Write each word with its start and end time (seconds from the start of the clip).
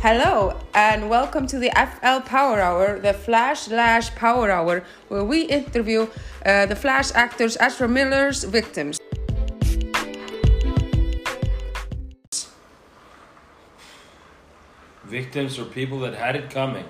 Hello 0.00 0.56
and 0.74 1.10
welcome 1.10 1.48
to 1.48 1.58
the 1.58 1.72
FL 1.74 2.20
Power 2.24 2.60
Hour, 2.60 3.00
the 3.00 3.12
Flash 3.12 3.66
Lash 3.66 4.14
Power 4.14 4.48
Hour, 4.48 4.84
where 5.08 5.24
we 5.24 5.42
interview 5.42 6.06
uh, 6.46 6.66
the 6.66 6.76
Flash 6.76 7.10
actors 7.16 7.56
Ezra 7.58 7.88
Miller's 7.88 8.44
victims. 8.44 9.00
Victims 15.04 15.58
are 15.58 15.64
people 15.64 15.98
that 15.98 16.14
had 16.14 16.36
it 16.36 16.48
coming. 16.48 16.84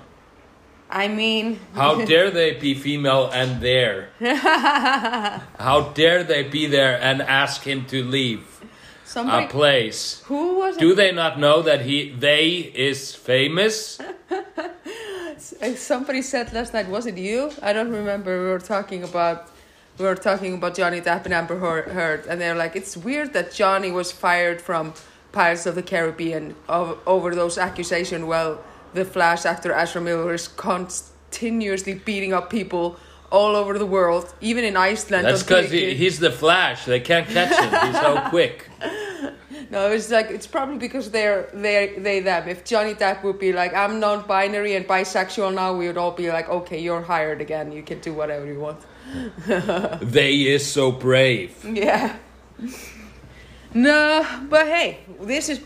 I 0.91 1.07
mean, 1.07 1.59
How 1.73 2.05
dare 2.05 2.29
they 2.29 2.53
be 2.59 2.75
female 2.75 3.31
and 3.33 3.59
there? 3.59 4.09
How 4.19 5.91
dare 5.95 6.23
they 6.23 6.43
be 6.43 6.67
there 6.67 7.01
and 7.01 7.23
ask 7.23 7.63
him 7.63 7.85
to 7.87 8.03
leave 8.03 8.61
somebody 9.09 9.45
a 9.45 9.49
place? 9.49 10.21
who 10.25 10.59
was 10.59 10.77
Do 10.77 10.93
they 10.93 11.11
not 11.11 11.39
know 11.39 11.61
that 11.69 11.81
he 11.81 11.97
they 12.11 12.47
is 12.89 13.15
famous? 13.15 13.99
Somebody 15.75 16.21
said 16.21 16.53
last 16.53 16.73
night 16.73 16.87
was 16.89 17.05
it 17.05 17.17
you 17.17 17.51
i 17.61 17.71
don't 17.73 17.91
remember 17.91 18.31
we 18.43 18.49
were 18.49 18.59
talking 18.75 19.03
about 19.03 19.49
we 19.97 20.05
were 20.05 20.15
talking 20.15 20.53
about 20.53 20.75
johnny 20.75 20.99
depp 21.01 21.23
and 21.25 21.33
amber 21.33 21.57
Heard- 21.57 22.25
and 22.29 22.39
they're 22.41 22.55
like 22.55 22.75
it's 22.75 22.97
weird 22.97 23.31
that 23.33 23.53
johnny 23.53 23.91
was 23.91 24.11
fired 24.11 24.61
from 24.61 24.93
pirates 25.31 25.65
of 25.65 25.75
the 25.75 25.83
caribbean 25.83 26.55
over 26.67 27.33
those 27.35 27.57
accusations 27.57 28.25
well 28.25 28.61
the 28.93 29.05
flash 29.05 29.45
actor 29.45 29.71
ezra 29.73 30.01
miller 30.01 30.33
is 30.33 30.47
continuously 30.49 31.93
beating 31.93 32.33
up 32.33 32.49
people 32.49 32.97
all 33.31 33.55
over 33.55 33.77
the 33.77 33.85
world 33.85 34.33
even 34.41 34.63
in 34.65 34.75
iceland 34.75 35.25
That's 35.25 35.43
because 35.43 35.71
he, 35.71 35.93
he's 35.95 36.19
the 36.19 36.31
Flash. 36.31 36.85
They 36.85 36.99
can't 36.99 37.27
catch 37.27 37.53
him. 37.57 37.69
He's 37.87 38.01
so 38.01 38.19
quick. 38.29 38.68
No, 39.71 39.91
it's 39.91 40.09
like 40.09 40.29
it's 40.31 40.47
probably 40.47 40.77
because 40.77 41.11
they're 41.11 41.49
they 41.53 41.93
they 41.97 42.21
them. 42.21 42.47
If 42.47 42.63
Johnny 42.65 42.93
Depp 42.95 43.23
would 43.23 43.37
be 43.39 43.53
like, 43.53 43.73
I'm 43.73 43.99
non-binary 43.99 44.75
and 44.75 44.87
bisexual 44.87 45.53
now, 45.53 45.75
we 45.75 45.85
would 45.87 45.97
all 45.97 46.11
be 46.11 46.29
like, 46.31 46.49
okay, 46.49 46.79
you're 46.79 47.01
hired 47.01 47.39
again. 47.41 47.71
You 47.71 47.83
can 47.83 47.99
do 47.99 48.13
whatever 48.13 48.45
you 48.45 48.59
want. 48.59 48.79
They 50.01 50.33
is 50.53 50.65
so 50.65 50.91
brave. 50.91 51.53
Yeah. 51.65 52.15
No, 53.73 54.25
but 54.49 54.65
hey, 54.67 54.99
this 55.21 55.49
is 55.49 55.61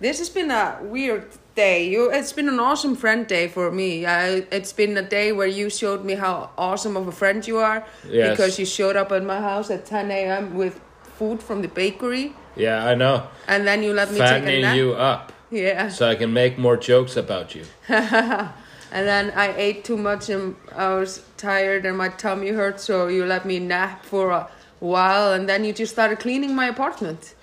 this 0.00 0.18
has 0.18 0.28
been 0.30 0.50
a 0.50 0.78
weird 0.82 1.26
day. 1.54 1.88
You, 1.88 2.10
it's 2.10 2.32
been 2.32 2.48
an 2.48 2.60
awesome 2.60 2.94
friend 2.96 3.26
day 3.26 3.48
for 3.48 3.70
me. 3.70 4.06
I, 4.06 4.46
it's 4.50 4.72
been 4.72 4.96
a 4.96 5.02
day 5.02 5.32
where 5.32 5.46
you 5.48 5.68
showed 5.68 6.04
me 6.04 6.14
how 6.14 6.50
awesome 6.56 6.96
of 6.96 7.08
a 7.08 7.12
friend 7.12 7.46
you 7.46 7.58
are 7.58 7.84
Yes. 8.08 8.30
because 8.30 8.58
you 8.58 8.64
showed 8.66 8.96
up 8.96 9.10
at 9.12 9.24
my 9.24 9.40
house 9.40 9.70
at 9.70 9.84
10 9.84 10.10
a.m. 10.10 10.54
with 10.54 10.80
food 11.18 11.42
from 11.42 11.60
the 11.60 11.68
bakery, 11.68 12.32
Yeah, 12.56 12.84
I 12.84 12.94
know. 12.94 13.28
and 13.48 13.66
then 13.66 13.82
you 13.82 13.92
let 13.92 14.10
me 14.10 14.18
take 14.18 14.44
a 14.44 14.60
nap. 14.62 14.76
you 14.76 14.92
up 14.92 15.32
Yeah. 15.50 15.88
so 15.88 16.08
I 16.08 16.14
can 16.16 16.32
make 16.32 16.58
more 16.58 16.76
jokes 16.76 17.16
about 17.16 17.54
you. 17.54 17.64
And 18.92 19.06
then 19.06 19.30
I 19.36 19.54
ate 19.56 19.84
too 19.84 19.96
much 19.96 20.28
and 20.30 20.56
I 20.74 20.94
was 20.94 21.22
tired 21.36 21.86
and 21.86 21.96
my 21.96 22.08
tummy 22.08 22.48
hurt, 22.48 22.80
so 22.80 23.06
you 23.06 23.24
let 23.24 23.46
me 23.46 23.60
nap 23.60 24.04
for 24.04 24.30
a 24.30 24.48
while 24.80 25.32
and 25.32 25.48
then 25.48 25.64
you 25.64 25.72
just 25.72 25.92
started 25.92 26.18
cleaning 26.18 26.56
my 26.56 26.66
apartment. 26.66 27.34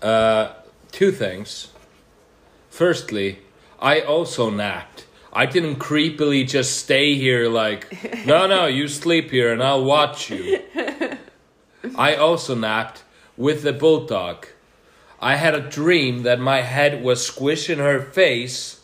Uh, 0.00 0.54
two 0.90 1.12
things. 1.12 1.68
Firstly, 2.68 3.38
I 3.78 4.00
also 4.00 4.50
napped. 4.50 5.06
I 5.32 5.46
didn't 5.46 5.76
creepily 5.76 6.46
just 6.48 6.76
stay 6.78 7.14
here 7.14 7.48
like, 7.48 7.86
no, 8.26 8.46
no, 8.48 8.66
you 8.66 8.88
sleep 8.88 9.30
here 9.30 9.52
and 9.52 9.62
I'll 9.62 9.84
watch 9.84 10.30
you. 10.30 10.60
I 11.96 12.16
also 12.16 12.54
napped 12.56 13.01
with 13.36 13.62
the 13.62 13.72
bulldog. 13.72 14.46
I 15.20 15.36
had 15.36 15.54
a 15.54 15.60
dream 15.60 16.24
that 16.24 16.40
my 16.40 16.62
head 16.62 17.02
was 17.02 17.24
squishing 17.24 17.78
her 17.78 18.00
face, 18.00 18.80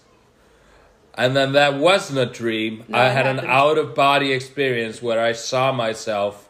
and 1.14 1.36
then 1.36 1.52
that 1.52 1.74
wasn't 1.74 2.20
a 2.20 2.26
dream. 2.26 2.84
No, 2.88 2.98
I 2.98 3.06
it 3.06 3.12
had 3.12 3.26
an 3.26 3.40
out 3.40 3.76
of 3.76 3.94
body 3.94 4.32
experience 4.32 5.02
where 5.02 5.20
I 5.20 5.32
saw 5.32 5.72
myself 5.72 6.48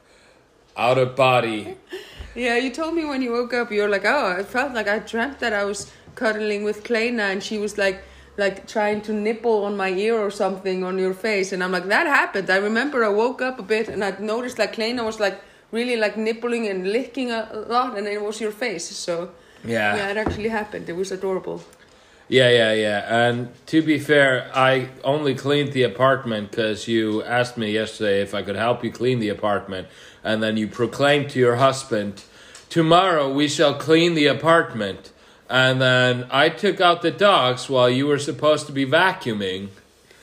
out 0.76 0.98
of 0.98 1.16
body. 1.16 1.76
Yeah, 2.34 2.56
you 2.56 2.70
told 2.70 2.94
me 2.94 3.04
when 3.04 3.20
you 3.20 3.32
woke 3.32 3.52
up, 3.52 3.72
you 3.72 3.82
were 3.82 3.88
like, 3.88 4.04
oh, 4.04 4.36
I 4.38 4.44
felt 4.44 4.72
like 4.72 4.86
I 4.86 5.00
dreamt 5.00 5.40
that 5.40 5.52
I 5.52 5.64
was 5.64 5.90
cuddling 6.14 6.62
with 6.62 6.84
Kleina 6.84 7.32
and 7.32 7.42
she 7.42 7.58
was 7.58 7.76
like, 7.76 8.04
like 8.36 8.68
trying 8.68 9.00
to 9.02 9.12
nipple 9.12 9.64
on 9.64 9.76
my 9.76 9.88
ear 9.88 10.16
or 10.16 10.30
something 10.30 10.84
on 10.84 10.98
your 10.98 11.14
face. 11.14 11.50
And 11.50 11.64
I'm 11.64 11.72
like, 11.72 11.88
that 11.88 12.06
happened. 12.06 12.48
I 12.48 12.58
remember 12.58 13.04
I 13.04 13.08
woke 13.08 13.42
up 13.42 13.58
a 13.58 13.64
bit 13.64 13.88
and 13.88 14.04
I 14.04 14.16
noticed 14.20 14.56
like 14.56 14.76
Kleina 14.76 15.04
was 15.04 15.18
like 15.18 15.40
really 15.70 15.96
like 15.96 16.16
nippling 16.16 16.66
and 16.68 16.90
licking 16.92 17.30
a 17.30 17.64
lot 17.68 17.96
and 17.98 18.06
it 18.06 18.22
was 18.22 18.40
your 18.40 18.52
face. 18.52 18.86
So 18.96 19.30
Yeah. 19.64 19.96
yeah, 19.96 20.10
it 20.10 20.16
actually 20.16 20.48
happened. 20.48 20.88
It 20.88 20.96
was 20.96 21.12
adorable. 21.12 21.62
Yeah, 22.30 22.50
yeah, 22.50 22.72
yeah. 22.74 23.28
And 23.28 23.48
to 23.66 23.80
be 23.80 23.98
fair, 23.98 24.50
I 24.54 24.90
only 25.02 25.34
cleaned 25.34 25.72
the 25.72 25.82
apartment 25.82 26.50
because 26.50 26.86
you 26.86 27.22
asked 27.24 27.56
me 27.56 27.70
yesterday 27.72 28.20
if 28.20 28.34
I 28.34 28.42
could 28.42 28.56
help 28.56 28.84
you 28.84 28.90
clean 28.92 29.18
the 29.18 29.30
apartment. 29.30 29.88
And 30.22 30.42
then 30.42 30.56
you 30.58 30.68
proclaimed 30.68 31.30
to 31.30 31.38
your 31.38 31.56
husband, 31.56 32.22
Tomorrow 32.68 33.32
we 33.32 33.48
shall 33.48 33.74
clean 33.74 34.14
the 34.14 34.26
apartment. 34.26 35.10
And 35.48 35.80
then 35.80 36.26
I 36.30 36.50
took 36.50 36.82
out 36.82 37.00
the 37.00 37.10
dogs 37.10 37.70
while 37.70 37.88
you 37.88 38.06
were 38.06 38.18
supposed 38.18 38.66
to 38.66 38.72
be 38.72 38.84
vacuuming. 38.84 39.68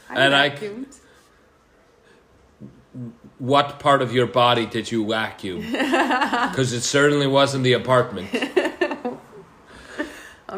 And 0.10 0.36
I- 0.36 0.52
vacuumed. 0.52 0.96
What 3.46 3.80
part 3.80 4.02
of 4.02 4.12
your 4.12 4.26
body 4.26 4.66
did 4.66 4.92
you 4.92 5.06
vacuum? 5.06 5.62
Because 6.50 6.74
it 6.74 6.82
certainly 6.82 7.28
wasn't 7.28 7.64
the 7.64 7.74
apartment. 7.74 8.30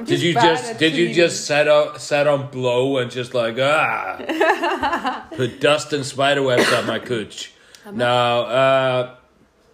Did 0.06 0.22
you 0.22 0.34
just 0.34 0.78
did 0.78 0.96
you 0.96 1.14
just 1.14 1.46
set 1.46 1.68
up 1.68 2.00
set 2.00 2.28
on 2.28 2.52
blow 2.52 2.98
and 2.98 3.10
just 3.10 3.34
like 3.34 3.58
ah 3.60 5.26
put 5.36 5.60
dust 5.60 5.92
and 5.94 6.06
spider 6.06 6.44
webs 6.44 6.72
on 6.72 6.86
my 6.86 7.00
cooch? 7.00 7.52
No, 7.92 8.42
uh, 8.62 9.16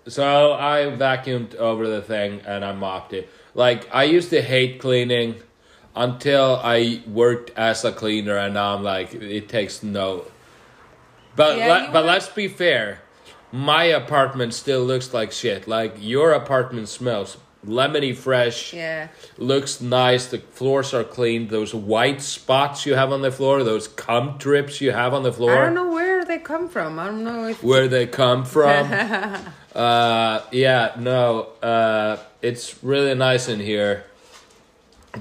so 0.07 0.53
I 0.53 0.95
vacuumed 0.95 1.55
over 1.55 1.87
the 1.89 2.01
thing 2.01 2.41
and 2.45 2.63
I 2.63 2.71
mopped 2.73 3.11
it. 3.13 3.27
Like 3.53 3.89
I 3.93 4.03
used 4.05 4.29
to 4.29 4.41
hate 4.41 4.79
cleaning 4.79 5.35
until 5.95 6.59
I 6.63 7.01
worked 7.07 7.51
as 7.57 7.83
a 7.83 7.91
cleaner, 7.91 8.37
and 8.37 8.53
now 8.53 8.75
I'm 8.75 8.83
like 8.83 9.13
it 9.13 9.49
takes 9.49 9.83
no. 9.83 10.25
But 11.35 11.57
Yeah, 11.57 11.67
le- 11.73 11.91
but 11.91 12.05
let's 12.05 12.29
be 12.29 12.47
fair. 12.47 13.01
My 13.55 13.83
apartment 13.83 14.55
still 14.55 14.83
looks 14.83 15.13
like 15.13 15.31
shit. 15.31 15.67
Like 15.67 15.93
your 15.99 16.31
apartment 16.31 16.89
smells 16.89 17.37
lemony 17.65 18.13
fresh 18.15 18.73
Yeah. 18.73 19.07
looks 19.37 19.79
nice. 19.79 20.25
The 20.25 20.39
floors 20.39 20.91
are 20.93 21.03
clean. 21.03 21.47
Those 21.49 21.73
white 21.73 22.21
spots 22.23 22.85
you 22.87 22.95
have 22.95 23.13
on 23.13 23.21
the 23.21 23.31
floor, 23.31 23.63
those 23.63 23.87
cum 23.87 24.35
drips 24.39 24.81
you 24.81 24.91
have 24.91 25.13
on 25.13 25.21
the 25.23 25.31
floor, 25.31 25.53
I 25.55 25.65
don't 25.65 25.75
know 25.75 25.91
where 25.93 26.25
they 26.25 26.39
come 26.39 26.67
from. 26.67 26.97
I 26.99 27.05
don't 27.05 27.23
know 27.23 27.47
if 27.47 27.63
where 27.63 27.87
they 27.87 28.07
come 28.07 28.43
from. 28.43 28.91
uh, 29.75 30.41
yeah, 30.51 30.95
no, 30.99 31.49
uh, 31.61 32.17
it's 32.41 32.83
really 32.83 33.13
nice 33.15 33.47
in 33.47 33.59
here, 33.59 34.03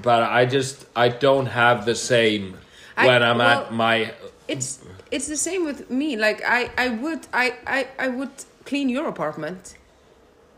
but 0.01 0.23
I 0.23 0.45
just 0.45 0.85
I 0.95 1.09
don't 1.09 1.45
have 1.45 1.85
the 1.85 1.95
same 1.95 2.57
I- 2.97 3.07
when 3.07 3.21
I'm 3.23 3.37
well- 3.37 3.61
at 3.67 3.73
my. 3.73 4.11
it's 4.47 4.82
it's 5.13 5.27
the 5.27 5.37
same 5.37 5.63
with 5.63 5.89
me. 5.89 6.17
Like 6.17 6.41
I 6.43 6.71
I 6.77 6.89
would 6.89 7.27
I 7.31 7.53
I 7.67 7.87
I 7.99 8.07
would 8.07 8.35
clean 8.65 8.89
your 8.89 9.07
apartment. 9.07 9.75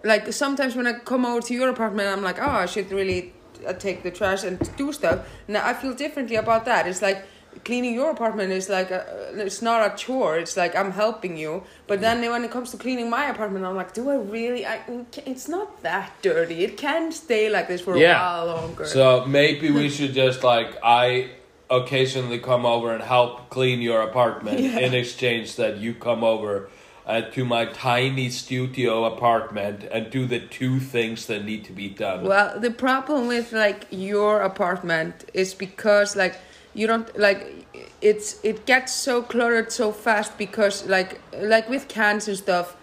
Like 0.03 0.31
sometimes 0.31 0.75
when 0.75 0.87
I 0.87 0.93
come 0.93 1.25
over 1.25 1.41
to 1.47 1.53
your 1.53 1.69
apartment, 1.69 2.07
I'm 2.07 2.23
like, 2.23 2.39
oh, 2.39 2.57
I 2.63 2.67
should 2.73 2.89
really 2.91 3.33
uh, 3.67 3.73
take 3.73 4.03
the 4.03 4.11
trash 4.11 4.43
and 4.43 4.57
do 4.77 4.93
stuff. 4.93 5.27
Now 5.47 5.67
I 5.67 5.73
feel 5.73 5.93
differently 5.93 6.37
about 6.37 6.63
that. 6.65 6.87
It's 6.87 7.01
like 7.01 7.25
cleaning 7.65 7.93
your 7.95 8.11
apartment 8.11 8.51
is 8.51 8.69
like 8.69 8.91
a, 8.91 9.01
it's 9.35 9.61
not 9.61 9.79
a 9.91 9.95
chore. 9.97 10.37
It's 10.37 10.55
like 10.55 10.73
I'm 10.75 10.91
helping 10.91 11.35
you. 11.37 11.63
But 11.87 11.99
then 11.99 12.21
when 12.31 12.45
it 12.45 12.51
comes 12.51 12.71
to 12.71 12.77
cleaning 12.77 13.09
my 13.09 13.25
apartment, 13.25 13.65
I'm 13.65 13.75
like, 13.75 13.93
do 13.93 14.09
I 14.09 14.15
really? 14.15 14.65
I 14.65 14.79
it's 15.25 15.49
not 15.49 15.83
that 15.83 16.13
dirty. 16.21 16.63
It 16.63 16.77
can 16.77 17.11
stay 17.11 17.49
like 17.49 17.67
this 17.67 17.81
for 17.81 17.95
a 17.95 17.99
while 17.99 18.45
longer. 18.45 18.85
So 18.85 19.25
maybe 19.25 19.69
we 19.69 19.89
should 19.89 20.13
just 20.13 20.43
like 20.43 20.77
I 20.81 21.31
occasionally 21.69 22.39
come 22.39 22.65
over 22.65 22.93
and 22.93 23.03
help 23.03 23.49
clean 23.49 23.81
your 23.81 24.01
apartment 24.01 24.59
Yeah. 24.59 24.79
in 24.79 24.93
exchange 24.93 25.55
that 25.55 25.77
you 25.77 25.93
come 25.93 26.23
over 26.23 26.69
uh, 27.07 27.21
to 27.21 27.45
my 27.45 27.65
tiny 27.65 28.29
studio 28.29 29.05
apartment 29.05 29.83
and 29.91 30.09
do 30.09 30.25
the 30.25 30.39
two 30.39 30.79
things 30.79 31.25
that 31.27 31.45
need 31.45 31.63
to 31.65 31.73
be 31.73 31.87
done. 31.89 32.23
Well, 32.23 32.59
the 32.59 32.71
problem 32.71 33.27
with 33.27 33.51
like 33.51 33.85
your 33.91 34.41
apartment 34.41 35.25
is 35.33 35.53
because 35.53 36.15
like 36.15 36.35
you 36.73 36.87
don't 36.87 37.17
like 37.17 37.65
it's 38.01 38.39
it 38.43 38.65
gets 38.65 38.93
so 38.93 39.21
cluttered 39.21 39.71
so 39.71 39.91
fast 39.91 40.37
because 40.37 40.85
like 40.87 41.19
like 41.41 41.69
with 41.69 41.87
cans 41.87 42.27
and 42.27 42.37
stuff 42.37 42.75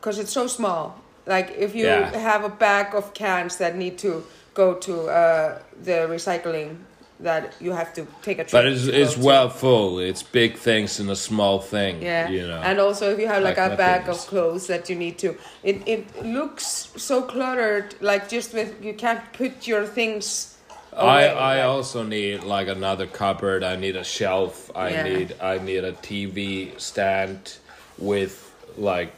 because 0.00 0.18
it's 0.18 0.32
so 0.32 0.46
small. 0.46 0.98
Like 1.26 1.52
if 1.56 1.74
you 1.74 1.86
Yeah. 1.86 2.16
have 2.18 2.44
a 2.44 2.48
bag 2.48 2.94
of 2.94 3.12
cans 3.14 3.56
that 3.56 3.76
need 3.76 3.98
to 3.98 4.24
go 4.54 4.74
to 4.74 5.08
uh, 5.08 5.58
the 5.82 6.08
recycling, 6.08 6.76
that 7.22 7.52
you 7.60 7.72
have 7.72 7.92
to 7.94 8.06
take 8.22 8.38
a 8.38 8.44
trip. 8.44 8.50
but 8.52 8.66
it's, 8.66 8.86
it's 8.86 9.14
to. 9.14 9.20
well 9.20 9.48
full. 9.50 9.98
It's 9.98 10.22
big 10.22 10.56
things 10.56 11.00
in 11.00 11.08
a 11.10 11.16
small 11.16 11.60
thing. 11.60 12.02
Yeah, 12.02 12.28
You 12.28 12.46
know. 12.48 12.60
and 12.62 12.78
also 12.80 13.10
if 13.12 13.18
you 13.18 13.26
have 13.28 13.42
like, 13.42 13.56
Like 13.58 13.72
a 13.72 13.76
bag 13.76 14.04
things. 14.04 14.18
of 14.24 14.26
clothes 14.28 14.66
that 14.68 14.88
you 14.88 14.96
need 14.96 15.18
to, 15.18 15.36
it 15.62 15.82
it 15.86 16.24
looks 16.24 16.88
so 16.96 17.22
cluttered. 17.22 17.94
Like 18.00 18.28
just 18.28 18.54
with 18.54 18.82
you 18.82 18.94
can't 18.94 19.20
put 19.32 19.66
your 19.66 19.86
things 19.86 20.56
I 20.96 21.22
away, 21.22 21.28
I 21.30 21.56
like- 21.56 21.64
also 21.76 22.02
need 22.02 22.42
like 22.44 22.68
another 22.68 23.06
cupboard. 23.06 23.62
I 23.62 23.76
need 23.76 23.96
a 23.96 24.04
shelf. 24.04 24.70
I 24.74 24.88
Yeah. 24.90 25.02
need 25.04 25.36
I 25.40 25.58
need 25.58 25.84
a 25.84 25.92
TV 25.92 26.72
stand 26.80 27.58
with 27.98 28.34
like. 28.76 29.12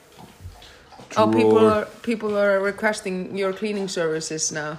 Oh, 1.17 1.31
people 1.31 1.59
are 1.69 1.85
people 2.03 2.37
are 2.39 2.59
requesting 2.61 3.37
your 3.37 3.53
cleaning 3.53 3.89
services 3.89 4.51
now. 4.51 4.79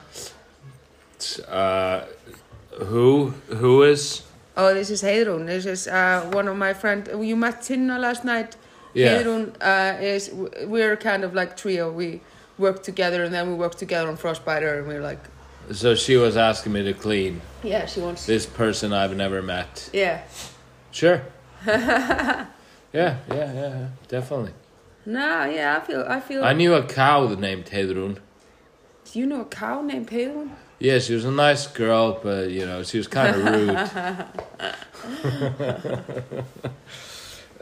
Uh, 1.47 2.01
who 2.79 3.33
who 3.47 3.83
is? 3.83 4.23
Oh, 4.55 4.73
this 4.73 4.89
is 4.89 5.01
Heidrun. 5.01 5.47
This 5.47 5.65
is 5.65 5.87
uh, 5.87 6.29
one 6.31 6.47
of 6.47 6.57
my 6.57 6.73
friend. 6.73 7.09
You 7.21 7.35
met 7.35 7.61
Tinna 7.61 7.97
last 7.97 8.23
night. 8.23 8.55
Yeah. 8.93 9.23
Heidrun 9.23 9.55
uh, 9.61 10.01
is 10.01 10.31
we're 10.65 10.95
kind 10.95 11.23
of 11.23 11.33
like 11.33 11.57
trio. 11.57 11.91
We 11.91 12.21
work 12.57 12.83
together 12.83 13.23
and 13.23 13.33
then 13.33 13.49
we 13.49 13.55
work 13.55 13.75
together 13.75 14.07
on 14.07 14.17
Frostbiter 14.17 14.77
and 14.77 14.87
we're 14.87 15.01
like, 15.01 15.19
So 15.71 15.95
she 15.95 16.17
was 16.17 16.37
asking 16.37 16.73
me 16.73 16.83
to 16.83 16.93
clean 16.93 17.41
yeah, 17.63 17.85
she 17.85 17.99
wants. 17.99 18.25
this 18.25 18.45
person 18.45 18.93
I've 18.93 19.15
never 19.15 19.41
met. 19.41 19.89
Yeah. 19.91 20.21
Sure. 20.91 21.23
yeah, 21.65 22.45
yeah, 22.93 23.17
yeah, 23.29 23.87
definitely. 24.07 24.53
No, 25.05 25.45
yeah, 25.45 25.77
I 25.81 25.85
feel. 25.85 26.05
I 26.07 26.19
feel. 26.19 26.43
I 26.43 26.53
knew 26.53 26.73
a 26.75 26.83
cow 26.83 27.27
named 27.33 27.65
Hedrun. 27.65 28.19
Do 29.11 29.19
you 29.19 29.25
know 29.25 29.41
a 29.41 29.45
cow 29.45 29.81
named 29.81 30.09
Heidrun? 30.09 30.51
Yeah, 30.83 31.00
she 31.00 31.13
was 31.15 31.24
a 31.24 31.31
nice 31.31 31.65
girl, 31.65 32.19
but 32.21 32.51
you 32.51 32.65
know, 32.65 32.83
she 32.83 32.97
was 32.97 33.07
kind 33.07 33.33
of 33.38 33.45
rude. 33.45 33.69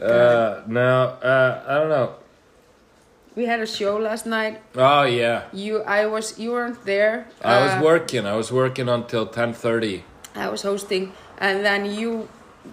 uh, 0.00 0.62
no, 0.66 1.04
uh, 1.22 1.62
I 1.68 1.74
don't 1.78 1.88
know. 1.88 2.14
We 3.36 3.46
had 3.46 3.60
a 3.60 3.66
show 3.66 3.96
last 3.96 4.26
night. 4.26 4.60
Oh 4.74 5.04
yeah, 5.04 5.44
You, 5.52 5.82
I 5.82 6.06
was. 6.06 6.36
You 6.36 6.50
weren't 6.50 6.84
there. 6.84 7.28
I 7.44 7.54
Uh, 7.54 7.64
was 7.66 7.84
working. 7.84 8.26
I 8.26 8.34
was 8.34 8.50
working 8.50 8.88
until 8.88 9.24
ten 9.26 9.52
thirty. 9.54 10.02
I 10.34 10.48
was 10.48 10.62
hosting, 10.62 11.12
and 11.38 11.64
then 11.64 11.84
you 11.86 12.28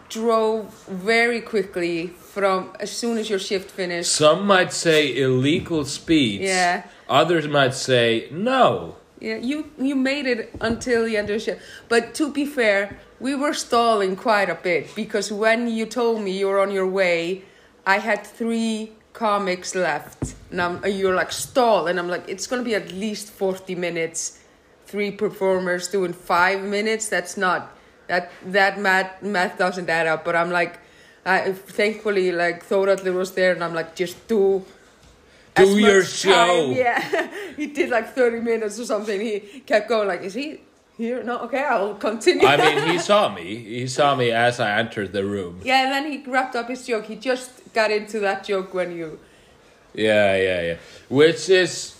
drove 0.09 0.73
very 0.89 1.41
quickly 1.41 2.07
from 2.07 2.71
as 2.79 2.89
soon 2.91 3.19
as 3.19 3.29
your 3.29 3.37
shift 3.39 3.69
finished. 3.69 4.11
Some 4.11 4.47
might 4.47 4.73
say 4.73 5.15
illegal 5.15 5.85
speeds. 5.85 6.43
Yeah. 6.43 6.87
Others 7.07 7.47
might 7.47 7.75
say 7.75 8.27
no. 8.31 8.95
Yeah, 9.19 9.35
you 9.35 9.71
you 9.77 9.95
made 9.95 10.27
it 10.27 10.53
until 10.61 11.05
the 11.05 11.17
end 11.17 11.29
of 11.29 11.35
the 11.35 11.39
show. 11.39 11.59
But 11.89 12.13
to 12.15 12.31
be 12.31 12.45
fair, 12.45 12.99
we 13.19 13.35
were 13.35 13.53
stalling 13.53 14.15
quite 14.15 14.49
a 14.49 14.55
bit 14.55 14.95
because 14.95 15.31
when 15.31 15.67
you 15.67 15.85
told 15.85 16.21
me 16.21 16.31
you 16.31 16.47
were 16.47 16.59
on 16.61 16.71
your 16.71 16.87
way, 16.87 17.43
I 17.85 17.99
had 17.99 18.25
three 18.25 18.93
comics 19.11 19.75
left, 19.75 20.35
and 20.51 20.85
you're 20.85 21.15
like 21.15 21.33
stall, 21.33 21.87
and 21.87 21.99
I'm 21.99 22.07
like 22.07 22.29
it's 22.29 22.47
gonna 22.47 22.63
be 22.63 22.75
at 22.75 22.91
least 22.91 23.29
forty 23.29 23.75
minutes. 23.75 24.39
Three 24.85 25.11
performers 25.11 25.87
doing 25.89 26.13
five 26.13 26.63
minutes. 26.63 27.09
That's 27.09 27.37
not 27.37 27.77
that 28.07 28.31
that 28.45 28.79
math 28.79 29.21
math 29.21 29.57
doesn't 29.57 29.89
add 29.89 30.07
up. 30.07 30.23
But 30.23 30.35
I'm 30.35 30.49
like, 30.49 30.79
I 31.25 31.51
thankfully 31.51 32.31
like 32.31 32.65
Þórhallur 32.65 33.13
was 33.13 33.31
there, 33.33 33.51
and 33.51 33.63
I'm 33.63 33.75
like 33.75 33.95
just 33.95 34.27
do 34.27 34.63
Do 35.65 35.77
your 35.79 36.03
show. 36.03 36.31
time- 36.67 36.71
Yeah, 36.73 37.29
he 37.57 37.67
did 37.67 37.89
like 37.89 38.13
30 38.15 38.39
minutes 38.41 38.79
or 38.79 38.85
something. 38.85 39.19
He 39.19 39.39
kept 39.65 39.89
going 39.89 40.07
like, 40.07 40.21
is 40.21 40.33
he 40.33 40.61
here? 40.97 41.23
No, 41.23 41.39
okay, 41.39 41.63
I'll 41.63 41.95
continue. 41.95 42.45
I 42.47 42.57
mean, 42.57 42.89
he 42.91 42.99
saw 43.09 43.33
me. 43.33 43.55
He 43.55 43.87
saw 43.87 44.15
me 44.15 44.31
as 44.31 44.59
I 44.59 44.77
entered 44.79 45.13
the 45.13 45.23
room. 45.25 45.61
yeah, 45.63 45.83
and 45.83 45.91
then 45.91 46.11
he 46.11 46.29
wrapped 46.29 46.55
up 46.55 46.67
his 46.69 46.85
joke. 46.85 47.05
He 47.05 47.15
just 47.15 47.51
got 47.73 47.91
into 47.91 48.19
that 48.19 48.43
joke 48.43 48.73
when 48.73 48.95
you. 48.95 49.19
Yeah, 49.93 50.35
yeah, 50.35 50.61
yeah. 50.61 50.77
Which 51.09 51.49
is, 51.49 51.95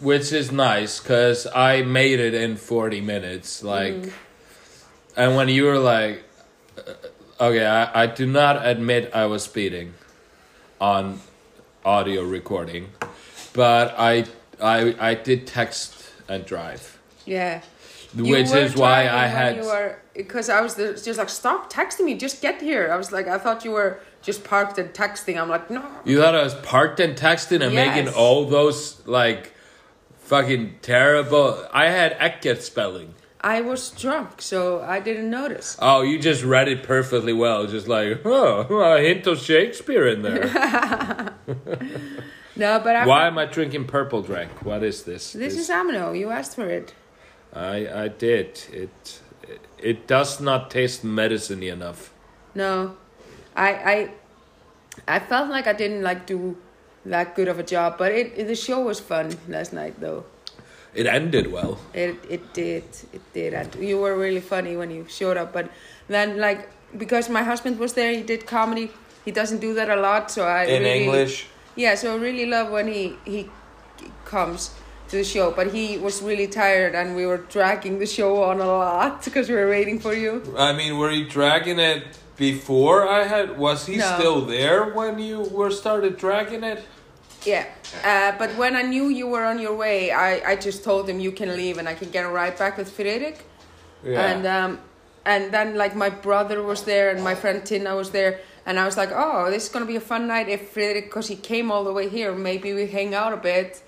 which 0.00 0.32
is 0.32 0.52
nice 0.52 1.00
because 1.00 1.46
I 1.54 1.82
made 1.82 2.20
it 2.20 2.34
in 2.34 2.56
forty 2.56 3.00
minutes. 3.00 3.62
Like, 3.62 4.12
and 5.16 5.36
when 5.36 5.48
you 5.48 5.64
were 5.64 5.78
like, 5.78 6.22
uh, 6.78 7.44
okay, 7.48 7.64
I, 7.64 8.02
I 8.02 8.06
do 8.06 8.26
not 8.26 8.66
admit 8.66 9.10
I 9.14 9.26
was 9.26 9.42
speeding, 9.44 9.94
on, 10.80 11.20
audio 11.84 12.22
recording, 12.22 12.88
but 13.52 13.94
I 13.98 14.24
I 14.60 14.94
I 14.98 15.14
did 15.14 15.46
text 15.46 16.10
and 16.28 16.44
drive, 16.44 16.98
Yeah. 17.26 17.62
You 18.14 18.24
which 18.30 18.50
is 18.52 18.76
why 18.76 19.08
I 19.08 19.26
had. 19.26 19.64
Because 20.14 20.50
I 20.50 20.60
was 20.60 20.74
just 20.74 21.18
like 21.18 21.30
stop 21.30 21.72
texting 21.72 22.04
me, 22.04 22.14
just 22.14 22.42
get 22.42 22.60
here. 22.60 22.92
I 22.92 22.96
was 22.96 23.10
like, 23.10 23.26
I 23.26 23.38
thought 23.38 23.64
you 23.64 23.70
were 23.70 24.00
just 24.20 24.44
parked 24.44 24.78
and 24.78 24.92
texting. 24.92 25.40
I'm 25.40 25.48
like, 25.48 25.70
no. 25.70 25.82
You 26.04 26.20
thought 26.20 26.34
I 26.34 26.42
was 26.42 26.54
parked 26.56 27.00
and 27.00 27.16
texting 27.16 27.64
and 27.64 27.74
making 27.74 28.12
all 28.12 28.44
those 28.44 29.00
like 29.06 29.54
fucking 30.18 30.74
terrible. 30.82 31.66
I 31.72 31.86
had 31.86 32.14
Eckert 32.18 32.62
spelling. 32.62 33.14
I 33.44 33.60
was 33.60 33.90
drunk, 33.90 34.40
so 34.40 34.82
I 34.82 35.00
didn't 35.00 35.28
notice. 35.28 35.76
Oh, 35.80 36.02
you 36.02 36.18
just 36.18 36.44
read 36.44 36.68
it 36.68 36.84
perfectly 36.84 37.32
well. 37.32 37.66
Just 37.66 37.88
like, 37.88 38.20
oh, 38.24 38.66
a 38.80 39.00
hint 39.00 39.26
of 39.26 39.40
Shakespeare 39.40 40.06
in 40.06 40.22
there. 40.22 41.34
No, 42.54 42.78
but 42.80 42.96
I. 42.96 43.06
Why 43.06 43.26
am 43.26 43.38
I 43.38 43.46
drinking 43.46 43.86
purple 43.86 44.22
drink? 44.22 44.50
What 44.64 44.82
is 44.82 45.04
this? 45.04 45.32
This 45.32 45.56
is 45.56 45.70
Amino. 45.70 46.16
You 46.18 46.30
asked 46.30 46.54
for 46.54 46.68
it. 46.68 46.94
I 47.52 48.04
I 48.04 48.08
did 48.08 48.60
it. 48.72 49.20
It 49.78 50.06
does 50.06 50.40
not 50.40 50.70
taste 50.70 51.02
medicine 51.02 51.62
enough. 51.62 52.12
No, 52.54 52.96
I 53.56 53.70
I 53.94 55.16
I 55.16 55.18
felt 55.18 55.48
like 55.48 55.66
I 55.66 55.72
didn't 55.72 56.02
like 56.02 56.26
do 56.26 56.56
that 57.06 57.34
good 57.34 57.48
of 57.48 57.58
a 57.58 57.62
job, 57.62 57.96
but 57.98 58.12
it, 58.12 58.32
it 58.36 58.46
the 58.46 58.54
show 58.54 58.80
was 58.80 59.00
fun 59.00 59.32
last 59.48 59.72
night 59.72 59.98
though. 60.00 60.24
It 60.94 61.06
ended 61.06 61.50
well. 61.50 61.78
It 61.94 62.16
it 62.28 62.52
did 62.52 62.84
it 63.12 63.22
did. 63.32 63.54
And 63.54 63.74
you 63.76 63.98
were 63.98 64.16
really 64.16 64.40
funny 64.40 64.76
when 64.76 64.90
you 64.90 65.06
showed 65.08 65.36
up, 65.36 65.52
but 65.52 65.70
then 66.08 66.38
like 66.38 66.68
because 66.98 67.28
my 67.30 67.42
husband 67.42 67.78
was 67.78 67.94
there, 67.94 68.12
he 68.12 68.22
did 68.22 68.46
comedy. 68.46 68.90
He 69.24 69.30
doesn't 69.30 69.60
do 69.60 69.72
that 69.74 69.88
a 69.88 69.96
lot, 69.96 70.30
so 70.30 70.44
I 70.44 70.64
in 70.64 70.82
really, 70.82 71.34
Yeah, 71.76 71.94
so 71.94 72.14
I 72.14 72.18
really 72.18 72.46
love 72.46 72.70
when 72.70 72.88
he 72.88 73.16
he 73.24 73.48
comes 74.24 74.70
to 75.08 75.16
the 75.16 75.24
show, 75.24 75.50
but 75.50 75.72
he 75.72 75.98
was 75.98 76.22
really 76.22 76.46
tired 76.46 76.94
and 76.94 77.14
we 77.16 77.24
were 77.26 77.38
dragging 77.38 77.98
the 77.98 78.06
show 78.06 78.42
on 78.42 78.60
a 78.60 78.66
lot 78.66 79.24
because 79.24 79.48
we 79.48 79.54
were 79.54 79.68
waiting 79.68 79.98
for 80.00 80.14
you. 80.14 80.42
I 80.58 80.72
mean, 80.72 80.98
were 80.98 81.10
you 81.10 81.26
dragging 81.28 81.78
it 81.78 82.02
before 82.36 83.06
I 83.08 83.24
had? 83.24 83.58
Was 83.58 83.86
he 83.86 83.96
No. 83.96 84.16
still 84.18 84.40
there 84.46 84.84
when 84.98 85.18
you 85.18 85.40
were 85.42 85.70
started 85.70 86.16
dragging 86.16 86.64
it? 86.64 86.84
Yeah, 87.44 87.66
uh, 88.04 88.38
but 88.38 88.56
when 88.56 88.76
I 88.76 88.82
knew 88.82 89.08
you 89.08 89.26
were 89.26 89.44
on 89.44 89.58
your 89.58 89.74
way, 89.74 90.12
I, 90.12 90.52
I 90.52 90.56
just 90.56 90.84
told 90.84 91.08
him 91.08 91.18
you 91.18 91.32
can 91.32 91.56
leave 91.56 91.78
and 91.78 91.88
I 91.88 91.94
can 91.94 92.10
get 92.10 92.24
a 92.24 92.28
ride 92.28 92.56
back 92.56 92.76
with 92.76 92.96
Friðrik. 92.96 93.38
And 94.04 94.46
um, 94.46 94.78
and 95.24 95.52
then 95.52 95.76
like 95.76 95.94
my 95.96 96.10
brother 96.10 96.62
was 96.62 96.84
there 96.84 97.10
and 97.10 97.22
my 97.22 97.34
friend 97.34 97.64
Tina 97.64 97.94
was 97.96 98.10
there, 98.10 98.40
and 98.66 98.78
I 98.78 98.84
was 98.84 98.96
like, 98.96 99.10
oh, 99.12 99.50
this 99.50 99.64
is 99.64 99.68
gonna 99.68 99.86
be 99.86 99.96
a 99.96 100.00
fun 100.00 100.26
night 100.26 100.48
if 100.48 100.74
Friðrik, 100.74 101.04
because 101.04 101.28
he 101.28 101.36
came 101.36 101.70
all 101.70 101.84
the 101.84 101.92
way 101.92 102.08
here, 102.08 102.32
maybe 102.32 102.72
we 102.74 102.86
hang 102.86 103.14
out 103.14 103.32
a 103.32 103.36
bit 103.36 103.82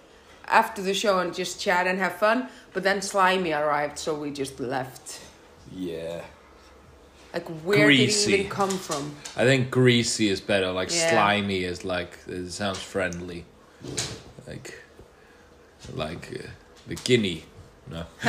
after 0.46 0.82
the 0.82 0.94
show 0.94 1.20
and 1.20 1.34
just 1.34 1.60
chat 1.60 1.86
and 1.86 1.98
have 1.98 2.16
fun. 2.16 2.48
But 2.72 2.82
then 2.82 3.02
Slimy 3.02 3.52
arrived, 3.52 3.98
so 3.98 4.14
we 4.14 4.30
just 4.30 4.58
left. 4.60 5.20
yeah. 5.72 6.22
Like 7.34 7.48
where 7.64 7.88
did 7.88 7.96
Greasy. 7.96 8.30
he 8.30 8.38
even 8.38 8.50
come 8.50 8.70
from? 8.70 9.16
I 9.36 9.44
think 9.44 9.70
greasy 9.70 10.28
is 10.28 10.40
better. 10.40 10.70
Like 10.70 10.90
Yeah. 10.94 11.10
slimy 11.10 11.64
is 11.64 11.84
like 11.84 12.16
it 12.28 12.50
sounds 12.52 12.78
friendly. 12.78 13.44
Like 14.46 14.78
like 15.94 16.28
uh, 16.32 16.48
the 16.86 16.94
guinea. 16.94 17.44
No. 17.90 18.04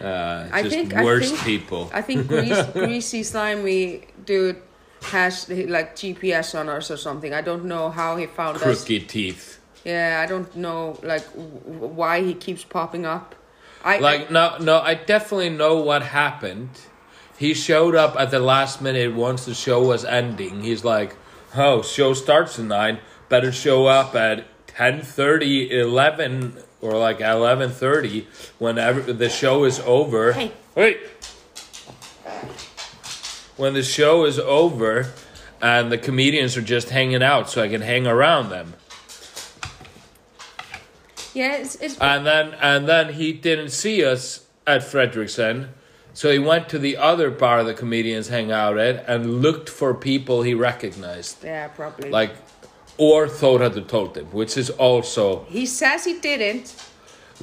uh, 0.00 0.48
I 0.52 0.62
just 0.62 0.74
think- 0.74 0.94
I 0.94 1.04
worst 1.04 1.34
think- 1.34 1.44
people. 1.44 1.90
I 1.92 2.02
think 2.02 2.26
grease, 2.26 2.62
greasy 2.72 3.22
slimy 3.22 4.06
dude 4.24 4.56
has 5.02 5.48
like 5.48 5.94
GPS 5.94 6.58
on 6.58 6.68
us 6.68 6.90
or 6.90 6.96
something. 6.96 7.32
I 7.34 7.40
don't 7.42 7.64
know 7.66 7.90
how 7.90 8.16
he 8.16 8.26
found 8.26 8.56
us. 8.56 8.62
Crooked 8.62 9.08
teeth. 9.08 9.60
Yeah, 9.84 10.20
I 10.24 10.26
don't 10.26 10.54
know 10.56 10.98
like 11.02 11.24
w- 11.34 11.94
why 11.94 12.22
he 12.22 12.34
keeps 12.34 12.64
popping 12.64 13.06
up. 13.06 13.34
I 13.84 13.98
Like 13.98 14.30
no 14.30 14.58
no, 14.58 14.80
I 14.80 14.94
definitely 14.94 15.50
know 15.50 15.76
what 15.76 16.02
happened. 16.02 16.70
He 17.36 17.54
showed 17.54 17.94
up 17.94 18.16
at 18.18 18.30
the 18.30 18.40
last 18.40 18.82
minute 18.82 19.14
once 19.14 19.44
the 19.44 19.54
show 19.54 19.80
was 19.82 20.04
ending. 20.04 20.62
He's 20.62 20.84
like, 20.84 21.14
"Oh, 21.54 21.82
show 21.82 22.12
starts 22.12 22.58
at 22.58 22.64
9. 22.64 22.98
Better 23.28 23.52
show 23.52 23.86
up 23.86 24.14
at 24.16 24.44
10:30, 24.66 25.70
11 25.70 26.58
or 26.80 26.96
like 26.96 27.20
11:30 27.20 28.26
whenever 28.58 29.12
the 29.12 29.28
show 29.28 29.64
is 29.64 29.80
over." 29.80 30.32
Hey. 30.32 30.52
Wait. 30.74 30.98
When 33.56 33.74
the 33.74 33.82
show 33.82 34.24
is 34.24 34.38
over 34.38 35.12
and 35.60 35.90
the 35.90 35.98
comedians 35.98 36.56
are 36.56 36.62
just 36.62 36.90
hanging 36.90 37.22
out 37.22 37.50
so 37.50 37.62
I 37.62 37.68
can 37.68 37.80
hang 37.82 38.06
around 38.06 38.50
them. 38.50 38.74
Yeah, 41.38 41.62
it's, 41.62 41.74
it's 41.84 41.96
And 42.12 42.22
then 42.30 42.46
and 42.70 42.80
then 42.92 43.06
he 43.20 43.28
didn't 43.48 43.70
see 43.70 43.96
us 44.12 44.22
at 44.66 44.80
Fredrickson. 44.92 45.56
So 46.20 46.24
he 46.36 46.40
went 46.52 46.68
to 46.72 46.78
the 46.86 46.94
other 47.10 47.30
bar 47.42 47.58
the 47.70 47.74
comedians 47.82 48.26
hang 48.36 48.50
out 48.62 48.76
at 48.88 48.96
and 49.12 49.20
looked 49.46 49.68
for 49.78 49.90
people 50.10 50.36
he 50.42 50.54
recognized. 50.70 51.36
yeah 51.44 51.68
probably. 51.80 52.10
Like 52.20 52.34
or 53.08 53.28
thought 53.40 53.60
had 53.60 53.88
told 53.88 54.16
him, 54.16 54.26
which 54.40 54.54
is 54.62 54.68
also 54.70 55.24
he 55.58 55.64
says 55.66 56.04
he 56.10 56.14
didn't. 56.30 56.66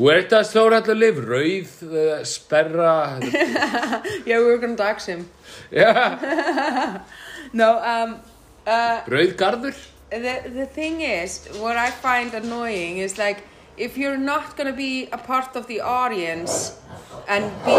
Where 0.05 0.23
does 0.27 0.47
Þórhallur 0.53 0.97
live? 1.05 1.17
Rauð, 1.33 1.69
uh, 1.83 2.23
sperra, 2.33 3.19
Yeah, 4.29 4.39
we 4.39 4.45
were 4.51 4.57
gonna 4.57 4.75
dox 4.75 5.05
him. 5.05 5.21
yeah, 5.71 6.99
No, 7.61 7.69
um, 7.93 8.09
uh, 8.67 9.01
Rauðgarður? 9.13 9.73
the 10.09 10.35
the 10.59 10.65
thing 10.65 10.95
is, 11.19 11.47
what 11.63 11.77
I 11.77 11.89
find 11.91 12.33
annoying 12.33 12.97
is 13.05 13.17
like 13.17 13.39
if 13.77 13.97
you're 13.97 14.17
not 14.17 14.55
gonna 14.57 14.73
be 14.73 15.07
a 15.11 15.17
part 15.17 15.55
of 15.55 15.67
the 15.67 15.81
audience 15.81 16.77
and 17.27 17.43
be 17.65 17.77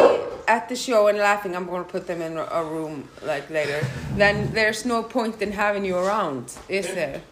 at 0.49 0.69
the 0.69 0.77
show 0.77 1.09
and 1.09 1.19
laughing, 1.19 1.57
I'm 1.57 1.67
gonna 1.67 1.85
put 1.85 2.07
them 2.07 2.23
in 2.23 2.37
a- 2.39 2.65
room 2.65 3.09
like 3.23 3.49
later. 3.51 3.81
Then 4.17 4.53
there's 4.53 4.85
no 4.85 5.03
point 5.03 5.41
in 5.43 5.53
having 5.53 5.85
you 5.85 5.97
around, 5.97 6.53
is 6.69 6.87
there? 6.95 7.23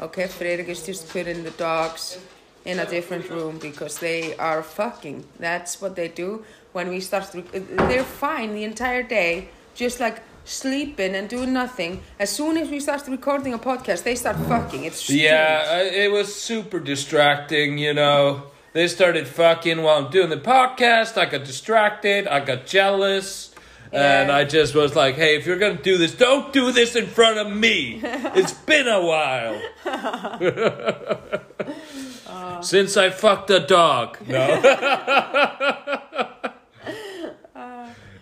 Okay, 0.00 0.24
Friðrik 0.24 0.68
is 0.68 0.84
just 0.86 1.08
putting 1.10 1.44
the 1.44 1.50
dogs 1.50 2.18
in 2.64 2.78
a 2.78 2.86
different 2.86 3.28
room 3.30 3.58
because 3.58 3.98
they 3.98 4.36
are 4.36 4.62
fucking. 4.62 5.24
That's 5.38 5.80
what 5.80 5.94
they 5.96 6.08
do 6.08 6.44
when 6.72 6.88
we 6.88 7.00
start. 7.00 7.30
They're 7.52 8.04
fine 8.04 8.54
the 8.54 8.64
entire 8.64 9.02
day, 9.02 9.48
just 9.74 10.00
like 10.00 10.22
sleeping 10.44 11.14
and 11.14 11.28
doing 11.28 11.52
nothing. 11.52 12.02
As 12.18 12.30
soon 12.30 12.56
as 12.56 12.68
we 12.68 12.80
start 12.80 13.06
recording 13.08 13.54
a 13.54 13.58
podcast, 13.58 14.02
they 14.02 14.14
start 14.14 14.36
fucking. 14.36 14.84
It's 14.84 14.98
strange. 14.98 15.22
Yeah, 15.22 15.64
uh, 15.66 15.84
it 15.84 16.10
was 16.10 16.34
super 16.34 16.80
distracting, 16.80 17.78
you 17.78 17.94
know. 17.94 18.44
They 18.72 18.86
started 18.86 19.26
fucking 19.26 19.82
while 19.82 20.04
I'm 20.04 20.10
doing 20.10 20.30
the 20.30 20.36
podcast. 20.36 21.16
I 21.16 21.26
got 21.26 21.44
distracted. 21.44 22.28
I 22.28 22.44
got 22.44 22.66
jealous. 22.66 23.52
And 23.92 24.30
I 24.30 24.44
just 24.44 24.74
was 24.74 24.94
like, 24.94 25.16
hey, 25.16 25.36
if 25.36 25.46
you're 25.46 25.58
going 25.58 25.76
to 25.76 25.82
do 25.82 25.98
this, 25.98 26.14
don't 26.14 26.52
do 26.52 26.70
this 26.70 26.94
in 26.94 27.08
front 27.08 27.38
of 27.38 27.52
me. 27.52 28.00
it's 28.04 28.52
been 28.52 28.86
a 28.86 29.04
while. 29.04 29.60
Since 32.62 32.96
I 32.96 33.10
fucked 33.10 33.50
a 33.50 33.60
dog. 33.60 34.18
No. 34.26 36.28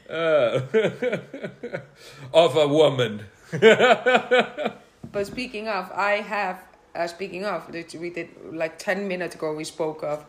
Uh, 0.09 0.61
of 2.33 2.57
a 2.57 2.67
woman. 2.69 3.25
But 5.11 5.27
speaking 5.27 5.69
of, 5.69 5.91
I 5.93 6.21
have. 6.21 6.63
Uh, 6.95 7.07
speaking 7.07 7.45
of, 7.45 7.69
we 7.71 8.11
did 8.11 8.29
like 8.53 8.79
ten 8.79 9.09
minutes 9.09 9.35
ago. 9.35 9.55
We 9.55 9.65
spoke 9.65 10.03
of 10.03 10.25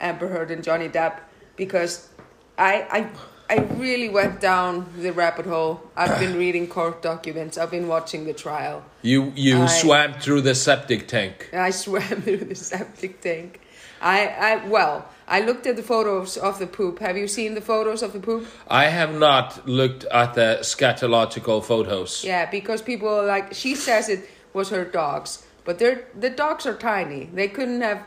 Amber 0.00 0.28
Heard 0.28 0.50
and 0.50 0.62
Johnny 0.64 0.88
Depp 0.88 1.20
because 1.56 2.08
I 2.56 2.86
I 2.90 3.54
I 3.54 3.56
really 3.74 4.08
went 4.08 4.40
down 4.40 4.86
the 4.96 5.12
rabbit 5.12 5.46
hole. 5.46 5.80
I've 5.96 6.18
been 6.18 6.36
reading 6.44 6.66
court 6.66 7.02
documents. 7.02 7.58
I've 7.58 7.70
been 7.70 7.88
watching 7.88 8.24
the 8.24 8.32
trial. 8.32 8.84
You 9.02 9.32
you 9.36 9.62
I- 9.62 9.66
swam 9.66 10.14
through 10.14 10.42
the 10.42 10.54
septic 10.54 11.08
tank. 11.08 11.50
I 11.52 11.70
swam 11.82 12.22
through 12.22 12.38
the 12.38 12.54
septic 12.54 13.20
tank. 13.20 13.60
I 14.00 14.28
I 14.28 14.66
well, 14.68 15.06
I 15.28 15.40
looked 15.40 15.66
at 15.66 15.76
the 15.76 15.82
photos 15.82 16.36
of 16.36 16.58
the 16.58 16.66
poop. 16.66 16.98
Have 16.98 17.16
you 17.16 17.28
seen 17.28 17.54
the 17.54 17.60
photos 17.60 18.02
of 18.02 18.12
the 18.12 18.20
poop? 18.20 18.46
I 18.68 18.86
have 18.88 19.14
not 19.18 19.66
looked 19.68 20.04
at 20.04 20.34
the 20.34 20.58
scatological 20.62 21.64
photos. 21.64 22.24
Yeah, 22.24 22.50
because 22.50 22.82
people 22.82 23.24
like 23.24 23.54
she 23.54 23.74
says 23.74 24.08
it 24.08 24.28
was 24.52 24.70
her 24.70 24.84
dogs, 24.84 25.46
but 25.64 25.78
they're 25.78 26.04
the 26.18 26.30
dogs 26.30 26.66
are 26.66 26.74
tiny. 26.74 27.30
They 27.32 27.48
couldn't 27.48 27.80
have 27.82 28.04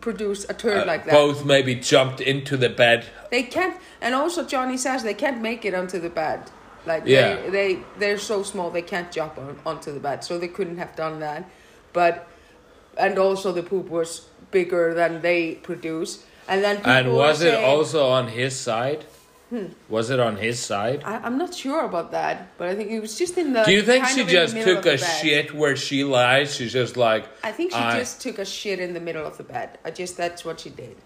produced 0.00 0.48
a 0.50 0.54
turd 0.54 0.82
Uh, 0.82 0.86
like 0.86 1.04
that. 1.06 1.12
Both 1.12 1.44
maybe 1.44 1.74
jumped 1.74 2.20
into 2.20 2.56
the 2.56 2.68
bed. 2.68 3.06
They 3.30 3.42
can't, 3.42 3.76
and 4.00 4.14
also 4.14 4.44
Johnny 4.44 4.76
says 4.76 5.02
they 5.02 5.14
can't 5.14 5.40
make 5.40 5.64
it 5.64 5.74
onto 5.74 5.98
the 5.98 6.10
bed. 6.10 6.50
Like 6.86 7.02
Yeah. 7.06 7.36
they, 7.36 7.50
they 7.50 7.78
they're 7.98 8.18
so 8.18 8.42
small 8.42 8.70
they 8.70 8.82
can't 8.82 9.10
jump 9.10 9.36
on, 9.38 9.58
onto 9.66 9.92
the 9.92 10.00
bed, 10.00 10.22
so 10.24 10.38
they 10.38 10.48
couldn't 10.48 10.78
have 10.78 10.94
done 10.94 11.18
that. 11.20 11.44
But 11.92 12.28
and 12.96 13.18
also 13.18 13.52
the 13.52 13.62
poop 13.62 13.88
was 13.88 14.26
bigger 14.50 14.94
than 14.94 15.20
they 15.22 15.54
produce, 15.62 16.24
and 16.50 16.62
then 16.64 16.76
And 16.84 17.14
was 17.14 17.40
it 17.40 17.52
saying- 17.52 17.64
Hmm. 17.64 17.70
also 17.70 18.00
on 18.18 18.28
his 18.28 18.54
side? 18.68 19.04
Was 19.88 20.10
it 20.10 20.20
on 20.20 20.36
his 20.36 20.60
side? 20.60 21.02
I, 21.04 21.16
I'm 21.26 21.36
not 21.36 21.52
sure 21.52 21.84
about 21.84 22.12
that, 22.12 22.36
but 22.56 22.68
I 22.68 22.74
think 22.76 22.88
it 22.96 23.00
was 23.00 23.18
just 23.18 23.36
in 23.36 23.52
the. 23.52 23.62
Do 23.64 23.72
you 23.72 23.82
think 23.82 24.06
she 24.06 24.20
of 24.20 24.28
in 24.28 24.34
the 24.34 24.40
just 24.40 24.54
took 24.68 24.86
a 24.86 24.96
shit 24.96 25.52
where 25.60 25.74
she 25.86 26.04
lies? 26.04 26.54
She's 26.56 26.72
just 26.72 26.96
like, 26.96 27.24
I 27.42 27.50
think 27.50 27.72
she 27.72 27.78
I- 27.78 27.98
just 27.98 28.20
took 28.20 28.38
a 28.38 28.44
shit 28.44 28.78
in 28.78 28.94
the 28.94 29.00
middle 29.08 29.26
of 29.26 29.34
the 29.38 29.42
bed. 29.42 29.68
I 29.84 29.90
just 29.90 30.16
that's 30.16 30.44
what 30.44 30.60
she 30.60 30.70
did, 30.70 30.96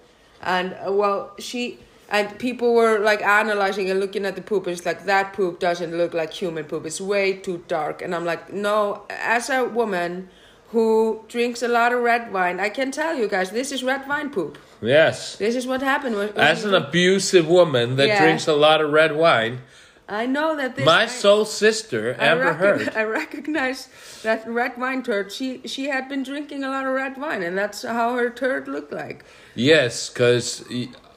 and 0.43 0.69
uh, 0.87 0.93
well, 0.93 1.19
she 1.39 1.79
and 2.11 2.39
people 2.39 2.75
were 2.75 2.99
like 2.99 3.23
analyzing 3.23 3.89
and 3.91 3.99
looking 3.99 4.27
at 4.27 4.35
the 4.37 4.43
poop. 4.43 4.67
And 4.67 4.77
it's 4.77 4.85
like 4.85 5.07
that 5.07 5.33
poop 5.33 5.59
doesn't 5.59 5.97
look 5.97 6.13
like 6.13 6.31
human 6.43 6.65
poop. 6.65 6.85
It's 6.85 7.01
way 7.01 7.33
too 7.47 7.65
dark. 7.67 8.03
And 8.03 8.15
I'm 8.15 8.27
like, 8.27 8.53
no. 8.53 9.05
As 9.09 9.49
a 9.49 9.65
woman 9.65 10.29
who 10.73 11.25
drinks 11.29 11.63
a 11.63 11.69
lot 11.69 11.95
of 11.95 12.03
red 12.03 12.31
wine, 12.31 12.61
I 12.61 12.69
can 12.69 12.91
tell 12.91 13.15
you 13.17 13.27
guys, 13.27 13.53
this 13.53 13.73
is 13.73 13.83
red 13.83 14.07
wine 14.07 14.29
poop. 14.29 14.59
Yes. 14.83 15.37
This 15.37 15.55
is 15.57 15.67
what 15.67 15.83
happened. 15.83 16.17
When, 16.17 16.29
when 16.29 16.47
As 16.47 16.65
an 16.65 16.75
abusive 16.75 17.47
woman 17.49 17.97
that 17.97 18.09
Yeah. 18.09 18.23
drinks 18.23 18.47
a 18.47 18.55
lot 18.55 18.81
of 18.81 18.91
red 18.91 19.17
wine, 19.17 19.61
I 20.09 20.27
know 20.27 20.55
that 20.57 20.77
this. 20.77 20.85
my 20.85 21.03
I- 21.05 21.07
soul 21.07 21.45
sister, 21.45 22.15
I, 22.19 22.27
Amber 22.27 22.53
Heard. 22.55 22.93
I 22.97 23.05
recognize 23.05 23.89
that 24.23 24.47
red 24.47 24.77
wine 24.77 25.03
turd. 25.03 25.33
She 25.33 25.63
she 25.67 25.89
had 25.89 26.09
been 26.09 26.23
drinking 26.23 26.63
a 26.65 26.69
lot 26.69 26.87
of 26.87 26.93
red 26.93 27.17
wine, 27.17 27.43
and 27.43 27.57
that's 27.57 27.83
how 27.83 28.15
her 28.17 28.29
turd 28.31 28.69
looked 28.69 28.93
like. 28.93 29.25
Yes, 29.55 30.11
because 30.11 30.63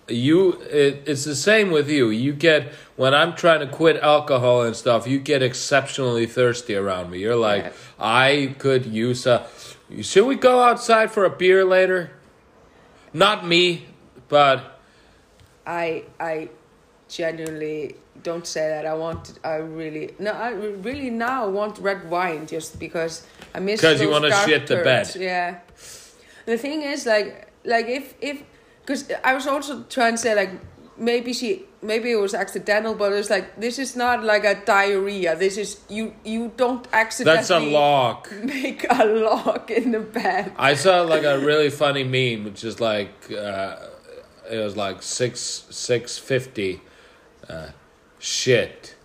you, 0.07 0.53
it, 0.71 1.03
it's 1.05 1.25
the 1.25 1.35
same 1.35 1.69
with 1.71 1.89
you. 1.89 2.09
You 2.09 2.31
get, 2.31 2.71
when 2.95 3.13
I'm 3.13 3.33
trying 3.35 3.59
to 3.59 3.67
quit 3.67 3.97
alcohol 3.97 4.61
and 4.61 4.73
stuff, 4.75 5.05
you 5.05 5.19
get 5.19 5.41
exceptionally 5.43 6.25
thirsty 6.25 6.75
around 6.75 7.09
me. 7.11 7.19
You're 7.19 7.35
like, 7.35 7.65
Yeah. 7.65 7.71
I 7.99 8.55
could 8.57 8.85
use 8.85 9.25
a. 9.25 9.47
Should 10.01 10.25
we 10.27 10.35
go 10.35 10.61
outside 10.61 11.11
for 11.11 11.25
a 11.25 11.29
beer 11.29 11.65
later? 11.65 12.11
Not 13.13 13.47
me, 13.47 13.85
but 14.27 14.79
I 15.65 16.03
I 16.19 16.49
genuinely 17.09 17.95
don't 18.23 18.45
say 18.45 18.67
that. 18.69 18.85
I 18.85 18.93
want. 18.93 19.39
I 19.43 19.55
really 19.55 20.13
no. 20.19 20.31
I 20.31 20.49
really 20.51 21.09
now 21.09 21.47
want 21.49 21.77
red 21.79 22.09
wine 22.09 22.47
just 22.47 22.79
because 22.79 23.25
I 23.55 23.59
miss. 23.59 23.81
'Cause 23.81 23.99
you 24.01 24.07
those 24.07 24.21
wanna 24.21 24.45
shit 24.45 24.67
the 24.67 24.77
bed. 24.77 25.15
Yeah. 25.15 25.59
The 26.45 26.57
thing 26.57 26.81
is, 26.81 27.05
like, 27.05 27.47
like 27.65 27.87
if 27.87 28.13
if 28.21 28.43
because 28.81 29.11
I 29.23 29.33
was 29.33 29.47
also 29.47 29.83
trying 29.89 30.13
to 30.13 30.17
say 30.17 30.33
like 30.35 30.51
maybe 30.97 31.33
she 31.33 31.63
maybe 31.81 32.11
it 32.11 32.15
was 32.15 32.33
accidental, 32.33 32.95
but 32.95 33.13
it's 33.13 33.29
like 33.29 33.59
this 33.59 33.79
is 33.79 33.95
not 33.95 34.23
like 34.23 34.43
a 34.43 34.55
diarrhea. 34.65 35.35
This 35.35 35.57
is 35.57 35.79
you 35.89 36.15
you 36.23 36.51
don't 36.57 36.87
accidentally. 36.91 37.37
that's 37.37 37.49
a 37.49 37.59
log. 37.59 38.31
Make 38.43 38.85
a 38.89 39.05
lock 39.05 39.71
in 39.71 39.91
the 39.91 39.99
bed. 39.99 40.53
I 40.57 40.73
saw 40.73 41.01
like 41.01 41.23
a 41.23 41.39
really 41.39 41.69
funny 41.69 42.03
meme, 42.03 42.45
which 42.45 42.63
is 42.63 42.79
like 42.79 43.31
uh, 43.31 43.77
it 44.49 44.57
was 44.57 44.75
like 44.75 45.01
six 45.01 45.65
six 45.69 46.17
fifty, 46.17 46.81
uh, 47.49 47.69
shit, 48.19 48.95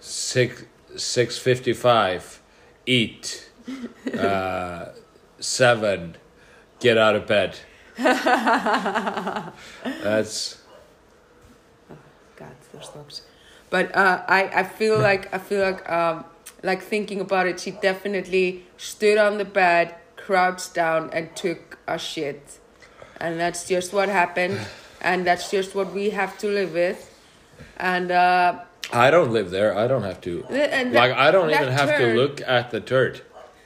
six 0.00 0.64
six 0.96 1.38
fifty 1.38 1.72
five, 1.72 2.40
eat, 2.86 3.50
uh, 4.18 4.86
seven, 5.38 6.16
get 6.80 6.98
out 6.98 7.14
of 7.14 7.26
bed. 7.26 7.58
That's 9.82 10.57
God, 12.78 12.86
those 12.86 12.94
dogs. 12.94 13.22
But 13.70 13.94
uh, 13.94 14.24
I, 14.26 14.60
I 14.60 14.62
feel 14.64 14.98
like 14.98 15.32
I 15.32 15.38
feel 15.38 15.62
like 15.62 15.90
um, 15.90 16.24
like 16.62 16.82
thinking 16.82 17.20
about 17.20 17.46
it. 17.46 17.60
She 17.60 17.72
definitely 17.72 18.64
stood 18.76 19.18
on 19.18 19.38
the 19.38 19.44
bed, 19.44 19.94
crouched 20.16 20.74
down, 20.74 21.10
and 21.12 21.34
took 21.36 21.78
a 21.86 21.98
shit, 21.98 22.58
and 23.20 23.38
that's 23.38 23.68
just 23.68 23.92
what 23.92 24.08
happened, 24.08 24.58
and 25.02 25.26
that's 25.26 25.50
just 25.50 25.74
what 25.74 25.92
we 25.92 26.10
have 26.10 26.38
to 26.38 26.46
live 26.48 26.72
with, 26.72 27.14
and 27.76 28.10
uh, 28.10 28.60
I 28.92 29.10
don't 29.10 29.32
live 29.32 29.50
there. 29.50 29.76
I 29.76 29.86
don't 29.86 30.02
have 30.02 30.20
to. 30.22 30.44
th- 30.48 30.70
and 30.72 30.92
Like 30.92 31.12
I 31.12 31.30
don't 31.30 31.48
that 31.48 31.62
even 31.62 31.74
have 31.74 31.98
to 31.98 32.14
look 32.14 32.40
at 32.40 32.70
the 32.70 32.80
turd. 32.80 33.20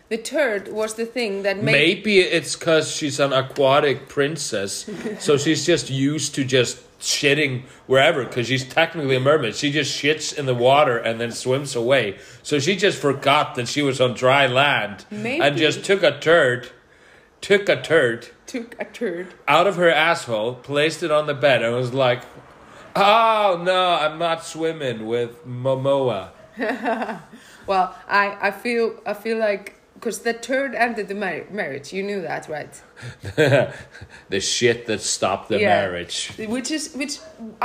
The 0.08 0.18
turd 0.18 0.68
was 0.68 0.94
the 0.94 1.06
thing 1.06 1.42
that 1.44 1.56
made 1.62 1.72
Maybe 1.72 2.20
it's 2.20 2.54
because 2.54 2.90
she's 2.90 3.18
an 3.18 3.32
aquatic 3.32 4.08
princess, 4.08 4.90
so 5.20 5.38
she's 5.38 5.64
just 5.64 5.88
used 5.88 6.34
to 6.34 6.44
just 6.44 6.91
shitting 7.02 7.62
wherever. 7.86 8.24
Because 8.24 8.46
she's 8.46 8.64
technically 8.64 9.16
a 9.16 9.20
mermaid, 9.20 9.54
she 9.54 9.70
just 9.70 10.00
shits 10.00 10.36
in 10.36 10.46
the 10.46 10.54
water 10.54 10.96
and 10.96 11.20
then 11.20 11.32
swims 11.32 11.76
away. 11.76 12.18
So 12.42 12.58
she 12.58 12.76
just 12.76 12.98
forgot 12.98 13.54
that 13.56 13.68
she 13.68 13.82
was 13.82 14.00
on 14.00 14.14
dry 14.14 14.46
land 14.46 15.04
and 15.10 15.56
just 15.56 15.84
took 15.84 16.02
a 16.02 16.18
turd, 16.18 16.70
took 17.40 17.68
a 17.68 17.80
turd 17.80 18.28
took 18.52 18.76
a 18.78 18.84
turd. 18.84 19.28
out 19.48 19.66
of 19.66 19.76
her 19.76 19.90
asshole, 19.90 20.54
placed 20.56 21.02
it 21.02 21.10
on 21.10 21.26
the 21.26 21.34
bed, 21.34 21.62
and 21.62 21.74
was 21.74 21.94
like, 21.94 22.22
"Oh 22.94 23.60
no, 23.64 23.94
I'm 23.94 24.18
not 24.18 24.44
swimming 24.44 25.06
with 25.06 25.46
Momoa." 25.46 26.30
Well, 27.64 27.96
I, 28.08 28.36
I 28.40 28.50
feel 28.50 29.00
I 29.06 29.14
feel 29.14 29.38
like 29.38 29.78
because 30.02 30.18
the 30.22 30.32
turd 30.32 30.74
ended 30.74 31.06
the 31.06 31.14
mar- 31.14 31.46
marriage. 31.50 31.92
You 31.92 32.02
knew 32.02 32.20
that, 32.22 32.48
right? 32.48 32.74
the 34.34 34.40
shit 34.40 34.86
that 34.86 35.00
stopped 35.00 35.48
the 35.48 35.60
Yeah. 35.60 35.68
marriage. 35.76 36.32
which 36.56 36.70
is 36.72 36.92
which 36.94 37.14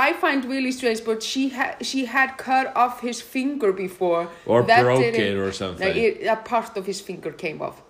I 0.06 0.12
find 0.12 0.44
really 0.44 0.70
strange. 0.70 1.04
But 1.04 1.20
she 1.22 1.48
had 1.48 1.74
she 1.90 2.04
had 2.04 2.28
cut 2.38 2.66
off 2.76 3.00
his 3.00 3.20
finger 3.20 3.72
before, 3.72 4.28
Or 4.46 4.62
That 4.62 4.82
broke 4.82 5.02
it 5.02 5.36
or 5.36 5.52
something. 5.52 5.88
Like, 5.88 5.96
it- 5.96 6.26
a 6.26 6.36
part 6.36 6.76
of 6.76 6.86
his 6.86 7.00
finger 7.00 7.32
came 7.32 7.58
off, 7.60 7.82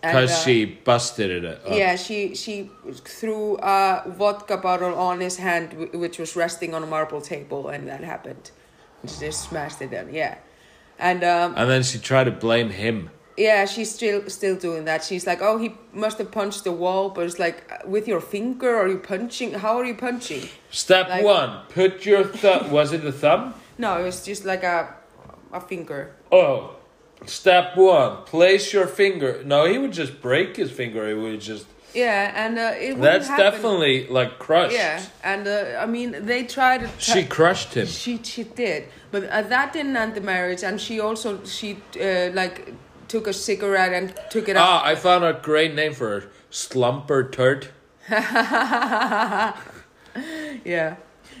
Because 0.00 0.32
uh, 0.32 0.44
she 0.44 0.56
busted 0.64 1.30
it. 1.38 1.44
Up. 1.44 1.60
Yeah, 1.82 1.96
she 1.96 2.34
she 2.34 2.70
threw 3.18 3.58
a 3.76 3.78
vodka 4.20 4.56
bottle 4.56 4.94
on 5.08 5.20
his 5.20 5.36
hand, 5.36 5.68
which 6.02 6.16
was 6.18 6.30
resting 6.36 6.74
on 6.76 6.82
a 6.82 6.90
marble 6.96 7.20
table, 7.20 7.62
and 7.72 7.86
that 7.88 8.02
happened. 8.14 8.44
She 9.10 9.16
just 9.26 9.40
smashed 9.48 9.80
it 9.84 9.90
down. 9.90 10.08
Yeah, 10.14 10.34
and 10.98 11.20
um, 11.22 11.48
And 11.58 11.68
then 11.72 11.82
she 11.82 11.98
tried 11.98 12.24
to 12.24 12.36
blame 12.46 12.70
him. 12.70 13.10
Yeah, 13.36 13.64
she's 13.66 13.94
still 13.94 14.28
still 14.28 14.56
doing 14.56 14.84
that. 14.86 15.04
She's 15.04 15.26
like, 15.26 15.40
oh, 15.42 15.58
he 15.58 15.74
must 15.92 16.18
have 16.18 16.30
punched 16.30 16.64
the 16.64 16.72
wall, 16.72 17.10
but 17.10 17.24
it's 17.26 17.38
like 17.38 17.58
with 17.86 18.06
your 18.08 18.20
finger. 18.20 18.76
Are 18.76 18.88
you 18.88 18.98
punching? 18.98 19.54
How 19.54 19.76
are 19.78 19.84
you 19.84 19.94
punching? 19.94 20.48
Step 20.70 21.08
Like- 21.08 21.24
one: 21.24 21.60
put 21.68 22.06
your 22.06 22.24
thumb. 22.24 22.70
was 22.70 22.92
it 22.92 23.02
the 23.02 23.12
thumb? 23.12 23.54
No, 23.78 23.98
it 24.00 24.04
was 24.04 24.24
just 24.24 24.44
like 24.44 24.62
a 24.64 24.94
a 25.52 25.60
finger. 25.60 26.12
Oh, 26.32 26.76
step 27.26 27.76
one: 27.76 28.24
place 28.24 28.72
your 28.72 28.86
finger. 28.86 29.42
No, 29.44 29.64
he 29.66 29.78
would 29.78 29.92
just 29.92 30.20
break 30.20 30.56
his 30.56 30.70
finger. 30.70 31.06
He 31.08 31.14
would 31.14 31.40
just. 31.40 31.66
Yeah, 31.94 32.32
and 32.44 32.58
uh, 32.58 32.72
it 32.76 33.00
That's 33.00 33.26
happen. 33.28 33.44
definitely 33.44 34.06
like 34.08 34.38
crushed. 34.38 34.74
yeah, 34.74 35.00
and 35.24 35.46
uh, 35.48 35.78
I 35.80 35.86
mean 35.86 36.26
they 36.26 36.44
tried 36.44 36.80
to. 36.82 36.88
She 36.98 37.24
crushed 37.24 37.72
him. 37.74 37.86
She 37.86 38.18
she 38.22 38.44
did, 38.44 38.84
but 39.10 39.24
uh, 39.24 39.42
that 39.48 39.72
didn't 39.72 39.96
end 39.96 40.14
the 40.14 40.20
marriage, 40.20 40.62
and 40.62 40.78
she 40.80 41.00
also 41.00 41.42
she 41.44 41.78
uh, 42.00 42.30
like 42.34 42.74
took 43.08 43.26
a 43.26 43.32
cigarette 43.32 43.92
and 43.92 44.14
took 44.30 44.48
it 44.48 44.56
out. 44.56 44.68
Ah, 44.68 44.84
I 44.84 44.94
found 44.94 45.24
a 45.24 45.32
great 45.32 45.74
name 45.74 45.94
for 45.94 46.20
her. 46.20 46.30
Slumper 46.50 47.30
turd. 47.30 47.68
Yeah, 50.64 50.96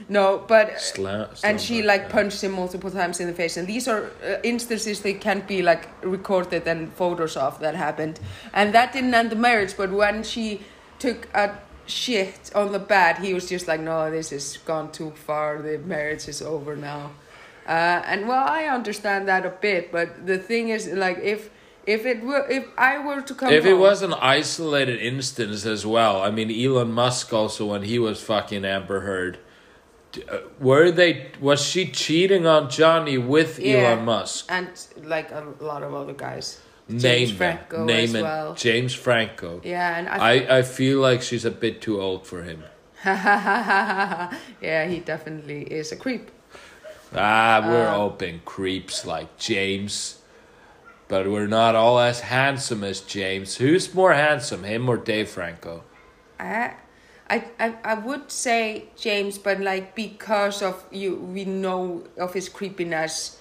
no, 0.08 0.44
but 0.46 0.94
and 1.42 1.60
she 1.60 1.82
like 1.82 2.02
yeah. 2.02 2.08
punched 2.08 2.44
him 2.44 2.52
multiple 2.52 2.90
times 2.90 3.20
in 3.20 3.26
the 3.26 3.32
face, 3.32 3.56
and 3.56 3.66
these 3.66 3.88
are 3.88 4.10
uh, 4.24 4.36
instances 4.42 5.00
that 5.00 5.20
can't 5.20 5.46
be 5.48 5.62
like 5.62 5.88
recorded 6.02 6.66
and 6.68 6.92
photos 6.92 7.36
of 7.36 7.58
that 7.60 7.74
happened, 7.74 8.20
and 8.52 8.74
that 8.74 8.92
didn't 8.92 9.14
end 9.14 9.30
the 9.30 9.36
marriage. 9.36 9.76
But 9.76 9.90
when 9.92 10.22
she 10.22 10.60
took 10.98 11.28
a 11.34 11.58
shit 11.86 12.50
on 12.54 12.72
the 12.72 12.78
bed, 12.78 13.18
he 13.18 13.34
was 13.34 13.48
just 13.48 13.66
like, 13.66 13.80
"No, 13.80 14.10
this 14.10 14.30
has 14.30 14.58
gone 14.58 14.92
too 14.92 15.12
far. 15.12 15.62
The 15.62 15.78
marriage 15.78 16.28
is 16.28 16.42
over 16.42 16.76
now." 16.76 17.12
Uh, 17.66 18.02
and 18.06 18.28
well, 18.28 18.46
I 18.46 18.66
understand 18.66 19.26
that 19.26 19.44
a 19.44 19.50
bit, 19.50 19.90
but 19.90 20.26
the 20.26 20.38
thing 20.38 20.68
is, 20.68 20.86
like, 20.86 21.18
if 21.18 21.50
if 21.86 22.04
it 22.04 22.22
were 22.22 22.46
if 22.50 22.66
I 22.76 22.98
were 22.98 23.22
to 23.22 23.34
come, 23.34 23.52
If 23.52 23.64
it 23.64 23.74
was 23.74 24.02
an 24.02 24.12
isolated 24.14 24.98
instance 25.00 25.64
as 25.66 25.86
well, 25.86 26.20
I 26.22 26.30
mean, 26.30 26.50
Elon 26.50 26.92
Musk 26.92 27.32
also 27.32 27.66
when 27.66 27.82
he 27.82 27.98
was 27.98 28.20
fucking 28.22 28.64
Amber 28.64 29.00
Heard, 29.00 29.38
uh, 30.30 30.38
were 30.60 30.90
they? 30.90 31.30
Was 31.40 31.62
she 31.62 31.86
cheating 31.86 32.46
on 32.46 32.68
Johnny 32.70 33.18
with 33.18 33.58
Yeah. 33.58 33.76
Elon 33.92 34.04
Musk? 34.04 34.46
and 34.48 34.68
like 35.04 35.30
a 35.30 35.44
lot 35.60 35.82
of 35.82 35.94
other 35.94 36.12
guys, 36.14 36.60
Name 36.88 37.00
James. 37.00 37.32
Franco 37.32 37.84
Name 37.84 38.04
as 38.04 38.14
it. 38.14 38.22
well. 38.22 38.54
James 38.54 38.94
Franco. 38.94 39.60
Yeah, 39.64 39.98
and 39.98 40.08
I, 40.08 40.16
I, 40.44 40.58
I 40.58 40.62
feel 40.62 41.00
like 41.00 41.20
she's 41.22 41.44
a 41.44 41.50
bit 41.50 41.80
too 41.82 42.00
old 42.00 42.26
for 42.26 42.42
him. 42.42 42.64
yeah, 43.04 44.86
he 44.88 45.00
definitely 45.00 45.62
is 45.62 45.92
a 45.92 45.96
creep. 45.96 46.30
Ah, 47.14 47.62
we're 47.66 47.86
Uh, 47.88 47.96
all 47.96 48.10
been 48.10 48.40
creeps 48.44 49.06
like 49.06 49.36
James, 49.38 50.18
but 51.08 51.30
we're 51.30 51.46
not 51.46 51.74
all 51.74 51.98
as 51.98 52.20
handsome 52.20 52.82
as 52.82 53.00
James. 53.00 53.56
Who's 53.56 53.94
more 53.94 54.14
handsome, 54.14 54.64
him 54.64 54.88
or 54.88 54.96
Dave 54.96 55.28
Franco? 55.28 55.84
I, 56.38 57.44
I, 57.58 57.74
I, 57.84 57.94
would 57.94 58.30
say 58.30 58.84
James, 58.96 59.38
but 59.38 59.60
like 59.60 59.94
because 59.94 60.62
of 60.62 60.84
you, 60.90 61.16
we 61.16 61.44
know 61.44 62.04
of 62.18 62.34
his 62.34 62.48
creepiness. 62.48 63.40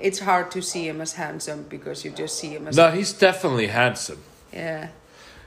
It's 0.00 0.18
hard 0.20 0.50
to 0.52 0.62
see 0.62 0.86
him 0.86 1.00
as 1.00 1.14
handsome 1.14 1.64
because 1.64 2.04
you 2.04 2.10
just 2.10 2.38
see 2.38 2.48
him 2.50 2.68
as 2.68 2.76
No, 2.76 2.90
he's 2.90 3.12
definitely 3.12 3.68
handsome. 3.68 4.22
yeah. 4.52 4.88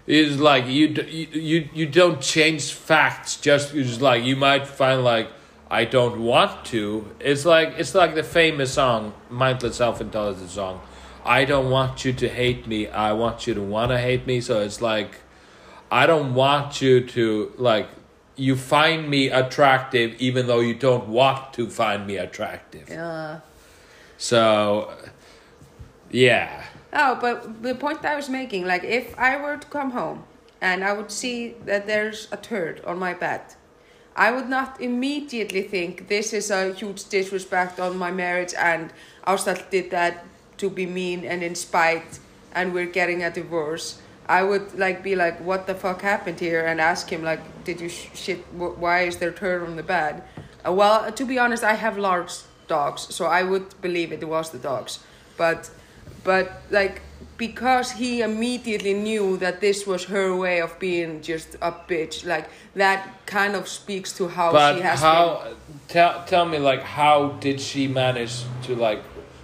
It's 0.07 0.37
like 0.37 0.65
you, 0.65 0.87
you 0.87 1.27
you 1.31 1.69
you 1.73 1.85
don't 1.85 2.19
change 2.19 2.73
facts 2.73 3.37
just 3.37 3.75
it's 3.75 4.01
like 4.01 4.23
you 4.23 4.35
might 4.35 4.65
find 4.65 5.03
like 5.03 5.29
I 5.69 5.85
don't 5.85 6.21
want 6.21 6.65
to. 6.65 7.07
It's 7.19 7.45
like 7.45 7.75
it's 7.77 7.93
like 7.93 8.15
the 8.15 8.23
famous 8.23 8.73
song 8.73 9.13
Mindless 9.29 9.75
Self 9.77 10.01
Indulgence 10.01 10.53
song. 10.53 10.81
I 11.25 11.45
don't 11.45 11.69
want 11.69 12.05
you 12.05 12.13
to 12.13 12.29
hate 12.29 12.67
me. 12.67 12.87
I 12.87 13.13
want 13.13 13.47
you 13.47 13.53
to 13.53 13.61
want 13.61 13.91
to 13.91 13.97
hate 13.97 14.25
me. 14.27 14.41
So 14.41 14.61
it's 14.61 14.81
like 14.81 15.15
I 15.91 16.05
don't 16.05 16.33
want 16.33 16.81
you 16.81 17.05
to 17.07 17.53
like 17.57 17.89
you 18.35 18.55
find 18.55 19.09
me 19.09 19.29
attractive 19.29 20.15
even 20.19 20.47
though 20.47 20.61
you 20.61 20.73
don't 20.73 21.07
want 21.07 21.53
to 21.53 21.69
find 21.69 22.07
me 22.07 22.17
attractive. 22.17 22.89
Yeah. 22.89 23.41
So 24.17 24.93
yeah. 26.09 26.65
Oh, 26.93 27.17
but 27.21 27.63
the 27.63 27.75
point 27.75 28.03
I 28.03 28.15
was 28.15 28.29
making, 28.29 28.65
like 28.65 28.83
if 28.83 29.17
I 29.17 29.41
were 29.41 29.57
to 29.57 29.67
come 29.67 29.91
home 29.91 30.25
and 30.59 30.83
I 30.83 30.93
would 30.93 31.11
see 31.11 31.55
that 31.65 31.87
there's 31.87 32.27
a 32.31 32.37
turd 32.37 32.83
on 32.85 32.99
my 32.99 33.13
bed, 33.13 33.41
I 34.15 34.31
would 34.31 34.49
not 34.49 34.81
immediately 34.81 35.61
think 35.61 36.09
this 36.09 36.33
is 36.33 36.51
a 36.51 36.73
huge 36.73 37.07
disrespect 37.07 37.79
on 37.79 37.97
my 37.97 38.11
marriage 38.11 38.53
and 38.57 38.91
Ástall 39.25 39.69
did 39.69 39.91
that 39.91 40.25
to 40.61 40.69
be 40.69 40.85
mean 40.85 41.25
and 41.25 41.43
in 41.43 41.55
spite 41.55 42.19
and 42.53 42.73
we're 42.73 42.91
getting 42.99 43.23
a 43.23 43.31
divorce. 43.31 43.99
I 44.27 44.43
would 44.43 44.77
like 44.77 45.03
be 45.03 45.15
like, 45.15 45.39
what 45.39 45.67
the 45.67 45.75
fuck 45.75 46.01
happened 46.01 46.39
here, 46.39 46.65
and 46.65 46.79
ask 46.79 47.09
him 47.09 47.23
like, 47.23 47.41
did 47.63 47.81
you 47.81 47.89
sh- 47.89 48.09
shit? 48.13 48.39
wh- 48.59 48.77
Why 48.83 49.01
is 49.09 49.17
there 49.17 49.31
turd 49.31 49.63
on 49.63 49.75
the 49.75 49.83
bed? 49.83 50.23
Uh, 50.65 50.71
well, 50.71 51.11
to 51.11 51.25
be 51.25 51.37
honest, 51.39 51.63
I 51.63 51.73
have 51.73 51.97
large 51.97 52.31
dogs, 52.67 53.01
so 53.15 53.25
I 53.25 53.43
would 53.43 53.67
believe 53.81 54.13
it 54.13 54.23
was 54.25 54.51
the 54.51 54.59
dogs, 54.59 54.99
but 55.37 55.69
but 56.23 56.45
like 56.69 57.01
because 57.37 57.91
he 57.93 58.21
immediately 58.21 58.93
knew 58.93 59.37
that 59.37 59.59
this 59.59 59.87
was 59.87 60.05
her 60.05 60.35
way 60.35 60.61
of 60.61 60.77
being 60.79 61.21
just 61.23 61.55
a 61.61 61.71
bitch 61.71 62.23
like 62.23 62.47
that 62.75 62.99
kind 63.25 63.55
of 63.55 63.67
speaks 63.67 64.13
to 64.13 64.27
how 64.27 64.51
But 64.51 64.75
she 64.75 64.81
has 64.81 64.99
how? 64.99 65.47
Tell 65.87 66.23
tell 66.25 66.45
me, 66.45 66.57
like, 66.59 66.83
how 66.83 67.17
did 67.41 67.59
she 67.59 67.87
manage 67.87 68.43
to 68.63 68.75
like? 68.75 69.01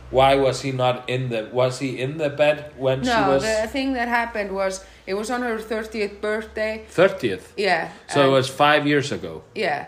Why 0.09 0.35
was 0.35 0.61
he 0.61 0.71
not 0.71 1.09
in 1.09 1.29
the? 1.29 1.49
Was 1.51 1.79
he 1.79 1.99
in 1.99 2.17
the 2.17 2.29
bed 2.29 2.71
when 2.77 3.01
been 3.03 3.03
she 3.03 3.07
no 3.09 3.29
was 3.31 3.43
the 3.43 3.67
thing 3.67 3.93
that 3.93 4.07
happened 4.07 4.51
was 4.53 4.85
it 5.05 5.13
was 5.15 5.29
on 5.29 5.41
her 5.41 5.57
30th 5.57 6.21
birthday 6.21 6.85
thirtieth? 6.89 7.53
yeah 7.57 7.91
So 8.07 8.27
it 8.27 8.31
was 8.31 8.47
five 8.47 8.87
years 8.87 9.11
ago. 9.11 9.43
yeah 9.55 9.87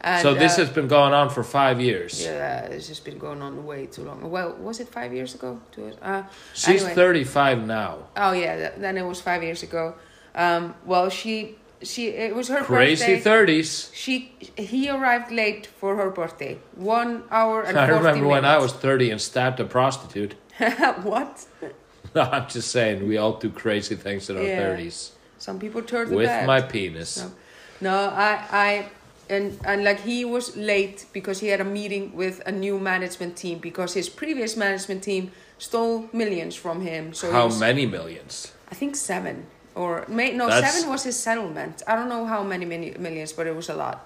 and, 0.00 0.22
so 0.22 0.32
this 0.32 0.54
uh, 0.54 0.60
has 0.62 0.70
been 0.70 0.86
going 0.88 1.12
on 1.12 1.28
for 1.28 1.42
five 1.42 1.80
years. 1.80 2.22
yeah 2.22 2.60
it's 2.72 2.86
just 2.88 3.04
been 3.04 3.18
going 3.18 3.42
on 3.42 3.66
way 3.66 3.86
too 3.86 4.02
long 4.04 4.30
well 4.30 4.54
was 4.54 4.78
it 4.80 4.88
five 4.88 5.12
years 5.12 5.34
ago 5.34 5.60
uh 6.02 6.22
She's 6.54 6.82
anyway. 6.82 6.94
thirty-five 6.94 7.66
now. 7.66 7.98
oh 8.16 8.32
yeah 8.32 8.70
then 8.78 8.96
it 8.96 9.04
was 9.04 9.20
five 9.20 9.42
years 9.42 9.62
ago 9.62 9.94
um 10.34 10.74
well 10.86 11.10
she 11.10 11.57
she 11.82 12.08
it 12.08 12.34
was 12.34 12.48
her 12.48 12.62
Crazy 12.62 13.04
birthday 13.04 13.20
thirties. 13.20 13.90
She 13.94 14.32
he 14.56 14.88
arrived 14.90 15.30
late 15.30 15.66
for 15.66 15.96
her 15.96 16.10
birthday. 16.10 16.58
One 16.74 17.22
hour 17.30 17.62
and 17.62 17.78
I 17.84 17.86
40 17.88 17.98
remember 18.04 18.26
when 18.28 18.44
I 18.44 18.58
was 18.58 18.72
thirty 18.72 19.10
and 19.10 19.20
stabbed 19.20 19.60
a 19.60 19.64
prostitute. 19.64 20.34
what? 21.02 21.46
I'm 22.14 22.48
just 22.48 22.70
saying 22.70 23.06
we 23.06 23.16
all 23.16 23.34
do 23.38 23.50
crazy 23.50 23.94
things 23.94 24.28
in 24.30 24.36
our 24.36 24.42
Yeah. 24.42 24.58
thirties 24.60 25.12
Some 25.38 25.58
people 25.58 25.82
turn 25.82 26.08
the 26.10 26.16
with 26.16 26.26
bed. 26.26 26.46
my 26.46 26.60
penis. 26.62 27.16
No, 27.18 27.30
no, 27.80 27.96
I 28.10 28.30
I 28.50 28.88
and 29.30 29.58
and 29.64 29.84
like 29.84 30.00
he 30.00 30.24
was 30.24 30.56
late 30.56 31.06
because 31.12 31.38
he 31.40 31.48
had 31.48 31.60
a 31.60 31.64
meeting 31.64 32.16
with 32.16 32.40
a 32.46 32.50
new 32.52 32.78
management 32.78 33.36
team 33.36 33.58
because 33.58 33.94
his 33.94 34.08
previous 34.08 34.56
management 34.56 35.02
team 35.04 35.30
stole 35.58 36.08
millions 36.12 36.56
from 36.56 36.80
him. 36.80 37.12
So 37.12 37.30
How 37.30 37.46
was- 37.46 37.60
many 37.60 37.86
millions? 37.86 38.52
I 38.72 38.74
think 38.74 38.96
seven 38.96 39.46
or 39.78 40.04
may, 40.08 40.32
no 40.32 40.46
That's- 40.48 40.74
seven 40.74 40.90
was 40.90 41.02
his 41.04 41.16
settlement. 41.16 41.82
I 41.86 41.94
don't 41.94 42.08
know 42.08 42.24
how 42.26 42.42
many 42.42 42.66
many 42.74 42.90
millions, 42.98 43.32
but 43.32 43.46
it 43.46 43.54
was 43.54 43.68
a 43.68 43.74
lot. 43.84 43.98